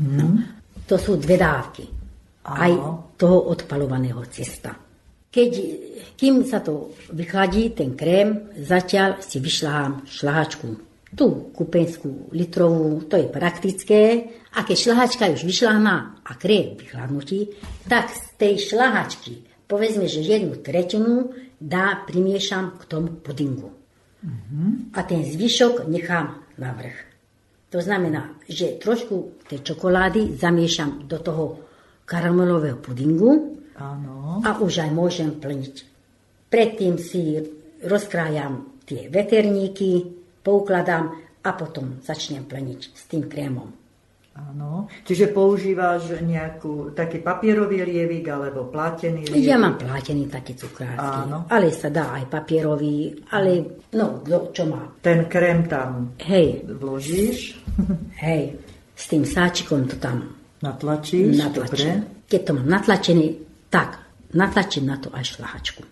No. 0.00 0.40
To 0.88 0.96
sú 0.96 1.20
dve 1.20 1.36
dávky. 1.36 1.84
Aj 2.44 2.72
toho 3.20 3.52
odpalovaného 3.52 4.24
cesta. 4.32 4.72
Keď, 5.28 5.50
kým 6.16 6.44
sa 6.48 6.64
to 6.64 6.96
vychladí, 7.12 7.76
ten 7.76 7.92
krém, 7.92 8.52
zatiaľ 8.56 9.20
si 9.20 9.40
vyšľahám 9.40 10.08
šlahačku. 10.08 10.68
Tú 11.14 11.52
kupenskú 11.52 12.32
litrovú, 12.32 13.04
to 13.08 13.20
je 13.20 13.28
praktické. 13.28 14.02
A 14.54 14.64
keď 14.64 14.76
šlahačka 14.76 15.32
už 15.32 15.44
vyšľahná 15.44 16.24
a 16.24 16.32
krém 16.40 16.78
vychladnutí, 16.78 17.52
tak 17.88 18.12
tej 18.36 18.58
šlahačky, 18.70 19.44
povedzme, 19.66 20.06
že 20.10 20.24
jednu 20.24 20.58
tretinu 20.60 21.34
dá, 21.60 22.02
primiešam 22.06 22.78
k 22.78 22.82
tomu 22.84 23.08
pudingu 23.20 23.84
a 24.92 25.00
ten 25.04 25.20
zvyšok 25.24 25.88
nechám 25.88 26.40
na 26.56 26.72
vrch. 26.72 26.98
To 27.74 27.78
znamená, 27.82 28.38
že 28.46 28.78
trošku 28.78 29.44
tej 29.50 29.66
čokolády 29.66 30.38
zamiešam 30.38 31.10
do 31.10 31.18
toho 31.18 31.44
karamelového 32.06 32.78
pudingu 32.78 33.58
Áno. 33.74 34.40
a 34.46 34.62
už 34.62 34.86
aj 34.86 34.90
môžem 34.94 35.34
plniť. 35.34 35.74
Predtým 36.48 36.94
si 37.02 37.42
rozkrájam 37.82 38.78
tie 38.86 39.10
veterníky, 39.10 40.06
poukladám 40.46 41.18
a 41.42 41.50
potom 41.52 41.98
začnem 42.00 42.46
plniť 42.46 42.80
s 42.94 43.02
tým 43.10 43.26
krémom. 43.26 43.83
Áno. 44.34 44.90
Čiže 45.06 45.30
používaš 45.30 46.18
nejakú, 46.18 46.90
taký 46.90 47.22
papierový 47.22 47.86
lievik 47.86 48.26
alebo 48.26 48.66
plátený 48.66 49.30
lievik? 49.30 49.46
Ja 49.46 49.54
mám 49.54 49.78
plátený 49.78 50.26
taký 50.26 50.58
cukrársky, 50.58 51.30
Áno. 51.30 51.46
ale 51.46 51.70
sa 51.70 51.86
dá 51.86 52.18
aj 52.18 52.26
papierový, 52.26 53.14
ale 53.30 53.78
no, 53.94 54.26
kto 54.26 54.50
čo 54.50 54.64
má. 54.66 54.90
Ten 54.98 55.30
krém 55.30 55.70
tam 55.70 56.18
Hej, 56.18 56.66
vložíš, 56.66 57.62
hej, 58.26 58.58
s 58.90 59.04
tým 59.06 59.22
sáčikom 59.22 59.86
to 59.86 60.02
tam 60.02 60.34
natlačíš, 60.66 61.30
dobre. 61.30 61.38
natlačím. 61.38 61.96
Keď 62.26 62.40
to 62.42 62.52
mám 62.58 62.66
natlačené, 62.66 63.26
tak 63.70 63.88
natlačím 64.34 64.90
na 64.90 64.96
to 64.98 65.14
aj 65.14 65.24
šlahačku. 65.30 65.82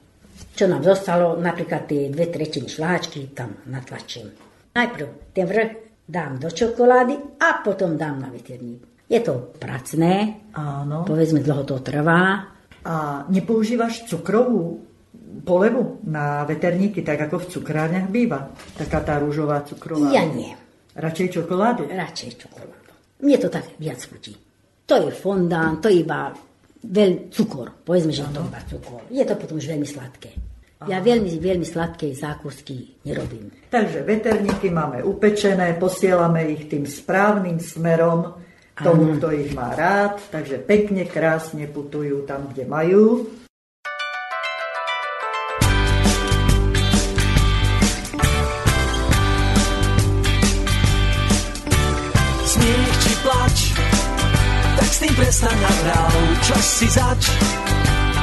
Čo 0.52 0.66
nám 0.66 0.82
zostalo, 0.82 1.38
napríklad 1.38 1.86
tie 1.86 2.10
dve 2.10 2.26
tretiny 2.26 2.66
šlahačky, 2.66 3.30
tam 3.30 3.54
natlačím. 3.70 4.34
Najprv 4.74 5.06
ten 5.30 5.46
vrch 5.46 5.70
dám 6.12 6.36
do 6.36 6.52
čokolády 6.52 7.40
a 7.40 7.64
potom 7.64 7.96
dám 7.96 8.20
na 8.20 8.28
veterník. 8.28 9.08
Je 9.08 9.20
to 9.20 9.56
pracné, 9.56 10.44
Áno. 10.52 11.08
povedzme 11.08 11.40
dlho 11.40 11.64
to 11.64 11.80
trvá. 11.80 12.52
A 12.82 12.94
nepoužívaš 13.32 14.04
cukrovú 14.04 14.84
polevu 15.42 16.02
na 16.04 16.44
veterníky, 16.44 17.00
tak 17.00 17.24
ako 17.24 17.40
v 17.40 17.50
cukrárniach 17.50 18.08
býva? 18.08 18.52
Taká 18.76 19.00
tá 19.00 19.16
rúžová 19.16 19.64
cukrová. 19.64 20.12
Ja 20.12 20.28
nie, 20.28 20.52
Radšej 20.92 21.40
čokoládu? 21.40 21.88
radšej 21.88 22.30
čokoládu. 22.36 22.92
Mne 23.22 23.36
to 23.38 23.48
tak 23.48 23.64
viac 23.78 24.02
chutí. 24.02 24.36
To 24.84 24.94
je 24.98 25.10
fondant, 25.14 25.78
to 25.80 25.88
je 25.88 26.02
iba 26.02 26.34
veľ 26.82 27.30
cukor. 27.30 27.70
Povedzme, 27.80 28.10
že 28.10 28.26
je 28.26 28.34
to 28.34 28.42
iba 28.42 28.60
cukor. 28.66 29.00
Je 29.08 29.24
to 29.24 29.34
potom 29.38 29.56
už 29.56 29.66
veľmi 29.70 29.86
sladké. 29.86 30.30
Ja 30.90 30.98
veľmi, 30.98 31.38
veľmi 31.38 31.62
sladké 31.62 32.10
zákusky 32.10 33.06
nerobím. 33.06 33.54
Takže 33.70 34.02
veterníky 34.02 34.66
máme 34.72 35.06
upečené, 35.06 35.78
posielame 35.78 36.50
ich 36.50 36.66
tým 36.66 36.82
správnym 36.82 37.62
smerom 37.62 38.42
tomu, 38.74 39.14
kto 39.20 39.30
ich 39.30 39.54
má 39.54 39.76
rád, 39.78 40.18
takže 40.32 40.58
pekne, 40.58 41.06
krásne 41.06 41.70
putujú 41.70 42.26
tam, 42.26 42.50
kde 42.50 42.64
majú. 42.66 43.30
Smiech 52.42 52.94
či 53.06 53.12
plač, 53.22 53.58
tak 54.82 54.90
s 54.90 54.98
tým 54.98 55.14
prestaň 55.14 55.58
a 55.62 55.72
hral, 55.84 56.16
čo 56.42 56.56
si 56.58 56.86
zač, 56.90 57.22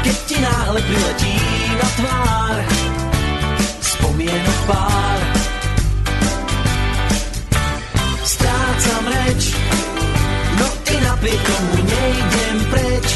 keď 0.03 0.17
ti 0.27 0.37
náhle 0.43 0.79
priletí 0.83 1.58
na 1.79 1.87
tvár. 1.95 2.57
Spomienok 3.79 4.59
pár. 4.67 5.19
Strácam 8.23 9.03
reč, 9.07 9.41
no 10.59 10.67
i 10.91 10.95
napriek 11.01 11.41
tomu 11.41 11.75
nejdem 11.81 12.57
preč, 12.69 13.07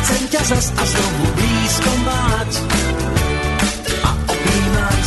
chcem 0.00 0.22
ťa 0.30 0.42
zas 0.54 0.66
a 0.76 0.82
znovu 0.84 1.24
blízko 1.34 1.92
mať. 2.04 2.50
A 4.04 4.10
objímať. 4.28 5.04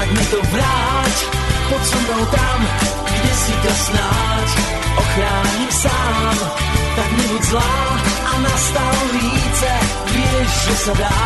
Tak 0.00 0.08
mi 0.16 0.24
to 0.32 0.38
vráť, 0.48 1.16
poď 1.68 1.82
so 1.86 2.00
tam, 2.34 2.58
kde 3.04 3.32
si 3.36 3.54
ťa 3.62 3.74
snáď. 3.86 4.48
Ochránim 4.90 5.70
sám. 5.70 6.36
Tak 6.98 7.08
nebuď 7.16 7.42
zlá 7.46 8.19
a 8.40 8.48
nastav 8.48 8.94
líce, 9.12 9.72
vieš, 10.12 10.50
že 10.64 10.74
sa 10.88 10.92
dá, 10.96 11.20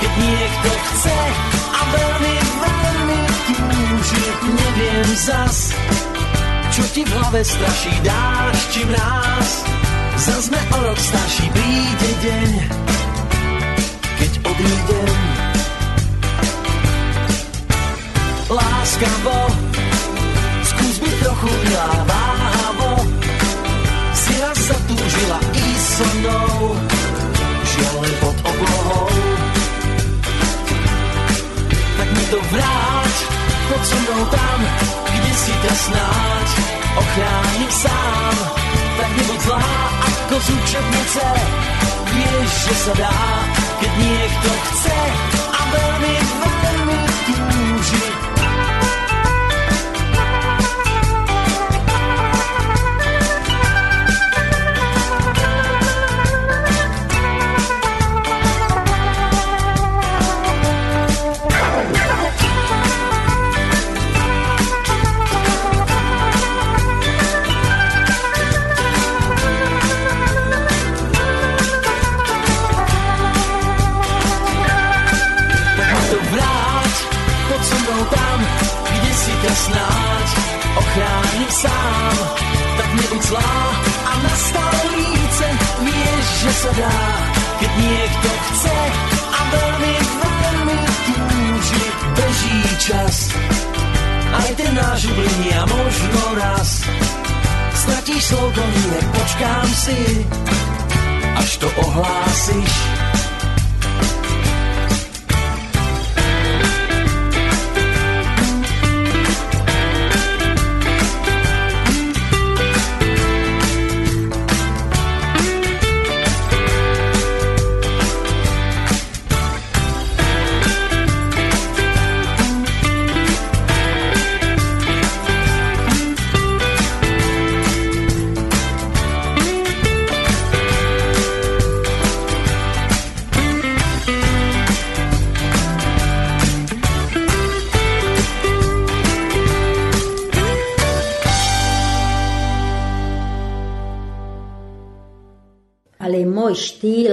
keď 0.00 0.12
niekto 0.20 0.68
chce 0.68 1.20
a 1.72 1.80
veľmi, 1.88 2.34
veľmi 2.60 3.20
túži, 3.72 4.24
neviem 4.44 5.08
zas, 5.16 5.56
čo 6.68 6.82
ti 6.92 7.02
v 7.04 7.10
hlave 7.16 7.40
straší 7.44 7.94
dáš 8.04 8.56
či 8.76 8.80
mráz. 8.84 9.50
Zas 10.20 10.52
sme 10.52 10.60
o 10.60 10.78
rok 10.84 10.98
starší, 11.00 11.46
príde 11.48 12.10
deň, 12.28 12.52
keď 14.20 14.32
odídem. 14.44 15.16
Láskavo, 18.52 19.40
skús 20.68 20.96
byť 21.00 21.14
trochu 21.24 21.50
milá 21.64 21.92
váhavo, 22.04 22.92
si 24.12 24.32
raz 24.44 24.58
zatúžila 24.60 25.40
ísť 25.56 25.69
so 25.80 26.06
mnou, 26.20 26.76
žiaľ 27.64 27.94
len 28.04 28.14
pod 28.20 28.36
oblohou. 28.44 29.08
Tak 31.96 32.08
mi 32.12 32.24
to 32.28 32.38
vráť, 32.52 33.16
poď 33.68 33.82
so 33.88 33.96
mnou 34.04 34.22
tam, 34.28 34.58
kde 35.08 35.32
si 35.32 35.52
ťa 35.64 35.74
snáď 35.88 36.48
ochránim 37.00 37.72
sám. 37.72 38.34
Tak 39.00 39.10
nebuď 39.16 39.40
zlá 39.40 39.72
ako 40.04 40.36
z 40.36 40.48
učebnice, 40.52 41.26
vieš, 42.12 42.50
že 42.68 42.74
sa 42.84 42.92
dá, 43.00 43.20
keď 43.80 43.92
niekto 43.96 44.50
chce 44.68 45.00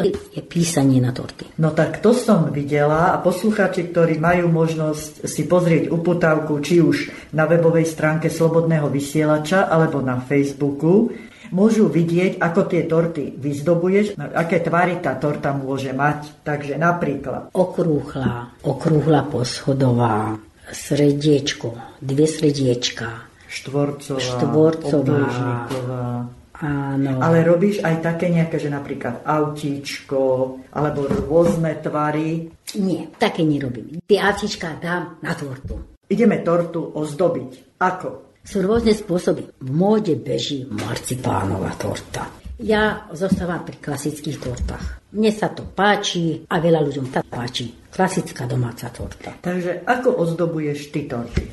štýl 0.07 0.35
je 0.35 0.41
písanie 0.43 0.99
na 1.03 1.11
torty. 1.11 1.45
No 1.59 1.71
tak 1.75 1.99
to 1.99 2.15
som 2.15 2.49
videla 2.51 3.13
a 3.13 3.19
posluchači, 3.19 3.91
ktorí 3.91 4.19
majú 4.19 4.47
možnosť 4.47 5.27
si 5.27 5.43
pozrieť 5.43 5.91
uputávku, 5.91 6.59
či 6.63 6.79
už 6.79 7.11
na 7.35 7.43
webovej 7.45 7.85
stránke 7.87 8.31
Slobodného 8.31 8.87
vysielača 8.87 9.67
alebo 9.67 9.99
na 9.99 10.19
Facebooku, 10.23 11.11
môžu 11.51 11.87
vidieť, 11.87 12.43
ako 12.43 12.61
tie 12.67 12.83
torty 12.87 13.35
vyzdobuješ, 13.35 14.19
aké 14.19 14.59
tvary 14.63 14.99
tá 14.99 15.15
torta 15.15 15.55
môže 15.55 15.91
mať. 15.95 16.43
Takže 16.43 16.75
napríklad 16.75 17.55
Okrúhla, 17.55 18.51
okrúhla 18.63 19.23
poschodová, 19.27 20.35
srediečko, 20.71 21.99
dve 22.03 22.27
srediečka. 22.27 23.31
štvorcová, 23.47 24.19
Štvorcová. 24.19 25.19
Áno. 26.57 27.21
Ale 27.21 27.45
robíš 27.45 27.85
aj 27.85 28.01
také 28.01 28.33
nejaké, 28.33 28.57
že 28.57 28.73
napríklad 28.73 29.21
autíčko, 29.21 30.57
alebo 30.73 31.05
rôzne 31.05 31.77
tvary. 31.77 32.49
Nie, 32.81 33.13
také 33.13 33.45
nerobím. 33.45 34.01
Tie 34.01 34.17
avčička 34.17 34.81
dám 34.81 35.21
na 35.21 35.37
tortu. 35.37 36.01
Ideme 36.09 36.41
tortu 36.41 36.81
ozdobiť. 36.97 37.77
Ako? 37.77 38.39
Sú 38.41 38.63
rôzne 38.63 38.95
spôsoby. 38.95 39.53
V 39.59 39.69
móde 39.69 40.15
beží 40.17 40.65
marcipánová 40.71 41.75
torta. 41.77 42.25
Ja 42.57 43.05
zostávam 43.13 43.61
pri 43.61 43.77
klasických 43.77 44.37
tortách. 44.41 44.85
Mne 45.13 45.29
sa 45.29 45.53
to 45.53 45.61
páči 45.61 46.41
a 46.49 46.57
veľa 46.57 46.81
ľuďom 46.89 47.05
sa 47.13 47.21
páči. 47.21 47.69
Klasická 47.93 48.49
domáca 48.49 48.89
torta. 48.89 49.37
Takže 49.45 49.85
ako 49.85 50.25
ozdobuješ 50.25 50.89
ty 50.89 51.05
torty? 51.05 51.45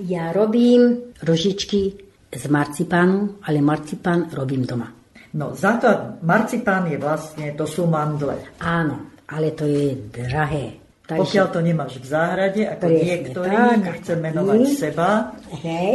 Ja 0.00 0.32
robím 0.32 1.12
rožičky 1.20 2.09
z 2.30 2.44
marcipánu, 2.46 3.42
ale 3.42 3.58
marcipán 3.60 4.30
robím 4.30 4.62
doma. 4.62 4.88
No 5.34 5.54
základ 5.54 6.22
marcipán 6.22 6.90
je 6.90 6.98
vlastne, 6.98 7.54
to 7.54 7.66
sú 7.66 7.86
mandle. 7.86 8.38
Áno, 8.62 9.14
ale 9.30 9.54
to 9.54 9.66
je 9.66 9.94
drahé. 10.10 10.78
Pokiaľ 11.10 11.46
to 11.50 11.60
nemáš 11.62 11.98
v 11.98 12.06
záhrade, 12.06 12.62
ako 12.70 12.86
Presne 12.86 13.02
niektorí, 13.02 13.54
tak, 13.54 13.82
nechcem 13.82 14.18
menovať 14.22 14.58
ty. 14.62 14.72
seba, 14.78 15.10
Hej, 15.58 15.94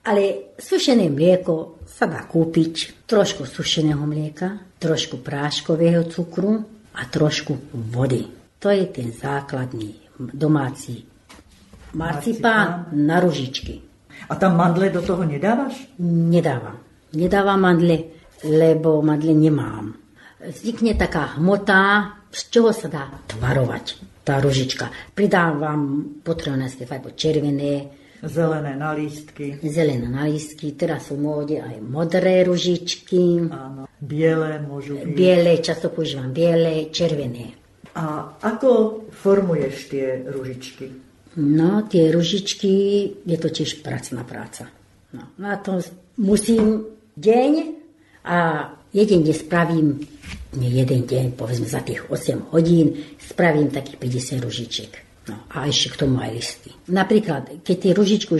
ale 0.00 0.56
sušené 0.56 1.12
mlieko 1.12 1.84
sa 1.84 2.08
dá 2.08 2.24
kúpiť. 2.24 3.04
Trošku 3.04 3.44
sušeného 3.44 4.00
mlieka, 4.00 4.80
trošku 4.80 5.20
práškového 5.20 6.08
cukru 6.08 6.56
a 6.96 7.02
trošku 7.04 7.76
vody. 7.92 8.24
To 8.60 8.72
je 8.72 8.88
ten 8.88 9.12
základný 9.12 9.92
domáci 10.16 11.04
marcipán 11.92 12.92
na 12.92 13.20
ružičky. 13.20 13.89
A 14.30 14.34
tam 14.38 14.54
mandle 14.54 14.94
do 14.94 15.02
toho 15.02 15.26
nedávaš? 15.26 15.90
Nedávam. 15.98 16.78
Nedávam 17.12 17.58
mandle, 17.60 18.14
lebo 18.46 19.02
mandle 19.02 19.34
nemám. 19.34 19.98
Vznikne 20.38 20.94
taká 20.94 21.34
hmota, 21.36 22.14
z 22.30 22.40
čoho 22.48 22.70
sa 22.70 22.86
dá 22.86 23.10
tvarovať 23.26 23.98
tá 24.22 24.38
ružička. 24.38 24.88
Pridávam 25.12 26.06
potrebné 26.22 26.70
farbo 26.70 27.10
červené, 27.10 28.00
Zelené 28.20 28.76
na 28.76 28.92
lístky, 28.92 29.64
zelené 29.64 30.04
na 30.04 30.28
lístky, 30.28 30.76
teraz 30.76 31.08
sú 31.08 31.16
móde 31.16 31.56
aj 31.56 31.80
modré 31.80 32.44
ružičky, 32.44 33.48
áno, 33.48 33.88
biele 33.96 34.60
môžu 34.60 35.00
byť. 35.00 35.16
biele, 35.16 35.56
často 35.64 35.88
používam 35.88 36.28
biele, 36.28 36.92
červené. 36.92 37.56
A 37.96 38.36
ako 38.44 39.08
formuješ 39.08 39.88
tie 39.88 40.20
ružičky? 40.28 41.09
No, 41.40 41.88
tie 41.88 42.12
ružičky, 42.12 42.72
je 43.24 43.36
to 43.40 43.48
tiež 43.48 43.80
pracná 43.80 44.20
práca. 44.28 44.68
No, 45.16 45.24
na 45.40 45.56
to 45.56 45.80
musím 46.20 46.84
deň 47.16 47.52
a 48.28 48.68
jeden 48.92 49.24
deň 49.24 49.34
spravím, 49.34 50.04
nie 50.60 50.70
jeden 50.70 51.08
deň, 51.08 51.32
povedzme 51.40 51.64
za 51.64 51.80
tých 51.80 52.04
8 52.12 52.52
hodín, 52.52 53.16
spravím 53.16 53.72
takých 53.72 53.96
50 54.36 54.44
ružičiek. 54.44 54.92
No, 55.32 55.48
a 55.48 55.64
ešte 55.64 55.96
k 55.96 56.00
tomu 56.04 56.20
aj 56.20 56.30
listy. 56.32 56.70
Napríklad, 56.92 57.64
keď 57.64 57.76
tie 57.76 57.92
ružičku 57.96 58.32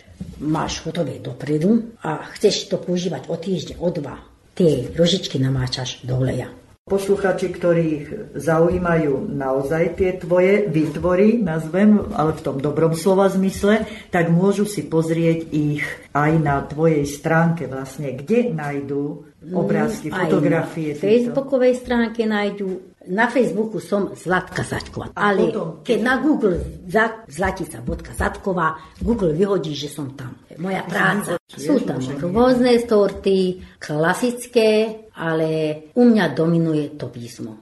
máš 0.44 0.84
hotové 0.84 1.20
dopredu 1.20 1.96
a 2.04 2.24
chceš 2.36 2.68
to 2.68 2.76
používať 2.80 3.28
o 3.32 3.36
týždeň, 3.36 3.76
o 3.80 3.88
dva, 3.92 4.16
tie 4.52 4.92
ružičky 4.92 5.40
namáčaš 5.40 6.04
do 6.04 6.20
oleja. 6.20 6.52
Posluchači, 6.90 7.54
ktorých 7.54 8.34
zaujímajú 8.34 9.30
naozaj 9.30 9.94
tie 9.94 10.10
tvoje 10.18 10.66
výtvory, 10.66 11.38
nazvem, 11.38 12.10
ale 12.18 12.34
v 12.34 12.42
tom 12.42 12.58
dobrom 12.58 12.98
slova 12.98 13.30
zmysle, 13.30 13.86
tak 14.10 14.26
môžu 14.34 14.66
si 14.66 14.82
pozrieť 14.82 15.46
ich 15.54 15.86
aj 16.10 16.32
na 16.42 16.66
tvojej 16.66 17.06
stránke 17.06 17.70
vlastne, 17.70 18.18
kde 18.18 18.50
nájdú 18.50 19.22
obrázky, 19.54 20.10
Aj 20.10 20.26
fotografie. 20.26 20.92
na 20.92 20.98
týchto. 20.98 21.06
facebookovej 21.06 21.74
stránke 21.78 22.26
nájdu 22.26 22.82
Na 23.08 23.32
Facebooku 23.32 23.80
som 23.80 24.12
Zlatka 24.12 24.60
Zaďková. 24.60 25.16
Ale 25.16 25.48
potom- 25.48 25.80
keď 25.80 25.98
na 26.04 26.20
Google 26.20 26.60
za, 26.84 27.24
zlatica.zaďková, 27.32 29.00
Google 29.00 29.32
vyhodí, 29.32 29.72
že 29.72 29.88
som 29.88 30.12
tam. 30.12 30.36
Moja 30.60 30.84
práca. 30.84 31.40
Sú 31.48 31.80
tam 31.80 31.96
rôzne 32.28 32.76
torty, 32.84 33.64
klasické, 33.80 35.00
ale 35.16 35.48
u 35.96 36.04
mňa 36.04 36.36
dominuje 36.36 37.00
to 37.00 37.08
písmo. 37.08 37.56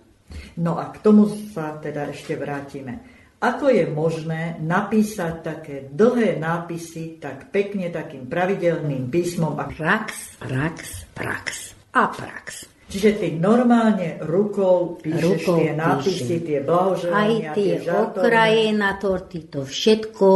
No 0.58 0.74
a 0.74 0.90
k 0.90 1.06
tomu 1.06 1.30
sa 1.54 1.78
teda 1.78 2.10
ešte 2.10 2.34
vrátime. 2.34 2.98
Ako 3.38 3.70
je 3.70 3.86
možné 3.86 4.58
napísať 4.58 5.34
také 5.46 5.76
dlhé 5.94 6.42
nápisy 6.42 7.22
tak 7.22 7.54
pekne, 7.54 7.86
takým 7.94 8.26
pravidelným 8.26 9.06
písmom? 9.06 9.54
Prax, 9.54 10.42
prax, 10.42 11.06
prax 11.14 11.46
a 11.94 12.10
prax. 12.10 12.66
Čiže 12.88 13.20
ty 13.20 13.36
normálne 13.36 14.16
rukou 14.24 14.96
píšeš 14.96 15.20
Rukou 15.20 15.60
tie 15.60 15.76
nápisy, 15.76 16.24
píšem. 16.24 16.40
tie 16.40 16.58
Aj 16.58 16.64
blahoželania, 16.64 17.50
tie 17.52 17.72
žartovné. 17.84 18.24
okraje 18.24 18.66
na 18.72 18.90
torty, 18.96 19.38
to 19.44 19.60
všetko 19.68 20.28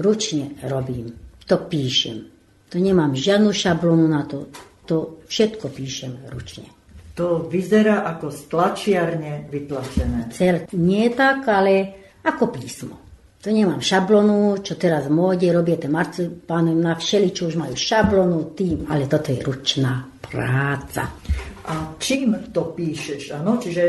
ručne 0.00 0.56
robím. 0.64 1.12
To 1.44 1.56
píšem. 1.68 2.24
To 2.72 2.76
nemám 2.80 3.12
žiadnu 3.12 3.52
šablonu 3.52 4.08
na 4.08 4.24
to. 4.24 4.48
To 4.88 5.20
všetko 5.28 5.68
píšem 5.68 6.24
ručne. 6.32 6.72
To 7.20 7.44
vyzerá 7.44 8.08
ako 8.16 8.32
z 8.32 8.40
tlačiarne 8.48 9.32
vytlačené. 9.52 10.32
Cel 10.32 10.64
nie 10.72 11.04
je 11.04 11.12
tak, 11.20 11.44
ale 11.52 11.74
ako 12.24 12.48
písmo. 12.48 12.96
To 13.44 13.52
nemám 13.52 13.84
šablonu, 13.84 14.64
čo 14.64 14.76
teraz 14.80 15.04
v 15.08 15.16
móde 15.16 15.52
robia 15.52 15.76
tie 15.76 15.88
na 15.88 16.92
všeli, 16.96 17.28
čo 17.32 17.48
už 17.48 17.60
majú 17.60 17.76
šablonu, 17.76 18.56
tým, 18.56 18.88
ale 18.88 19.04
toto 19.04 19.32
je 19.32 19.40
ručná 19.44 20.19
práca. 20.30 21.10
A 21.66 21.94
čím 21.98 22.38
to 22.54 22.72
píšeš? 22.72 23.36
Áno, 23.36 23.58
čiže 23.58 23.84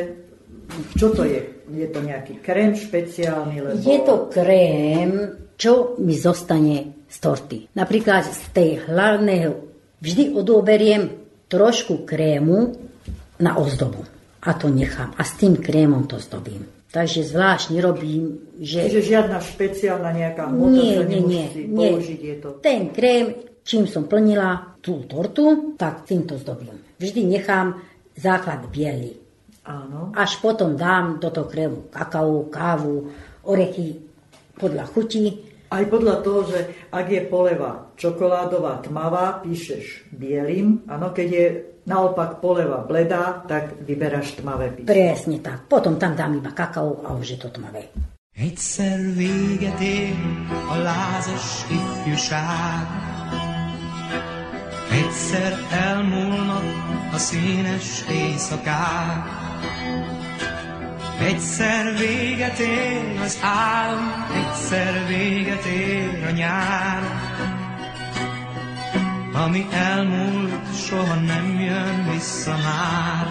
čo 0.98 1.14
to 1.14 1.24
je? 1.24 1.64
Je 1.72 1.88
to 1.88 2.04
nejaký 2.04 2.44
krém 2.44 2.76
špeciálny? 2.76 3.56
Lebo... 3.64 3.80
Je 3.80 4.00
to 4.04 4.16
krém, 4.28 5.12
čo 5.56 5.96
mi 6.04 6.16
zostane 6.18 7.06
z 7.08 7.18
torty. 7.22 7.58
Napríklad 7.78 8.28
z 8.28 8.44
tej 8.52 8.70
hlavného 8.90 9.52
vždy 10.04 10.36
odoberiem 10.36 11.12
trošku 11.48 12.08
krému 12.08 12.76
na 13.40 13.60
ozdobu. 13.60 14.04
A 14.42 14.58
to 14.58 14.72
nechám. 14.72 15.14
A 15.20 15.22
s 15.22 15.38
tým 15.38 15.60
krémom 15.60 16.10
to 16.10 16.18
zdobím. 16.18 16.66
Takže 16.92 17.24
zvlášť 17.24 17.72
nerobím, 17.72 18.52
že... 18.60 18.84
Čiže 18.84 19.16
žiadna 19.16 19.40
špeciálna 19.40 20.12
nejaká 20.12 20.52
hmota 20.52 20.76
Nie, 20.76 21.00
nie, 21.08 21.22
nie, 21.24 21.46
nie. 21.56 21.92
použiť. 21.96 22.20
Je 22.20 22.36
to... 22.44 22.50
Ten 22.60 22.92
krém, 22.92 23.32
čím 23.66 23.86
som 23.86 24.10
plnila 24.10 24.78
tú 24.82 25.06
tortu, 25.06 25.78
tak 25.78 26.06
týmto 26.06 26.38
zdobím. 26.38 26.78
Vždy 26.98 27.22
nechám 27.26 27.82
základ 28.18 28.68
biely. 28.70 29.18
Áno. 29.66 30.10
Až 30.18 30.42
potom 30.42 30.74
dám 30.74 31.22
do 31.22 31.30
toho 31.30 31.46
krému 31.46 31.94
kakao, 31.94 32.50
kávu, 32.50 33.14
orechy 33.46 34.02
podľa 34.58 34.90
chutí. 34.90 35.38
Aj 35.72 35.86
podľa 35.88 36.16
toho, 36.26 36.42
že 36.52 36.60
ak 36.92 37.06
je 37.08 37.22
poleva 37.32 37.94
čokoládová 37.96 38.84
tmavá, 38.84 39.40
píšeš 39.40 40.12
bielým. 40.12 40.84
Áno, 40.90 41.16
keď 41.16 41.28
je 41.30 41.46
naopak 41.88 42.44
poleva 42.44 42.84
bledá, 42.84 43.46
tak 43.48 43.80
vyberáš 43.86 44.42
tmavé 44.42 44.76
písmo. 44.76 44.92
Presne 44.92 45.38
tak. 45.40 45.70
Potom 45.72 45.96
tam 45.96 46.18
dám 46.18 46.42
iba 46.42 46.52
kakao 46.52 47.06
a 47.08 47.16
už 47.16 47.38
je 47.38 47.40
to 47.40 47.50
tmavé. 47.54 47.88
Egyszer 48.32 49.00
véget 49.16 49.82
ér 49.82 50.16
a 50.72 50.76
lázas 50.78 51.66
ifjúság. 51.68 53.11
Egyszer 54.92 55.60
elmúlnak 55.72 56.64
a 57.14 57.18
színes 57.18 58.04
éjszakák. 58.12 59.26
Egyszer 61.20 61.98
véget 61.98 62.58
ér 62.60 63.20
az 63.24 63.38
álom, 63.42 64.26
egyszer 64.34 65.08
véget 65.08 65.66
ér 65.66 66.26
a 66.28 66.30
nyár. 66.32 67.02
Ami 69.34 69.68
elmúlt, 69.72 70.76
soha 70.88 71.16
nem 71.16 71.60
jön 71.60 72.10
vissza 72.12 72.58
már. 72.58 73.28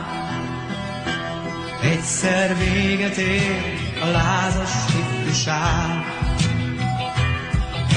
Egyszer 1.83 2.57
véget 2.59 3.17
ér 3.17 3.75
a 4.03 4.07
lázas 4.07 4.73
ifjúság. 4.99 6.20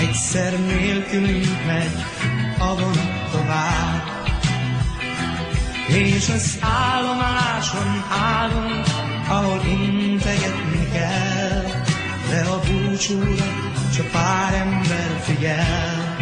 Egyszer 0.07 0.59
nélkülünk 0.59 1.65
megy 1.65 2.05
a 2.59 2.75
vonat 2.75 3.31
tovább. 3.31 4.03
És 5.87 6.29
az 6.29 6.57
állomáson 6.61 8.03
állunk, 8.09 8.85
ahol 9.27 9.61
integetni 9.65 10.89
kell, 10.91 11.63
de 12.29 12.41
a 12.49 12.59
búcsúra 12.59 13.45
csak 13.95 14.11
pár 14.11 14.53
ember 14.53 15.19
figyel. 15.21 16.17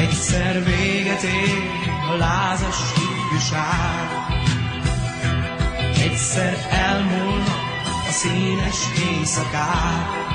Egyszer 0.00 0.64
véget 0.64 1.22
ér 1.22 1.62
a 2.10 2.16
lázas 2.16 2.78
ifjúság. 2.96 4.08
Egyszer 6.02 6.66
elmúlnak 6.70 7.60
a 8.08 8.10
színes 8.10 8.78
éjszakák. 9.10 10.27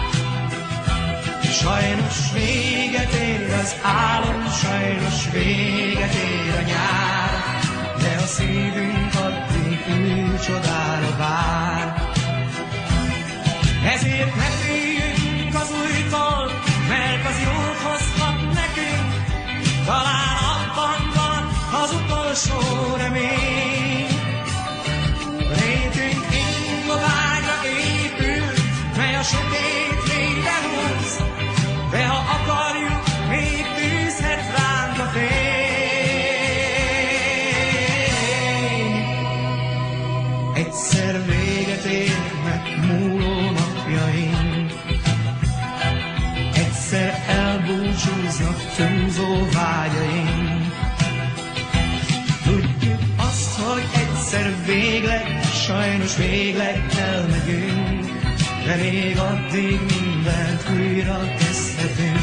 Sajnos 1.53 2.31
véget 2.33 3.13
ér 3.13 3.53
az 3.53 3.75
álom, 3.81 4.49
sajnos 4.61 5.29
véget 5.31 6.13
ér 6.13 6.55
a 6.57 6.61
nyár, 6.61 7.59
de 7.97 8.15
a 8.23 8.25
szívünk 8.25 9.13
addig 9.15 9.79
új 9.89 10.39
csodára 10.45 11.15
vár. 11.17 12.07
Ezért 13.93 14.35
ne 14.35 14.43
féljünk 14.43 15.55
az 15.55 15.69
újtól, 15.71 16.51
mert 16.87 17.25
az 17.25 17.37
jót 17.43 17.77
hozhat 17.83 18.53
nekünk, 18.53 19.13
talán 19.85 20.37
abban 20.53 21.11
van 21.15 21.43
az 21.81 21.91
utolsó 21.91 22.59
remény. 22.97 24.07
Létünk 25.37 26.25
ingovágyra 26.43 27.57
épül, 27.65 28.53
mely 28.97 29.15
a 29.15 29.23
sötét 29.23 29.92
végleg, 54.65 55.43
sajnos 55.43 56.17
végleg 56.17 56.83
elmegyünk, 56.97 58.05
de 58.65 58.75
még 58.75 59.17
addig 59.17 59.79
mindent 59.79 60.69
újra 60.79 61.19
kezdhetünk. 61.37 62.22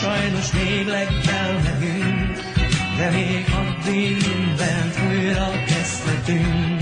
Sajnos 0.00 0.52
még 0.52 0.88
elmegyünk, 1.28 2.36
de 2.96 3.10
még 3.10 3.44
addig 3.60 4.16
mindent 4.26 4.98
újra 5.08 5.50
kezdhetünk. 5.66 6.79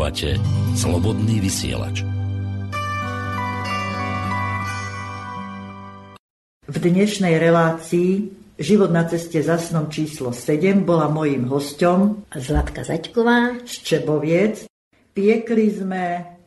Počúvate 0.00 0.40
Slobodný 0.80 1.44
vysielač. 1.44 2.00
V 6.64 6.76
dnešnej 6.80 7.36
relácii 7.36 8.32
Život 8.56 8.96
na 8.96 9.04
ceste 9.04 9.44
za 9.44 9.60
snom 9.60 9.92
číslo 9.92 10.32
7 10.32 10.88
bola 10.88 11.12
mojím 11.12 11.44
hosťom 11.52 12.32
Zlatka 12.32 12.80
Zaťková. 12.80 13.60
z 13.68 13.74
Čeboviec. 13.84 14.72
Piekli 15.12 15.68
sme, 15.68 16.04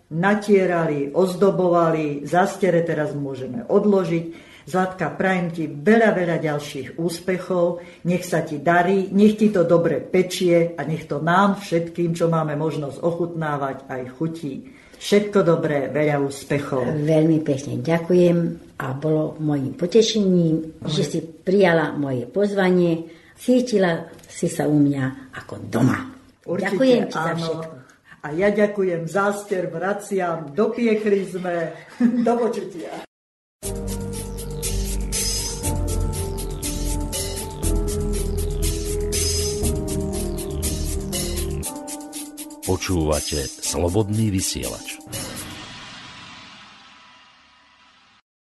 natierali, 0.10 1.14
ozdobovali, 1.14 2.26
zastere 2.26 2.82
teraz 2.82 3.14
môžeme 3.14 3.70
odložiť. 3.70 4.53
Zlatka, 4.64 5.12
prajem 5.12 5.48
ti 5.52 5.64
veľa, 5.68 6.16
veľa 6.16 6.38
ďalších 6.40 6.96
úspechov, 6.96 7.84
nech 8.08 8.24
sa 8.24 8.48
ti 8.48 8.64
darí, 8.64 9.12
nech 9.12 9.36
ti 9.36 9.52
to 9.52 9.68
dobre 9.68 10.00
pečie 10.00 10.72
a 10.80 10.88
nech 10.88 11.04
to 11.04 11.20
nám 11.20 11.60
všetkým, 11.60 12.16
čo 12.16 12.32
máme 12.32 12.56
možnosť 12.56 13.04
ochutnávať, 13.04 13.78
aj 13.92 14.02
chutí. 14.16 14.72
Všetko 15.04 15.44
dobré, 15.44 15.92
veľa 15.92 16.24
úspechov. 16.24 17.04
Veľmi 17.04 17.44
pekne 17.44 17.84
ďakujem 17.84 18.38
a 18.80 18.96
bolo 18.96 19.36
mojim 19.44 19.76
potešením, 19.76 20.80
že 20.88 21.04
si 21.04 21.20
prijala 21.20 21.92
moje 21.92 22.24
pozvanie, 22.24 23.12
cítila 23.36 24.08
si 24.24 24.48
sa 24.48 24.64
u 24.64 24.80
mňa 24.80 25.36
ako 25.44 25.60
doma. 25.68 26.08
Určite 26.48 26.72
ďakujem 26.72 27.04
ti 27.04 27.20
za 27.20 27.32
áno. 27.36 27.44
všetko. 27.44 27.76
A 28.24 28.28
ja 28.32 28.50
ďakujem 28.56 29.02
záster, 29.04 29.68
vraciam, 29.68 30.56
dopiekli 30.56 31.28
sme, 31.28 31.76
do 32.26 32.34
počutia. 32.40 33.04
Počúvate 42.64 43.44
Slobodný 43.44 44.32
vysielač. 44.32 44.96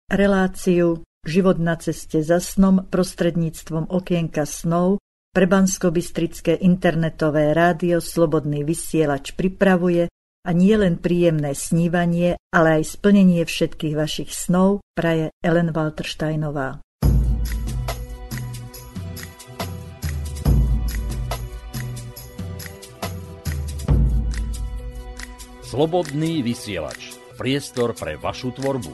Reláciu 0.07 1.03
Život 1.27 1.59
na 1.59 1.75
ceste 1.75 2.23
za 2.23 2.39
snom 2.39 2.87
prostredníctvom 2.87 3.91
okienka 3.91 4.47
snov 4.47 5.03
pre 5.35 5.51
Banskobystrické 5.51 6.55
internetové 6.55 7.51
rádio 7.51 7.99
Slobodný 7.99 8.63
vysielač 8.63 9.35
pripravuje 9.35 10.07
a 10.47 10.51
nie 10.55 10.79
len 10.79 11.03
príjemné 11.03 11.59
snívanie, 11.59 12.39
ale 12.55 12.79
aj 12.79 13.03
splnenie 13.03 13.43
všetkých 13.43 13.99
vašich 13.99 14.31
snov 14.31 14.87
praje 14.95 15.35
Ellen 15.43 15.75
Waltersteinová. 15.75 16.79
Slobodný 25.73 26.45
vysielač. 26.45 27.17
Priestor 27.41 27.97
pre 27.97 28.21
vašu 28.21 28.53
tvorbu. 28.53 28.93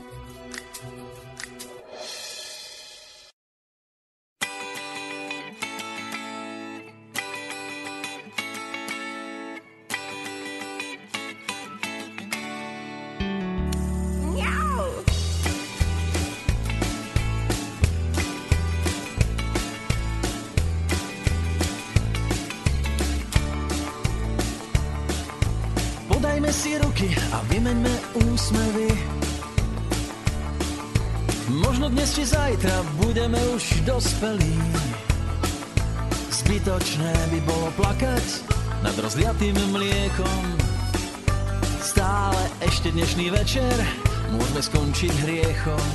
Večer 43.49 43.81
môžeme 44.29 44.61
skončiť 44.61 45.13
hriechom. 45.25 45.89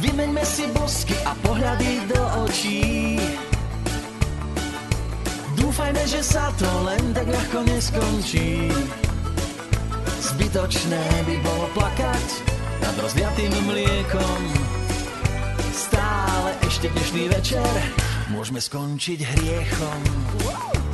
Vymeňme 0.00 0.40
si 0.40 0.64
bosky 0.72 1.12
a 1.28 1.36
pohľady 1.44 2.08
do 2.08 2.20
očí. 2.48 3.20
Dúfajme, 5.60 6.02
že 6.08 6.24
sa 6.24 6.48
to 6.56 6.64
len 6.88 7.12
tak 7.12 7.28
ľahko 7.28 7.68
neskončí. 7.68 8.72
Zbytočné 10.24 11.04
by 11.28 11.36
bolo 11.44 11.68
plakať 11.76 12.26
nad 12.80 12.96
rozliatým 12.96 13.52
mliekom. 13.68 14.40
Stále 15.68 16.56
ešte 16.64 16.88
dnešný 16.96 17.28
večer 17.28 17.72
môžeme 18.32 18.56
skončiť 18.56 19.20
hriechom. 19.20 20.00
Ukradnem 20.40 20.85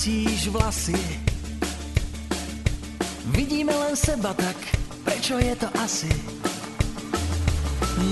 roztrapatíš 0.00 0.48
vlasy. 0.48 0.96
Vidíme 3.36 3.76
len 3.76 3.92
seba, 3.96 4.32
tak 4.32 4.56
prečo 5.04 5.36
je 5.36 5.52
to 5.60 5.68
asi? 5.76 6.08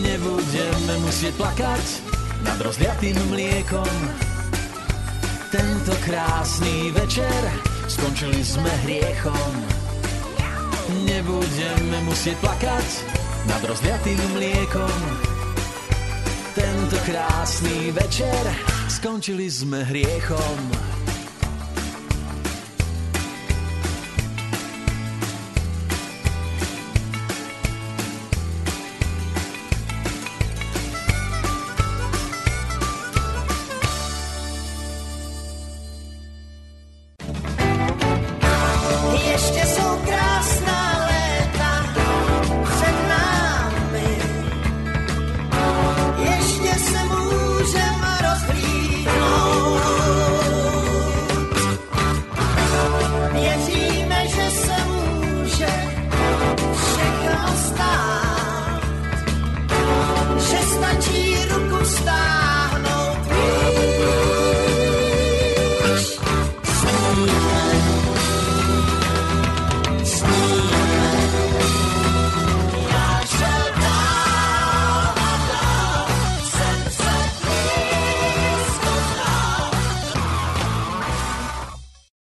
Nebudeme 0.05 0.95
musieť 1.01 1.33
plakať 1.41 1.85
nad 2.45 2.61
rozliatým 2.61 3.17
mliekom. 3.33 3.95
Tento 5.49 5.97
krásny 6.05 6.93
večer 6.93 7.41
skončili 7.89 8.45
sme 8.45 8.69
hriechom. 8.85 9.53
Nebudeme 11.09 12.05
musieť 12.05 12.37
plakať 12.45 12.89
nad 13.49 13.65
rozliatým 13.65 14.21
mliekom. 14.37 14.99
Tento 16.53 17.01
krásny 17.09 17.97
večer 17.97 18.45
skončili 18.93 19.49
sme 19.49 19.89
hriechom. 19.89 20.98